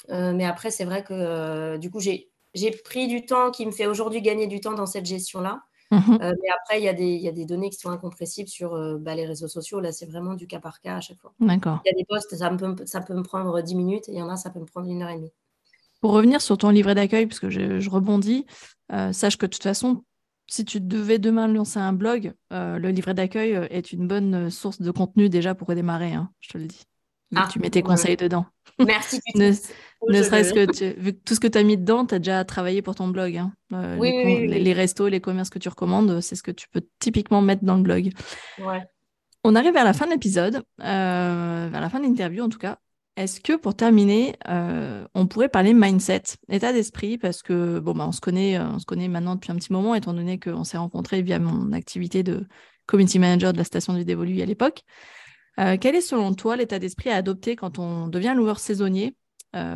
mais 0.09 0.45
après, 0.45 0.71
c'est 0.71 0.85
vrai 0.85 1.05
que 1.05 1.77
du 1.77 1.91
coup, 1.91 2.01
j'ai 2.01 2.71
pris 2.85 3.07
du 3.07 3.27
temps 3.27 3.51
qui 3.51 3.67
me 3.67 3.73
fait 3.73 3.87
aujourd'hui 3.87 4.23
gagner 4.23 4.47
du 4.47 4.61
temps 4.61 4.75
dans 4.75 4.87
cette 4.87 5.07
gestion-là. 5.07 5.63
Mmh 5.91 6.19
mais 6.19 6.49
après, 6.61 6.81
il 6.81 6.85
y, 6.85 6.89
a 6.89 6.93
des, 6.93 7.15
y, 7.17 7.29
a 7.29 7.33
des 7.33 7.45
données 7.45 7.71
qui 7.71 7.79
sont 7.79 7.91
incompressibles 7.91 8.49
sur 8.49 8.99
bah, 8.99 9.15
les 9.15 9.25
réseaux 9.25 9.47
sociaux. 9.47 9.79
Là, 9.79 9.93
c'est 9.93 10.07
vraiment 10.07 10.35
du 10.35 10.47
cas 10.47 10.59
par 10.59 10.81
cas 10.81 10.97
à 10.97 11.01
chaque 11.01 11.19
fois. 11.19 11.33
D'accord. 11.39 11.81
Il 11.85 11.91
y 11.91 11.95
a 11.95 11.97
des 11.97 12.05
posts, 12.05 12.35
ça, 12.35 12.51
peut, 12.51 12.75
ça 12.87 13.01
peut 13.01 13.15
me 13.15 13.23
prendre 13.23 13.61
10 13.61 13.75
minutes 13.77 14.09
et 14.09 14.13
il 14.13 14.19
y 14.19 14.23
en 14.23 14.29
a, 14.29 14.37
ça 14.37 14.51
peut 14.51 14.59
me 14.59 14.65
prendre 14.65 14.89
une 14.89 15.03
heure 15.03 15.11
et 15.11 15.17
demie. 15.17 15.33
Pour 16.01 16.13
revenir 16.13 16.41
sur 16.41 16.59
ton 16.59 16.71
livret 16.71 16.95
d'accueil, 16.95 17.27
parce 17.27 17.41
que 17.41 17.51
je, 17.51 17.91
rebondis, 17.91 18.47
euh, 18.93 19.13
sache 19.13 19.37
que 19.37 19.47
de 19.47 19.51
toute 19.51 19.63
façon, 19.63 20.05
si 20.47 20.65
tu 20.65 20.81
devais 20.81 21.19
demain 21.19 21.49
lancer 21.49 21.79
un 21.79 21.93
blog, 21.93 22.33
euh, 22.53 22.79
le 22.79 22.91
livret 22.91 23.15
d'accueil 23.15 23.57
euh, 23.57 23.67
est 23.71 23.93
une 23.93 24.07
bonne 24.07 24.51
source 24.51 24.81
de 24.81 24.91
contenu 24.91 25.29
déjà 25.29 25.55
pour 25.55 25.69
redémarrer, 25.69 26.13
hein, 26.13 26.31
je 26.41 26.51
te 26.51 26.59
le 26.59 26.67
dis. 26.67 26.83
Ah, 27.35 27.49
tu 27.51 27.59
mets 27.59 27.71
tes 27.71 27.83
conseils 27.83 28.17
dedans. 28.17 28.47
Merci. 28.79 29.21
ne, 29.35 29.51
ne 30.09 30.23
serait-ce 30.23 30.53
que 30.53 31.01
vu 31.01 31.15
que 31.15 31.19
tout 31.25 31.35
ce 31.35 31.41
que 31.41 31.49
tu 31.49 31.59
as 31.59 31.63
mis 31.63 31.77
dedans, 31.77 32.07
tu 32.07 32.15
as 32.15 32.19
déjà 32.19 32.45
travaillé 32.45 32.83
pour 32.83 32.95
ton 32.95 33.09
blog. 33.09 33.37
Hein. 33.37 33.53
Euh, 33.73 33.97
oui, 33.99 34.47
les, 34.47 34.73
restos, 34.73 35.09
les 35.09 35.21
commerces 35.21 35.51
que 35.51 35.59
tu 35.59 35.69
recommandes, 35.69 36.21
c'est 36.21 36.37
ce 36.37 36.43
que 36.43 36.51
tu 36.51 36.69
peux 36.69 36.83
typiquement 36.99 37.43
mettre 37.43 37.65
dans 37.65 37.77
le 37.77 37.83
blog. 37.83 38.13
Ouais. 38.59 38.83
On 39.45 39.55
arrive 39.55 39.73
vers 39.73 39.85
la 39.85 39.93
fin 39.93 40.07
de 40.07 40.13
l'épisode, 40.13 40.63
euh, 40.81 41.69
vers 41.71 41.81
la 41.81 41.89
fin 41.89 42.01
de 42.01 42.05
l'interview 42.05 42.45
en 42.45 42.49
tout 42.49 42.59
cas. 42.59 42.79
Est-ce 43.17 43.41
que 43.41 43.55
pour 43.55 43.75
terminer, 43.75 44.37
euh, 44.49 45.07
on 45.15 45.27
pourrait 45.27 45.49
parler 45.49 45.73
mindset, 45.73 46.23
état 46.51 46.75
d'esprit, 46.75 47.17
parce 47.17 47.43
que 47.43 47.79
bon, 47.79 47.95
bah, 47.95 48.05
on, 48.07 48.13
se 48.13 48.21
connaît, 48.21 48.61
on 48.61 48.79
se 48.79 48.85
connaît 48.85 49.09
maintenant 49.09 49.37
depuis 49.37 49.51
un 49.53 49.57
petit 49.57 49.73
moment, 49.73 49.95
étant 49.95 50.13
donné 50.13 50.39
qu'on 50.39 50.65
s'est 50.65 50.77
rencontrés 50.77 51.23
via 51.23 51.39
mon 51.39 51.73
activité 51.73 52.23
de 52.23 52.47
community 52.85 53.19
manager 53.19 53.55
de 53.55 53.59
la 53.59 53.65
station 53.65 53.95
du 53.95 54.05
Dévolu 54.05 54.43
à 54.43 54.47
l'époque. 54.47 54.83
Quel 55.57 55.95
est 55.95 56.01
selon 56.01 56.35
toi 56.35 56.57
l'état 56.57 56.79
d'esprit 56.79 57.11
à 57.11 57.17
adopter 57.17 57.57
quand 57.57 57.79
on 57.79 58.09
devient 58.09 58.35
loueur 58.37 58.59
saisonnier 58.59 59.17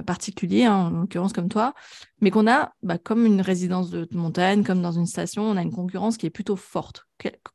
particulier, 0.07 0.65
hein, 0.65 0.75
en 0.75 0.91
l'occurrence 0.91 1.33
comme 1.33 1.49
toi, 1.49 1.75
mais 2.21 2.31
qu'on 2.31 2.47
a, 2.47 2.73
bah, 2.83 2.99
comme 2.99 3.25
une 3.25 3.41
résidence 3.41 3.91
de 3.91 4.07
montagne, 4.13 4.63
comme 4.63 4.83
dans 4.83 4.93
une 4.93 5.07
station, 5.07 5.43
on 5.45 5.57
a 5.57 5.63
une 5.63 5.73
concurrence 5.73 6.17
qui 6.17 6.27
est 6.27 6.31
plutôt 6.31 6.57
forte? 6.57 7.07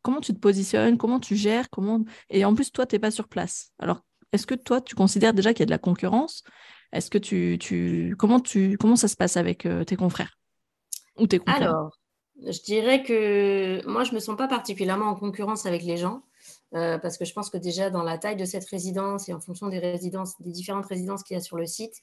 comment 0.01 0.21
tu 0.21 0.33
te 0.33 0.39
positionnes? 0.39 0.97
Comment 0.97 1.19
tu 1.19 1.35
gères? 1.35 1.69
Comment... 1.69 2.03
Et 2.29 2.45
en 2.45 2.53
plus, 2.53 2.71
toi, 2.71 2.85
tu 2.85 2.95
n'es 2.95 2.99
pas 2.99 3.11
sur 3.11 3.27
place. 3.27 3.71
Alors, 3.79 4.01
est-ce 4.31 4.45
que 4.45 4.55
toi, 4.55 4.81
tu 4.81 4.95
considères 4.95 5.33
déjà 5.33 5.53
qu'il 5.53 5.61
y 5.61 5.63
a 5.63 5.65
de 5.65 5.71
la 5.71 5.79
concurrence? 5.79 6.43
Est-ce 6.91 7.09
que 7.09 7.17
tu, 7.17 7.57
tu... 7.59 8.15
Comment, 8.17 8.39
tu... 8.39 8.77
comment 8.77 8.95
ça 8.95 9.07
se 9.07 9.15
passe 9.15 9.37
avec 9.37 9.67
tes 9.87 9.95
confrères? 9.95 10.37
Ou 11.17 11.27
tes 11.27 11.39
confrères? 11.39 11.69
Alors, 11.69 11.97
je 12.43 12.61
dirais 12.63 13.03
que 13.03 13.87
moi, 13.87 14.03
je 14.03 14.11
ne 14.11 14.15
me 14.15 14.19
sens 14.19 14.37
pas 14.37 14.47
particulièrement 14.47 15.07
en 15.07 15.15
concurrence 15.15 15.65
avec 15.65 15.83
les 15.83 15.97
gens. 15.97 16.23
Euh, 16.75 16.97
parce 16.97 17.17
que 17.17 17.23
je 17.23 17.33
pense 17.33 17.49
que 17.49 17.57
déjà 17.57 17.89
dans 17.89 18.03
la 18.03 18.17
taille 18.17 18.35
de 18.35 18.43
cette 18.45 18.65
résidence 18.65 19.29
et 19.29 19.33
en 19.33 19.39
fonction 19.39 19.67
des 19.67 19.79
résidences, 19.79 20.39
des 20.41 20.51
différentes 20.51 20.85
résidences 20.85 21.23
qu'il 21.23 21.35
y 21.35 21.37
a 21.37 21.41
sur 21.41 21.57
le 21.57 21.65
site, 21.65 22.01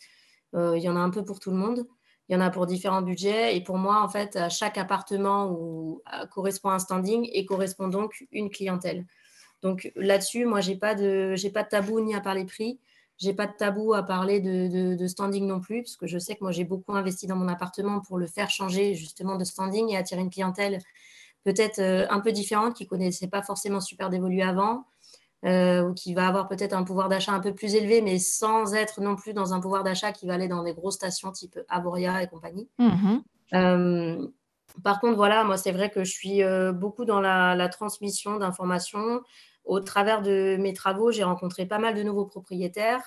euh, 0.55 0.79
il 0.79 0.83
y 0.83 0.89
en 0.89 0.97
a 0.97 1.01
un 1.01 1.11
peu 1.11 1.25
pour 1.25 1.41
tout 1.41 1.51
le 1.51 1.57
monde. 1.57 1.87
Il 2.29 2.33
y 2.35 2.37
en 2.37 2.41
a 2.41 2.51
pour 2.51 2.67
différents 2.67 3.03
budgets. 3.03 3.57
Et 3.57 3.63
pour 3.63 3.77
moi, 3.77 4.03
en 4.03 4.09
fait, 4.09 4.37
à 4.37 4.49
chaque 4.49 4.79
appartement 4.79 5.51
où, 5.51 6.03
correspond 6.31 6.71
un 6.71 6.79
standing 6.79 7.29
et 7.33 7.45
correspond 7.45 7.89
donc 7.89 8.27
une 8.31 8.49
clientèle. 8.49 9.05
Donc 9.61 9.93
là-dessus, 9.97 10.47
moi, 10.47 10.61
je 10.61 10.71
n'ai 10.71 10.79
pas, 10.79 10.95
de, 10.95 11.35
pas 11.53 11.63
de 11.65 11.69
tabou 11.69 12.01
ni 12.01 12.15
à 12.15 12.21
parler 12.21 12.45
prix. 12.45 12.81
J'ai 13.19 13.35
pas 13.35 13.47
de 13.47 13.53
tabou 13.53 13.93
à 13.93 14.03
parler 14.03 14.41
de, 14.41 14.97
de, 14.97 15.07
standing 15.07 15.47
non 15.47 15.61
plus, 15.61 15.83
parce 15.83 15.97
que 15.97 16.07
je 16.07 16.19
sais 16.19 16.35
que 16.35 16.43
moi, 16.43 16.51
j'ai 16.51 16.65
beaucoup 16.65 16.95
investi 16.95 17.27
dans 17.27 17.37
mon 17.37 17.49
appartement 17.49 18.01
pour 18.01 18.19
le 18.19 18.27
faire 18.27 18.51
changer 18.51 18.95
justement 18.95 19.37
de 19.37 19.45
standing 19.45 19.91
et 19.91 19.97
attirer 19.97 20.23
une 20.23 20.31
clientèle 20.31 20.79
peut-être 21.45 21.79
euh, 21.79 22.07
un 22.11 22.21
peu 22.21 22.33
différente, 22.33 22.75
qui 22.75 22.85
ne 22.85 22.89
connaissait 22.89 23.29
pas 23.29 23.43
forcément 23.43 23.81
super 23.81 24.11
d'évoluer 24.11 24.43
avant, 24.43 24.85
euh, 25.45 25.83
ou 25.83 25.95
qui 25.95 26.15
va 26.15 26.29
avoir 26.29 26.49
peut-être 26.49 26.73
un 26.73 26.85
pouvoir 26.85 27.09
d'achat 27.09 27.33
un 27.33 27.41
peu 27.41 27.55
plus 27.55 27.75
élevé, 27.75 28.01
mais 28.01 28.19
sans 28.19 28.75
être 28.75 29.01
non 29.01 29.17
plus 29.17 29.33
dans 29.33 29.55
un 29.55 29.61
pouvoir 29.61 29.83
d'achat 29.83 30.13
qui 30.13 30.27
va 30.27 30.35
aller 30.35 30.49
dans 30.49 30.63
des 30.63 30.73
grosses 30.73 30.95
stations 30.95 31.33
type 31.33 31.59
Avoria 31.69 32.23
et 32.23 32.29
compagnie. 32.29 32.69
Mhm. 32.79 33.23
Euh, 33.55 34.27
par 34.83 35.01
contre, 35.01 35.17
voilà, 35.17 35.45
moi, 35.45 35.57
c'est 35.57 35.73
vrai 35.73 35.91
que 35.91 36.05
je 36.05 36.11
suis 36.11 36.41
beaucoup 36.73 37.05
dans 37.05 37.21
la, 37.21 37.69
transmission 37.69 38.39
d'informations. 38.39 39.21
Au 39.67 39.81
travers 39.81 40.23
de 40.23 40.57
mes 40.59 40.73
travaux, 40.73 41.11
j'ai 41.11 41.25
rencontré 41.25 41.67
pas 41.67 41.79
mal 41.79 41.95
de 41.95 42.03
nouveaux 42.03 42.25
propriétaires, 42.25 43.03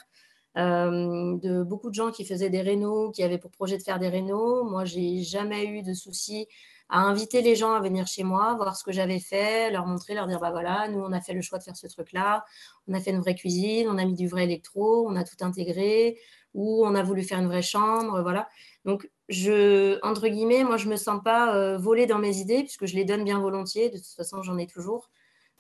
de 0.56 1.64
beaucoup 1.64 1.90
de 1.90 1.96
gens 1.96 2.12
qui 2.12 2.24
faisaient 2.24 2.52
des 2.52 2.62
rénaux, 2.62 3.10
qui 3.10 3.24
avaient 3.24 3.40
pour 3.40 3.50
projet 3.50 3.80
de 3.80 3.82
faire 3.82 3.98
des 3.98 4.10
rénaux. 4.10 4.64
Moi, 4.64 4.86
j'ai 4.86 5.24
jamais 5.24 5.66
eu 5.66 5.82
de 5.82 5.96
soucis 5.96 6.48
à 6.90 7.00
inviter 7.00 7.42
les 7.42 7.56
gens 7.56 7.74
à 7.74 7.80
venir 7.80 8.08
chez 8.08 8.24
moi, 8.24 8.54
voir 8.56 8.76
ce 8.76 8.84
que 8.84 8.92
j'avais 8.92 9.20
fait, 9.20 9.72
leur 9.72 9.86
montrer, 9.88 10.14
leur 10.14 10.28
dire 10.28 10.40
bah 10.40 10.52
voilà, 10.52 10.88
nous 10.88 11.00
on 11.00 11.12
a 11.12 11.22
fait 11.22 11.34
le 11.34 11.42
choix 11.42 11.58
de 11.58 11.64
faire 11.64 11.76
ce 11.76 11.88
truc-là, 11.88 12.46
on 12.88 12.94
a 12.94 13.00
fait 13.00 13.12
une 13.12 13.20
vraie 13.20 13.36
cuisine, 13.36 13.88
on 13.90 13.98
a 13.98 14.06
mis 14.06 14.14
du 14.14 14.28
vrai 14.28 14.44
électro, 14.44 15.08
on 15.08 15.16
a 15.16 15.24
tout 15.24 15.44
intégré, 15.44 16.20
ou 16.54 16.86
on 16.86 16.96
a 16.96 17.04
voulu 17.04 17.24
faire 17.24 17.40
une 17.40 17.48
vraie 17.48 17.62
chambre, 17.62 18.22
voilà. 18.22 18.48
Donc 18.86 19.10
je, 19.30 20.00
entre 20.04 20.28
guillemets, 20.28 20.64
moi 20.64 20.78
je 20.78 20.88
me 20.88 20.96
sens 20.96 21.22
pas 21.24 21.56
euh, 21.56 21.78
volée 21.78 22.06
dans 22.06 22.20
mes 22.20 22.38
idées 22.38 22.62
puisque 22.62 22.86
je 22.86 22.96
les 22.96 23.06
donne 23.06 23.24
bien 23.24 23.40
volontiers. 23.40 23.90
De 23.90 23.98
toute 23.98 24.06
façon, 24.16 24.42
j'en 24.44 24.58
ai 24.58 24.68
toujours, 24.68 25.10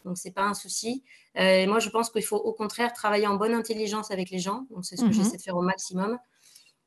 donc 0.05 0.17
c'est 0.17 0.31
pas 0.31 0.43
un 0.43 0.53
souci. 0.53 1.03
Euh, 1.37 1.63
et 1.63 1.67
moi 1.67 1.79
je 1.79 1.89
pense 1.89 2.09
qu'il 2.09 2.23
faut 2.23 2.37
au 2.37 2.53
contraire 2.53 2.93
travailler 2.93 3.27
en 3.27 3.35
bonne 3.35 3.53
intelligence 3.53 4.11
avec 4.11 4.29
les 4.29 4.39
gens. 4.39 4.67
Donc 4.71 4.85
c'est 4.85 4.95
ce 4.95 5.01
que 5.01 5.09
mmh 5.09 5.13
j'essaie 5.13 5.37
de 5.37 5.41
faire 5.41 5.57
au 5.57 5.63
maximum. 5.63 6.17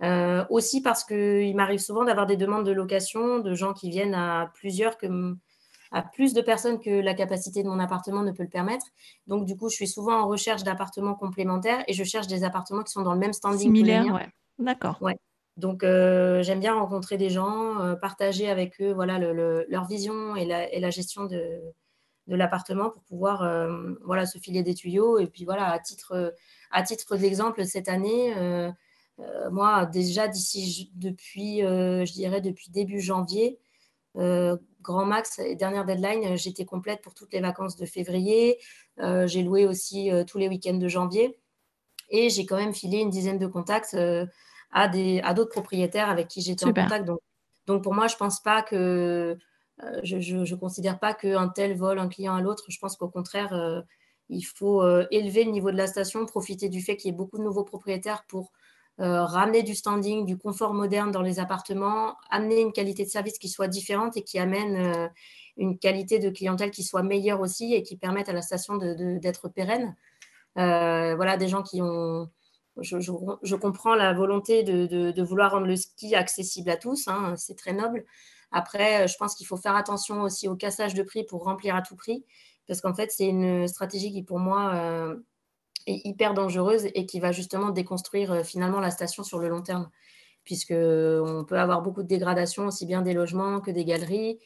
Euh, 0.02 0.44
aussi 0.48 0.80
parce 0.80 1.02
qu'il 1.02 1.56
m'arrive 1.56 1.80
souvent 1.80 2.04
d'avoir 2.04 2.26
des 2.26 2.36
demandes 2.36 2.64
de 2.64 2.70
location 2.70 3.40
de 3.40 3.54
gens 3.54 3.72
qui 3.72 3.90
viennent 3.90 4.14
à 4.14 4.48
plusieurs, 4.54 4.96
que, 4.96 5.34
à 5.90 6.02
plus 6.02 6.34
de 6.34 6.40
personnes 6.40 6.78
que 6.78 7.00
la 7.00 7.14
capacité 7.14 7.64
de 7.64 7.68
mon 7.68 7.80
appartement 7.80 8.22
ne 8.22 8.30
peut 8.30 8.44
le 8.44 8.48
permettre. 8.48 8.86
Donc, 9.26 9.44
du 9.44 9.56
coup, 9.56 9.68
je 9.68 9.74
suis 9.74 9.88
souvent 9.88 10.20
en 10.20 10.28
recherche 10.28 10.62
d'appartements 10.62 11.14
complémentaires 11.14 11.82
et 11.88 11.94
je 11.94 12.04
cherche 12.04 12.28
des 12.28 12.44
appartements 12.44 12.84
qui 12.84 12.92
sont 12.92 13.02
dans 13.02 13.12
le 13.12 13.18
même 13.18 13.32
standing. 13.32 13.58
Similaire, 13.58 14.14
ouais. 14.14 14.28
D'accord. 14.60 14.98
Ouais. 15.00 15.16
Donc, 15.56 15.82
euh, 15.82 16.44
j'aime 16.44 16.60
bien 16.60 16.74
rencontrer 16.74 17.16
des 17.16 17.30
gens, 17.30 17.80
euh, 17.80 17.96
partager 17.96 18.48
avec 18.48 18.80
eux 18.80 18.92
voilà, 18.92 19.18
leur 19.18 19.84
vision 19.86 20.36
et 20.36 20.44
la, 20.44 20.72
et 20.72 20.78
la 20.78 20.90
gestion 20.90 21.24
de, 21.24 21.42
de 22.28 22.36
l'appartement 22.36 22.90
pour 22.90 23.02
pouvoir 23.02 23.42
voilà, 24.04 24.26
se 24.26 24.38
filer 24.38 24.62
des 24.62 24.74
tuyaux. 24.74 25.18
Et 25.18 25.26
puis, 25.26 25.44
voilà, 25.44 25.72
à 25.72 25.80
titre, 25.80 26.34
à 26.70 26.82
titre 26.84 27.16
d'exemple, 27.16 27.64
cette 27.64 27.88
année, 27.88 28.32
moi, 29.50 29.86
déjà 29.86 30.28
d'ici 30.28 30.90
depuis, 30.94 31.64
euh, 31.64 32.04
je 32.04 32.12
dirais 32.12 32.40
depuis 32.40 32.70
début 32.70 33.00
janvier, 33.00 33.58
euh, 34.16 34.56
grand 34.82 35.04
max, 35.04 35.40
dernière 35.58 35.84
deadline, 35.84 36.36
j'étais 36.36 36.64
complète 36.64 37.02
pour 37.02 37.14
toutes 37.14 37.32
les 37.32 37.40
vacances 37.40 37.76
de 37.76 37.86
février. 37.86 38.58
j'ai 38.98 39.42
loué 39.42 39.66
aussi 39.66 40.10
tous 40.26 40.38
les 40.38 40.48
week-ends 40.48 40.78
de 40.78 40.88
janvier. 40.88 41.38
Et 42.10 42.30
j'ai 42.30 42.46
quand 42.46 42.56
même 42.56 42.74
filé 42.74 42.98
une 42.98 43.10
dizaine 43.10 43.38
de 43.38 43.46
contacts 43.46 43.96
à, 44.72 44.88
des, 44.88 45.20
à 45.20 45.34
d'autres 45.34 45.50
propriétaires 45.50 46.08
avec 46.08 46.28
qui 46.28 46.40
j'étais 46.40 46.64
en 46.64 46.72
contact. 46.72 47.04
Donc, 47.04 47.20
donc, 47.66 47.82
pour 47.82 47.92
moi, 47.92 48.06
je 48.06 48.14
ne 48.14 48.18
pense 48.18 48.40
pas 48.40 48.62
que. 48.62 49.36
je 50.02 50.16
ne 50.16 50.56
considère 50.56 50.98
pas 50.98 51.12
qu'un 51.12 51.48
tel 51.48 51.76
vole 51.76 51.98
un 51.98 52.08
client 52.08 52.34
à 52.34 52.40
l'autre. 52.40 52.64
Je 52.68 52.78
pense 52.78 52.96
qu'au 52.96 53.08
contraire, 53.08 53.84
il 54.30 54.42
faut 54.42 54.82
élever 55.10 55.44
le 55.44 55.50
niveau 55.50 55.70
de 55.70 55.76
la 55.76 55.86
station, 55.86 56.24
profiter 56.24 56.68
du 56.70 56.80
fait 56.80 56.96
qu'il 56.96 57.10
y 57.10 57.14
ait 57.14 57.16
beaucoup 57.16 57.36
de 57.36 57.42
nouveaux 57.44 57.64
propriétaires 57.64 58.24
pour 58.26 58.52
euh, 59.00 59.24
ramener 59.24 59.62
du 59.62 59.76
standing, 59.76 60.24
du 60.24 60.36
confort 60.36 60.74
moderne 60.74 61.12
dans 61.12 61.22
les 61.22 61.38
appartements, 61.38 62.16
amener 62.30 62.60
une 62.60 62.72
qualité 62.72 63.04
de 63.04 63.08
service 63.08 63.38
qui 63.38 63.48
soit 63.48 63.68
différente 63.68 64.16
et 64.16 64.22
qui 64.22 64.40
amène 64.40 64.74
euh, 64.76 65.08
une 65.56 65.78
qualité 65.78 66.18
de 66.18 66.30
clientèle 66.30 66.72
qui 66.72 66.82
soit 66.82 67.04
meilleure 67.04 67.40
aussi 67.40 67.74
et 67.74 67.84
qui 67.84 67.96
permette 67.96 68.28
à 68.28 68.32
la 68.32 68.42
station 68.42 68.76
d'être 68.76 69.48
pérenne. 69.48 69.94
Euh, 70.58 71.14
voilà, 71.14 71.36
des 71.36 71.48
gens 71.48 71.62
qui 71.62 71.80
ont... 71.80 72.28
Je, 72.80 73.54
comprends 73.56 73.94
la 73.94 74.14
volonté 74.14 74.62
de, 74.62 75.22
vouloir 75.22 75.52
rendre 75.52 75.66
le 75.66 75.76
ski 75.76 76.14
accessible 76.14 76.70
à 76.70 76.76
tous, 76.76 77.08
hein, 77.08 77.34
c'est 77.36 77.56
très 77.56 77.72
noble. 77.72 78.04
Après, 78.50 79.06
je 79.08 79.16
pense 79.16 79.34
qu'il 79.34 79.46
faut 79.46 79.56
faire 79.56 79.74
attention 79.74 80.22
aussi 80.22 80.48
au 80.48 80.54
cassage 80.54 80.94
de 80.94 81.02
prix 81.02 81.24
pour 81.24 81.44
remplir 81.44 81.74
à 81.74 81.82
tout 81.82 81.96
prix, 81.96 82.24
parce 82.68 82.80
qu'en 82.80 82.94
fait, 82.94 83.10
c'est 83.10 83.26
une 83.26 83.66
stratégie 83.66 84.12
qui, 84.12 84.22
pour 84.22 84.38
moi, 84.38 85.16
hyper 85.86 86.34
dangereuse 86.34 86.86
et 86.94 87.06
qui 87.06 87.20
va 87.20 87.32
justement 87.32 87.70
déconstruire 87.70 88.32
euh, 88.32 88.42
finalement 88.42 88.80
la 88.80 88.90
station 88.90 89.22
sur 89.22 89.38
le 89.38 89.48
long 89.48 89.62
terme, 89.62 89.90
puisque 90.44 90.72
on 90.72 91.44
peut 91.44 91.58
avoir 91.58 91.82
beaucoup 91.82 92.02
de 92.02 92.08
dégradation, 92.08 92.66
aussi 92.66 92.86
bien 92.86 93.02
des 93.02 93.12
logements 93.12 93.60
que 93.60 93.70
des 93.70 93.84
galeries, 93.84 94.38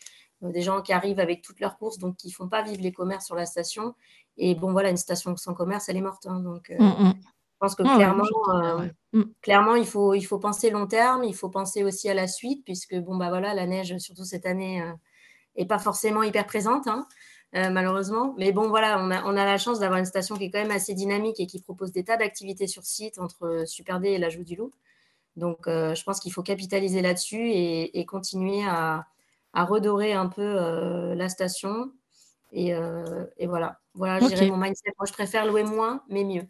euh, 0.42 0.50
des 0.50 0.62
gens 0.62 0.82
qui 0.82 0.92
arrivent 0.92 1.20
avec 1.20 1.42
toutes 1.42 1.60
leurs 1.60 1.76
courses, 1.78 1.98
donc 1.98 2.16
qui 2.16 2.28
ne 2.28 2.32
font 2.32 2.48
pas 2.48 2.62
vivre 2.62 2.82
les 2.82 2.92
commerces 2.92 3.26
sur 3.26 3.36
la 3.36 3.46
station. 3.46 3.94
Et 4.36 4.54
bon, 4.54 4.72
voilà, 4.72 4.90
une 4.90 4.96
station 4.96 5.36
sans 5.36 5.54
commerce, 5.54 5.88
elle 5.88 5.96
est 5.96 6.02
morte. 6.02 6.26
Hein, 6.26 6.40
donc, 6.40 6.70
euh, 6.70 6.82
mmh, 6.82 7.04
mmh. 7.08 7.14
je 7.22 7.58
pense 7.58 7.74
que 7.74 7.82
clairement, 7.82 8.24
mmh. 9.12 9.22
clairement 9.42 9.74
il, 9.74 9.86
faut, 9.86 10.14
il 10.14 10.22
faut 10.22 10.38
penser 10.38 10.70
long 10.70 10.86
terme, 10.86 11.24
il 11.24 11.34
faut 11.34 11.50
penser 11.50 11.84
aussi 11.84 12.08
à 12.08 12.14
la 12.14 12.26
suite, 12.26 12.64
puisque 12.64 12.96
bon, 12.96 13.16
bah 13.16 13.28
voilà, 13.28 13.54
la 13.54 13.66
neige, 13.66 13.96
surtout 13.98 14.24
cette 14.24 14.46
année, 14.46 14.82
n'est 15.56 15.66
pas 15.66 15.78
forcément 15.78 16.22
hyper 16.22 16.46
présente. 16.46 16.86
Hein. 16.86 17.06
Euh, 17.54 17.68
malheureusement. 17.68 18.34
Mais 18.38 18.50
bon, 18.50 18.68
voilà, 18.68 18.98
on 18.98 19.10
a, 19.10 19.22
on 19.24 19.36
a 19.36 19.44
la 19.44 19.58
chance 19.58 19.78
d'avoir 19.78 19.98
une 19.98 20.06
station 20.06 20.36
qui 20.36 20.44
est 20.44 20.50
quand 20.50 20.60
même 20.60 20.70
assez 20.70 20.94
dynamique 20.94 21.38
et 21.38 21.46
qui 21.46 21.60
propose 21.60 21.92
des 21.92 22.02
tas 22.02 22.16
d'activités 22.16 22.66
sur 22.66 22.84
site 22.84 23.18
entre 23.18 23.44
euh, 23.44 23.66
Super 23.66 24.00
D 24.00 24.08
et 24.08 24.18
la 24.18 24.30
Joue 24.30 24.42
du 24.42 24.56
Loup. 24.56 24.72
Donc, 25.36 25.66
euh, 25.66 25.94
je 25.94 26.02
pense 26.02 26.18
qu'il 26.18 26.32
faut 26.32 26.42
capitaliser 26.42 27.02
là-dessus 27.02 27.50
et, 27.50 28.06
continuer 28.06 28.62
à, 28.66 29.06
redorer 29.54 30.14
un 30.14 30.28
peu 30.28 31.14
la 31.14 31.28
station. 31.28 31.92
Et, 32.52 32.74
voilà, 33.46 33.78
voilà, 33.94 34.18
je 34.20 34.44
mon 34.44 34.56
mindset. 34.56 34.92
Moi, 34.98 35.06
je 35.06 35.12
préfère 35.12 35.46
louer 35.46 35.64
moins, 35.64 36.02
mais 36.08 36.24
mieux. 36.24 36.42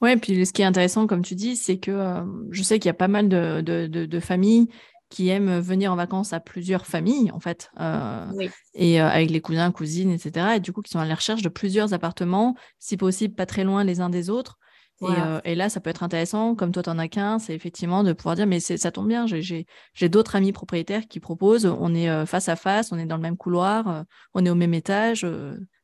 Ouais, 0.00 0.16
puis 0.16 0.44
ce 0.44 0.52
qui 0.52 0.62
est 0.62 0.64
intéressant, 0.64 1.06
comme 1.06 1.22
tu 1.22 1.36
dis, 1.36 1.56
c'est 1.56 1.78
que 1.78 2.24
je 2.50 2.62
sais 2.64 2.80
qu'il 2.80 2.88
y 2.88 2.90
a 2.90 2.94
pas 2.94 3.06
mal 3.06 3.28
de, 3.28 3.60
de 3.60 4.20
familles 4.20 4.68
qui 5.10 5.28
aiment 5.28 5.58
venir 5.58 5.92
en 5.92 5.96
vacances 5.96 6.32
à 6.32 6.40
plusieurs 6.40 6.86
familles, 6.86 7.30
en 7.32 7.40
fait, 7.40 7.70
euh, 7.80 8.30
et 8.74 9.00
euh, 9.00 9.08
avec 9.08 9.30
les 9.30 9.40
cousins, 9.40 9.72
cousines, 9.72 10.10
etc. 10.10 10.56
Et 10.56 10.60
du 10.60 10.72
coup, 10.72 10.82
qui 10.82 10.90
sont 10.90 10.98
à 10.98 11.06
la 11.06 11.14
recherche 11.14 11.42
de 11.42 11.48
plusieurs 11.48 11.94
appartements, 11.94 12.54
si 12.78 12.96
possible, 12.96 13.34
pas 13.34 13.46
très 13.46 13.64
loin 13.64 13.84
les 13.84 14.00
uns 14.00 14.10
des 14.10 14.28
autres. 14.28 14.58
Euh, 15.02 15.40
et, 15.44 15.54
là, 15.54 15.68
ça 15.68 15.80
peut 15.80 15.90
être 15.90 16.02
intéressant, 16.02 16.56
comme 16.56 16.72
toi, 16.72 16.82
tu 16.82 16.90
n'en 16.90 16.98
as 16.98 17.08
qu'un, 17.08 17.38
c'est 17.38 17.54
effectivement 17.54 18.02
de 18.02 18.12
pouvoir 18.12 18.34
dire, 18.34 18.48
mais 18.48 18.58
ça 18.58 18.90
tombe 18.90 19.06
bien, 19.06 19.26
j'ai 19.26 20.08
d'autres 20.08 20.34
amis 20.34 20.52
propriétaires 20.52 21.06
qui 21.06 21.20
proposent, 21.20 21.66
on 21.66 21.94
est 21.94 22.26
face 22.26 22.48
à 22.48 22.56
face, 22.56 22.90
on 22.90 22.98
est 22.98 23.06
dans 23.06 23.14
le 23.14 23.22
même 23.22 23.36
couloir, 23.36 24.04
on 24.34 24.44
est 24.44 24.50
au 24.50 24.56
même 24.56 24.74
étage. 24.74 25.24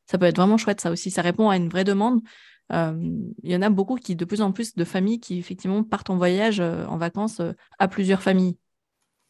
ça 0.05 0.17
peut 0.17 0.25
être 0.25 0.35
vraiment 0.35 0.57
chouette, 0.57 0.81
ça 0.81 0.91
aussi. 0.91 1.11
Ça 1.11 1.21
répond 1.21 1.49
à 1.49 1.55
une 1.55 1.69
vraie 1.69 1.85
demande. 1.85 2.19
Il 2.71 3.31
y 3.43 3.55
en 3.55 3.61
a 3.61 3.69
beaucoup 3.69 3.95
qui, 3.95 4.17
de 4.17 4.25
plus 4.25 4.41
en 4.41 4.51
plus, 4.51 4.75
de 4.75 4.83
familles 4.83 5.21
qui, 5.21 5.39
effectivement, 5.39 5.81
partent 5.81 6.09
en 6.09 6.17
voyage, 6.17 6.59
en 6.59 6.97
vacances, 6.97 7.41
à 7.79 7.87
plusieurs 7.87 8.21
familles. 8.21 8.57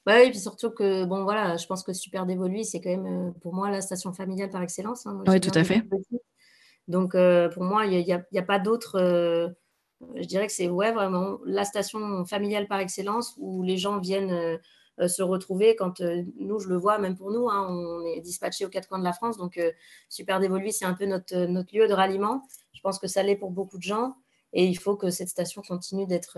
Oui, 0.07 0.13
et 0.13 0.29
puis 0.29 0.39
surtout 0.39 0.69
que, 0.69 1.03
bon, 1.05 1.23
voilà, 1.23 1.57
je 1.57 1.65
pense 1.65 1.83
que 1.83 1.91
Super 1.91 2.25
Dévolu, 2.27 2.63
c'est 2.63 2.79
quand 2.79 2.91
même, 2.91 3.07
euh, 3.07 3.31
pour 3.41 3.55
moi, 3.55 3.71
la 3.71 3.81
station 3.81 4.13
familiale 4.13 4.51
par 4.51 4.61
excellence. 4.61 5.07
Hein. 5.07 5.23
oui, 5.27 5.39
tout 5.39 5.57
à 5.57 5.63
fait. 5.63 5.81
Donc, 6.87 7.15
euh, 7.15 7.49
pour 7.49 7.63
moi, 7.63 7.87
il 7.87 8.05
n'y 8.05 8.13
a, 8.13 8.43
pas 8.43 8.59
d'autre. 8.59 8.99
Euh, 8.99 9.49
je 10.15 10.25
dirais 10.27 10.45
que 10.45 10.53
c'est 10.53 10.69
ouais, 10.69 10.91
vraiment 10.91 11.39
la 11.45 11.65
station 11.65 12.23
familiale 12.25 12.67
par 12.67 12.79
excellence 12.79 13.33
où 13.39 13.63
les 13.63 13.77
gens 13.77 13.99
viennent 13.99 14.59
se 15.07 15.23
retrouver. 15.23 15.75
Quand 15.75 15.99
nous, 16.37 16.59
je 16.59 16.69
le 16.69 16.75
vois, 16.75 16.99
même 16.99 17.17
pour 17.17 17.31
nous, 17.31 17.49
hein, 17.49 17.67
on 17.67 18.05
est 18.05 18.21
dispatché 18.21 18.65
aux 18.65 18.69
quatre 18.69 18.87
coins 18.87 18.99
de 18.99 19.03
la 19.03 19.13
France. 19.13 19.37
Donc, 19.37 19.59
Super 20.09 20.39
Dévolu, 20.39 20.69
c'est 20.69 20.85
un 20.85 20.93
peu 20.93 21.07
notre, 21.07 21.35
notre 21.47 21.75
lieu 21.75 21.87
de 21.87 21.93
ralliement. 21.93 22.43
Je 22.73 22.81
pense 22.81 22.99
que 22.99 23.07
ça 23.07 23.23
l'est 23.23 23.35
pour 23.35 23.49
beaucoup 23.49 23.77
de 23.77 23.83
gens. 23.83 24.15
Et 24.53 24.65
il 24.65 24.77
faut 24.77 24.95
que 24.95 25.09
cette 25.09 25.29
station 25.29 25.63
continue 25.63 26.05
d'être 26.05 26.37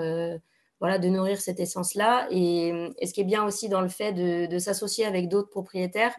voilà, 0.80 1.00
de 1.00 1.08
nourrir 1.10 1.40
cette 1.42 1.60
essence-là. 1.60 2.28
Et, 2.32 2.92
ce 3.04 3.14
qui 3.14 3.22
est 3.22 3.26
bien 3.26 3.44
aussi 3.44 3.70
dans 3.70 3.82
le 3.82 3.90
fait 3.90 4.14
de, 4.14 4.60
s'associer 4.60 5.06
avec 5.06 5.30
d'autres 5.30 5.50
propriétaires, 5.50 6.16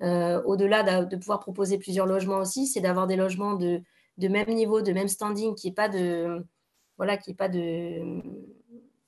au-delà 0.00 1.04
de, 1.04 1.16
pouvoir 1.16 1.40
proposer 1.40 1.78
plusieurs 1.78 2.06
logements 2.06 2.38
aussi, 2.38 2.66
c'est 2.66 2.80
d'avoir 2.80 3.06
des 3.06 3.16
logements 3.16 3.54
de, 3.54 3.80
de, 4.18 4.28
même 4.28 4.48
niveau, 4.48 4.82
de 4.82 4.92
même 4.92 5.08
standing, 5.08 5.54
qui 5.54 5.68
n'est 5.68 5.74
pas 5.74 5.88
de 5.88 6.44
voilà, 6.96 7.16
qui 7.16 7.34
pas 7.34 7.48
de 7.48 8.22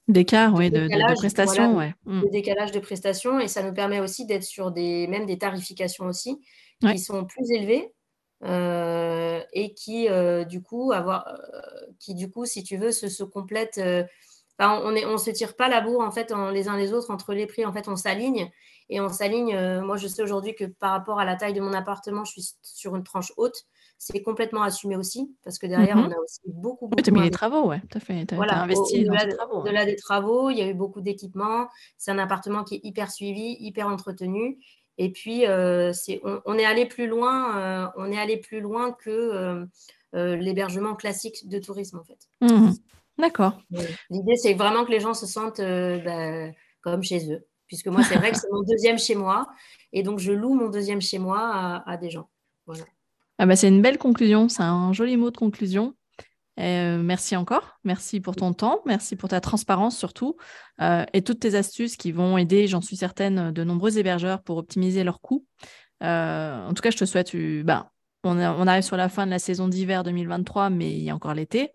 d'écart, 0.09 0.55
oui, 0.55 0.71
de, 0.71 0.89
prestations, 1.17 1.77
ouais. 1.77 1.95
de 2.07 2.27
mm. 2.27 2.31
décalage 2.31 2.73
de 2.73 2.79
prestations, 2.79 3.41
et 3.41 3.49
ça 3.49 3.63
nous 3.63 3.73
permet 3.73 4.01
aussi 4.01 4.25
d'être 4.25 4.45
sur 4.45 4.71
des 4.71 5.07
même 5.09 5.27
des 5.27 5.39
tarifications 5.39 6.07
aussi 6.07 6.41
qui 6.81 6.99
sont 6.99 7.25
plus 7.25 7.51
élevées 7.51 7.93
euh, 8.45 9.41
et 9.53 9.75
qui 9.75 10.09
euh, 10.09 10.45
du 10.45 10.63
coup 10.63 10.93
avoir 10.93 11.27
euh, 11.27 11.61
qui 11.99 12.15
du 12.15 12.31
coup 12.31 12.45
si 12.45 12.63
tu 12.63 12.77
veux 12.77 12.93
se, 12.93 13.09
se 13.09 13.25
complètent 13.25 13.81
on 14.59 14.91
ne 14.93 15.07
on 15.07 15.19
se 15.19 15.31
tire 15.31 15.55
pas 15.55 15.69
la 15.69 15.81
bourre 15.81 16.01
en 16.01 16.11
fait 16.11 16.33
les 16.53 16.69
uns 16.69 16.77
les 16.77 16.93
autres 16.93 17.11
entre 17.11 17.35
les 17.35 17.47
prix. 17.47 17.65
En 17.65 17.73
fait, 17.73 17.89
on 17.89 17.97
s'aligne 17.97 18.51
et 18.89 19.01
on 19.01 19.09
s'aligne. 19.09 19.81
moi, 19.81 19.97
je 19.97 20.09
sais 20.09 20.23
aujourd'hui 20.23 20.55
que 20.55 20.65
par 20.65 20.93
rapport 20.93 21.21
à 21.21 21.25
la 21.25 21.37
taille 21.37 21.55
de 21.55 21.61
mon 21.61 21.73
appartement, 21.73 22.25
je 22.25 22.33
suis 22.33 22.55
sur 22.63 22.97
une 22.97 23.05
tranche 23.05 23.33
haute 23.37 23.67
c'est 23.99 24.23
complètement 24.23 24.63
assumé 24.63 24.97
aussi, 24.97 25.35
parce 25.43 25.59
que 25.59 25.67
derrière, 25.67 25.97
mhm. 25.97 26.07
on 26.07 26.11
a 26.11 26.19
aussi 26.19 26.41
beaucoup, 26.47 26.89
beaucoup. 26.89 27.03
tu 27.03 27.11
as 27.11 27.13
mis 27.13 27.23
les 27.23 27.31
travaux, 27.31 27.69
ouais, 27.69 27.81
tu 27.91 27.97
as, 27.97 28.01
fait, 28.01 28.35
voilà, 28.35 28.63
investi 28.63 29.05
dans 29.05 29.15
les 29.15 29.35
travaux. 29.35 29.61
Au-delà 29.61 29.85
des 29.85 29.97
travaux, 29.97 30.51
il 30.51 30.59
y 30.59 30.63
a 30.63 30.69
eu 30.69 30.75
beaucoup 30.75 31.01
d'équipements. 31.01 31.69
C'est 31.97 32.11
un 32.11 32.19
appartement 32.19 32.63
qui 32.63 32.77
est 32.77 32.81
hyper 32.83 33.11
suivi, 33.11 33.57
hyper 33.59 33.89
entretenu. 33.89 34.59
Et 34.99 35.11
puis, 35.13 35.47
euh, 35.47 35.93
on, 36.45 36.59
est 36.59 36.65
allé 36.65 36.87
plus 36.87 37.07
loin, 37.07 37.59
euh, 37.59 37.89
on 37.97 38.11
est 38.11 38.19
allé 38.19 38.39
plus 38.39 38.61
loin 38.61 38.93
que 38.93 39.11
euh, 40.15 40.37
l'hébergement 40.37 40.95
classique 40.95 41.49
de 41.49 41.59
tourisme, 41.59 41.99
en 41.99 42.05
fait. 42.05 42.29
Mhm. 42.41 42.75
D'accord. 43.19 43.59
L'idée, 44.11 44.37
c'est 44.37 44.55
vraiment 44.55 44.85
que 44.85 44.91
les 44.91 45.01
gens 45.01 45.15
se 45.15 45.27
sentent 45.27 45.61
bah, 45.61 46.51
comme 46.83 47.03
chez 47.03 47.33
eux. 47.33 47.47
Puisque 47.67 47.89
moi, 47.89 48.03
c'est 48.05 48.17
vrai 48.17 48.31
que 48.31 48.39
c'est 48.39 48.51
mon 48.53 48.63
deuxième 48.63 48.99
chez 48.99 49.15
moi. 49.15 49.49
Et 49.93 50.03
donc, 50.03 50.19
je 50.19 50.33
loue 50.33 50.55
mon 50.55 50.69
deuxième 50.69 51.01
chez 51.01 51.19
moi 51.19 51.39
à, 51.41 51.91
à 51.91 51.97
des 51.97 52.11
gens. 52.11 52.29
Voilà. 52.67 52.85
Ah 53.39 53.47
bah, 53.47 53.57
c'est 53.57 53.69
une 53.69 53.83
belle 53.83 53.99
conclusion, 53.99 54.49
c'est 54.49 54.63
un 54.63 54.93
joli 54.93 55.17
mot 55.17 55.31
de 55.31 55.37
conclusion. 55.37 55.95
Euh, 56.59 57.03
merci 57.03 57.37
encore, 57.37 57.79
merci 57.85 58.21
pour 58.21 58.35
ton 58.35 58.55
temps, 58.55 58.81
merci 58.87 59.15
pour 59.15 59.29
ta 59.29 59.43
transparence 59.43 59.99
surtout, 59.99 60.37
euh, 60.81 61.05
et 61.13 61.21
toutes 61.21 61.41
tes 61.41 61.55
astuces 61.55 61.97
qui 61.97 62.13
vont 62.13 62.39
aider, 62.39 62.67
j'en 62.67 62.81
suis 62.81 62.97
certaine, 62.97 63.53
de 63.53 63.63
nombreux 63.63 63.99
hébergeurs 63.99 64.43
pour 64.43 64.57
optimiser 64.57 65.05
leurs 65.05 65.21
coûts. 65.21 65.45
Euh, 66.03 66.67
en 66.67 66.73
tout 66.73 66.81
cas, 66.81 66.91
je 66.91 66.97
te 66.97 67.05
souhaite, 67.05 67.37
bah, 67.63 67.93
on, 68.25 68.39
on, 68.39 68.67
arrive 68.67 68.83
sur 68.83 68.97
la 68.97 69.11
fin 69.11 69.27
de 69.27 69.31
la 69.31 69.39
saison 69.39 69.69
d'hiver 69.69 70.03
2023, 70.03 70.71
mais 70.71 70.91
il 70.93 71.03
y 71.03 71.11
a 71.11 71.15
encore 71.15 71.35
l'été, 71.35 71.73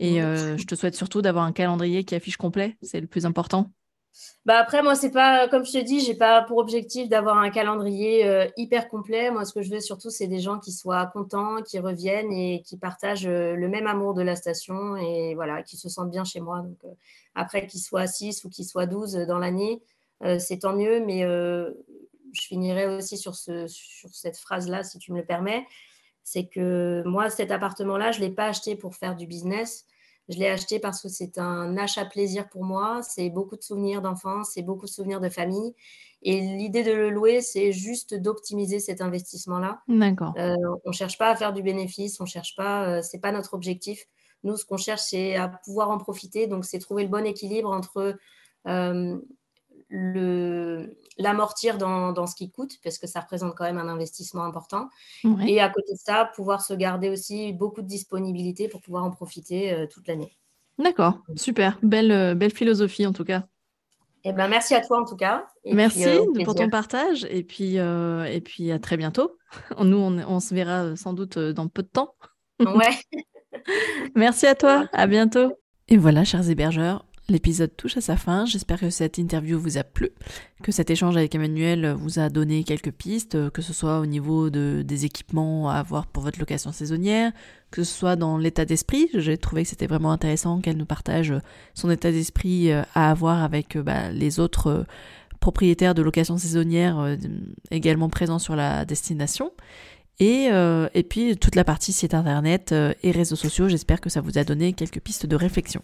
et 0.00 0.20
je 0.20 0.64
te 0.66 0.74
souhaite 0.74 0.96
surtout 0.96 1.22
d'avoir 1.22 1.44
un 1.44 1.52
calendrier 1.52 2.04
qui 2.04 2.14
affiche 2.14 2.36
complet, 2.36 2.76
c'est 2.82 3.00
le 3.00 3.06
plus 3.06 3.26
important. 3.26 3.70
Bah 4.44 4.58
après, 4.58 4.82
moi, 4.82 4.94
c'est 4.94 5.10
pas, 5.10 5.48
comme 5.48 5.64
je 5.64 5.72
te 5.72 5.78
dis, 5.78 6.00
j'ai 6.00 6.14
pas 6.14 6.42
pour 6.42 6.58
objectif 6.58 7.08
d'avoir 7.08 7.38
un 7.38 7.50
calendrier 7.50 8.26
euh, 8.26 8.48
hyper 8.56 8.88
complet. 8.88 9.30
Moi, 9.30 9.44
ce 9.44 9.52
que 9.52 9.62
je 9.62 9.70
veux 9.70 9.80
surtout, 9.80 10.10
c'est 10.10 10.26
des 10.26 10.40
gens 10.40 10.58
qui 10.58 10.72
soient 10.72 11.06
contents, 11.06 11.62
qui 11.62 11.78
reviennent 11.78 12.32
et 12.32 12.62
qui 12.62 12.76
partagent 12.76 13.26
euh, 13.26 13.54
le 13.54 13.68
même 13.68 13.86
amour 13.86 14.14
de 14.14 14.22
la 14.22 14.36
station 14.36 14.96
et 14.96 15.34
voilà, 15.34 15.62
qui 15.62 15.76
se 15.76 15.88
sentent 15.88 16.10
bien 16.10 16.24
chez 16.24 16.40
moi. 16.40 16.60
Donc, 16.60 16.78
euh, 16.84 16.94
après, 17.34 17.66
qu'ils 17.66 17.80
soient 17.80 18.06
6 18.06 18.44
ou 18.44 18.48
qu'ils 18.50 18.64
soient 18.64 18.86
12 18.86 19.14
dans 19.28 19.38
l'année, 19.38 19.82
c'est 20.38 20.58
tant 20.58 20.74
mieux. 20.74 21.02
Mais 21.04 21.22
je 21.22 22.42
finirai 22.42 22.86
aussi 22.88 23.16
sur, 23.16 23.34
ce, 23.34 23.66
sur 23.68 24.10
cette 24.12 24.36
phrase-là, 24.36 24.82
si 24.82 24.98
tu 24.98 25.12
me 25.12 25.18
le 25.18 25.24
permets. 25.24 25.66
C'est 26.24 26.46
que 26.46 27.02
moi, 27.06 27.30
cet 27.30 27.50
appartement-là, 27.50 28.12
je 28.12 28.20
ne 28.20 28.26
l'ai 28.26 28.30
pas 28.32 28.46
acheté 28.46 28.76
pour 28.76 28.94
faire 28.94 29.16
du 29.16 29.26
business. 29.26 29.86
Je 30.28 30.38
l'ai 30.38 30.48
acheté 30.48 30.78
parce 30.78 31.02
que 31.02 31.08
c'est 31.08 31.38
un 31.38 31.76
achat 31.76 32.04
plaisir 32.04 32.48
pour 32.48 32.64
moi. 32.64 33.00
C'est 33.02 33.30
beaucoup 33.30 33.56
de 33.56 33.62
souvenirs 33.62 34.00
d'enfance, 34.00 34.52
c'est 34.54 34.62
beaucoup 34.62 34.86
de 34.86 34.90
souvenirs 34.90 35.20
de 35.20 35.28
famille. 35.28 35.74
Et 36.22 36.40
l'idée 36.40 36.84
de 36.84 36.92
le 36.92 37.10
louer, 37.10 37.40
c'est 37.40 37.72
juste 37.72 38.14
d'optimiser 38.14 38.78
cet 38.78 39.00
investissement-là. 39.00 39.80
D'accord. 39.88 40.34
Euh, 40.38 40.54
on 40.84 40.90
ne 40.90 40.94
cherche 40.94 41.18
pas 41.18 41.30
à 41.30 41.36
faire 41.36 41.52
du 41.52 41.62
bénéfice, 41.62 42.20
on 42.20 42.26
cherche 42.26 42.54
pas, 42.56 42.86
euh, 42.88 43.02
c'est 43.02 43.18
pas 43.18 43.32
notre 43.32 43.54
objectif. 43.54 44.04
Nous, 44.44 44.56
ce 44.56 44.64
qu'on 44.64 44.76
cherche, 44.76 45.02
c'est 45.02 45.36
à 45.36 45.48
pouvoir 45.48 45.90
en 45.90 45.98
profiter. 45.98 46.46
Donc, 46.46 46.64
c'est 46.64 46.78
trouver 46.78 47.02
le 47.02 47.08
bon 47.08 47.26
équilibre 47.26 47.70
entre 47.70 48.16
euh, 48.66 49.18
l'amortir 51.18 51.78
dans, 51.78 52.12
dans, 52.12 52.26
ce 52.26 52.34
qui 52.34 52.50
coûte, 52.50 52.78
parce 52.82 52.98
que 52.98 53.06
ça 53.06 53.20
représente 53.20 53.54
quand 53.54 53.64
même 53.64 53.78
un 53.78 53.88
investissement 53.88 54.44
important. 54.44 54.88
Et 55.46 55.60
à 55.60 55.68
côté 55.68 55.92
de 55.92 55.98
ça, 55.98 56.30
pouvoir 56.34 56.62
se 56.62 56.74
garder 56.74 57.10
aussi 57.10 57.52
beaucoup 57.52 57.82
de 57.82 57.86
disponibilité 57.86 58.68
pour 58.68 58.80
pouvoir 58.80 59.04
en 59.04 59.10
profiter 59.10 59.72
euh, 59.72 59.86
toute 59.86 60.08
l'année. 60.08 60.36
D'accord, 60.78 61.18
super. 61.36 61.78
Belle, 61.82 62.12
euh, 62.12 62.34
belle 62.34 62.52
philosophie 62.52 63.06
en 63.06 63.12
tout 63.12 63.24
cas. 63.24 63.44
Eh 64.24 64.32
ben, 64.32 64.48
merci 64.48 64.74
à 64.74 64.80
toi 64.80 65.00
en 65.00 65.04
tout 65.04 65.16
cas. 65.16 65.46
merci 65.64 66.04
euh, 66.04 66.24
pour 66.44 66.54
ton 66.54 66.68
partage 66.68 67.26
et 67.30 67.42
puis, 67.42 67.76
et 67.76 68.40
puis 68.44 68.70
à 68.70 68.78
très 68.78 68.96
bientôt. 68.96 69.36
Nous, 69.82 69.96
on, 69.96 70.18
on, 70.18 70.40
se 70.40 70.54
verra 70.54 70.94
sans 70.96 71.12
doute 71.12 71.38
dans 71.38 71.68
peu 71.68 71.82
de 71.82 71.88
temps. 71.88 72.14
Ouais. 72.60 73.22
merci 74.14 74.46
à 74.46 74.54
toi, 74.54 74.86
à 74.92 75.06
bientôt. 75.06 75.54
Et 75.88 75.96
voilà, 75.96 76.24
chers 76.24 76.48
hébergeurs, 76.48 77.04
L'épisode 77.30 77.70
touche 77.76 77.96
à 77.96 78.00
sa 78.00 78.16
fin, 78.16 78.44
j'espère 78.44 78.80
que 78.80 78.90
cette 78.90 79.16
interview 79.16 79.56
vous 79.56 79.78
a 79.78 79.84
plu, 79.84 80.10
que 80.64 80.72
cet 80.72 80.90
échange 80.90 81.16
avec 81.16 81.32
Emmanuel 81.32 81.94
vous 81.96 82.18
a 82.18 82.28
donné 82.28 82.64
quelques 82.64 82.90
pistes, 82.90 83.50
que 83.50 83.62
ce 83.62 83.72
soit 83.72 84.00
au 84.00 84.06
niveau 84.06 84.50
de, 84.50 84.82
des 84.84 85.04
équipements 85.04 85.70
à 85.70 85.74
avoir 85.74 86.08
pour 86.08 86.24
votre 86.24 86.40
location 86.40 86.72
saisonnière, 86.72 87.30
que 87.70 87.84
ce 87.84 87.94
soit 87.96 88.16
dans 88.16 88.36
l'état 88.36 88.64
d'esprit, 88.64 89.10
j'ai 89.14 89.38
trouvé 89.38 89.62
que 89.62 89.68
c'était 89.68 89.86
vraiment 89.86 90.10
intéressant 90.10 90.60
qu'elle 90.60 90.76
nous 90.76 90.86
partage 90.86 91.32
son 91.74 91.88
état 91.88 92.10
d'esprit 92.10 92.72
euh, 92.72 92.82
à 92.96 93.12
avoir 93.12 93.44
avec 93.44 93.76
euh, 93.76 93.82
bah, 93.84 94.10
les 94.10 94.40
autres 94.40 94.66
euh, 94.66 94.82
propriétaires 95.38 95.94
de 95.94 96.02
location 96.02 96.36
saisonnière 96.36 97.16
également 97.70 98.08
présents 98.08 98.40
sur 98.40 98.56
la 98.56 98.84
destination. 98.84 99.52
Et, 100.18 100.48
et 100.92 101.02
puis 101.02 101.34
toute 101.38 101.54
la 101.54 101.64
partie 101.64 101.92
site 101.92 102.12
internet 102.12 102.74
et 103.02 103.10
réseaux 103.10 103.36
sociaux, 103.36 103.66
j'espère 103.66 104.02
que 104.02 104.10
ça 104.10 104.20
vous 104.20 104.36
a 104.36 104.44
donné 104.44 104.74
quelques 104.74 105.00
pistes 105.00 105.24
de 105.24 105.36
réflexion. 105.36 105.80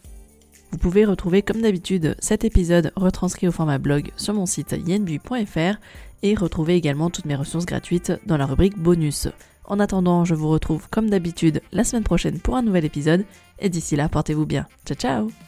Vous 0.71 0.79
pouvez 0.79 1.05
retrouver 1.05 1.43
comme 1.43 1.63
d'habitude 1.63 2.17
cet 2.19 2.45
épisode 2.45 2.93
retranscrit 2.97 3.49
au 3.49 3.53
format 3.53 3.79
blog 3.79 4.11
sur 4.17 4.35
mon 4.35 4.47
site 4.47 4.77
yenbui.fr 4.87 5.79
et 6.23 6.35
retrouver 6.35 6.75
également 6.75 7.11
toutes 7.11 7.27
mes 7.27 7.37
ressources 7.37 7.67
gratuites 7.67 8.13
dans 8.27 8.37
la 8.37 8.47
rubrique 8.47 8.79
bonus. 8.79 9.29
En 9.65 9.81
attendant, 9.81 10.25
je 10.25 10.35
vous 10.35 10.49
retrouve 10.49 10.89
comme 10.91 11.11
d'habitude 11.11 11.61
la 11.73 11.85
semaine 11.85 12.05
prochaine 12.05 12.39
pour 12.39 12.57
un 12.57 12.63
nouvel 12.63 12.85
épisode 12.85 13.25
et 13.59 13.69
d'ici 13.69 13.97
là, 13.97 14.09
portez-vous 14.09 14.47
bien. 14.47 14.67
Ciao 14.85 14.97
ciao 14.97 15.46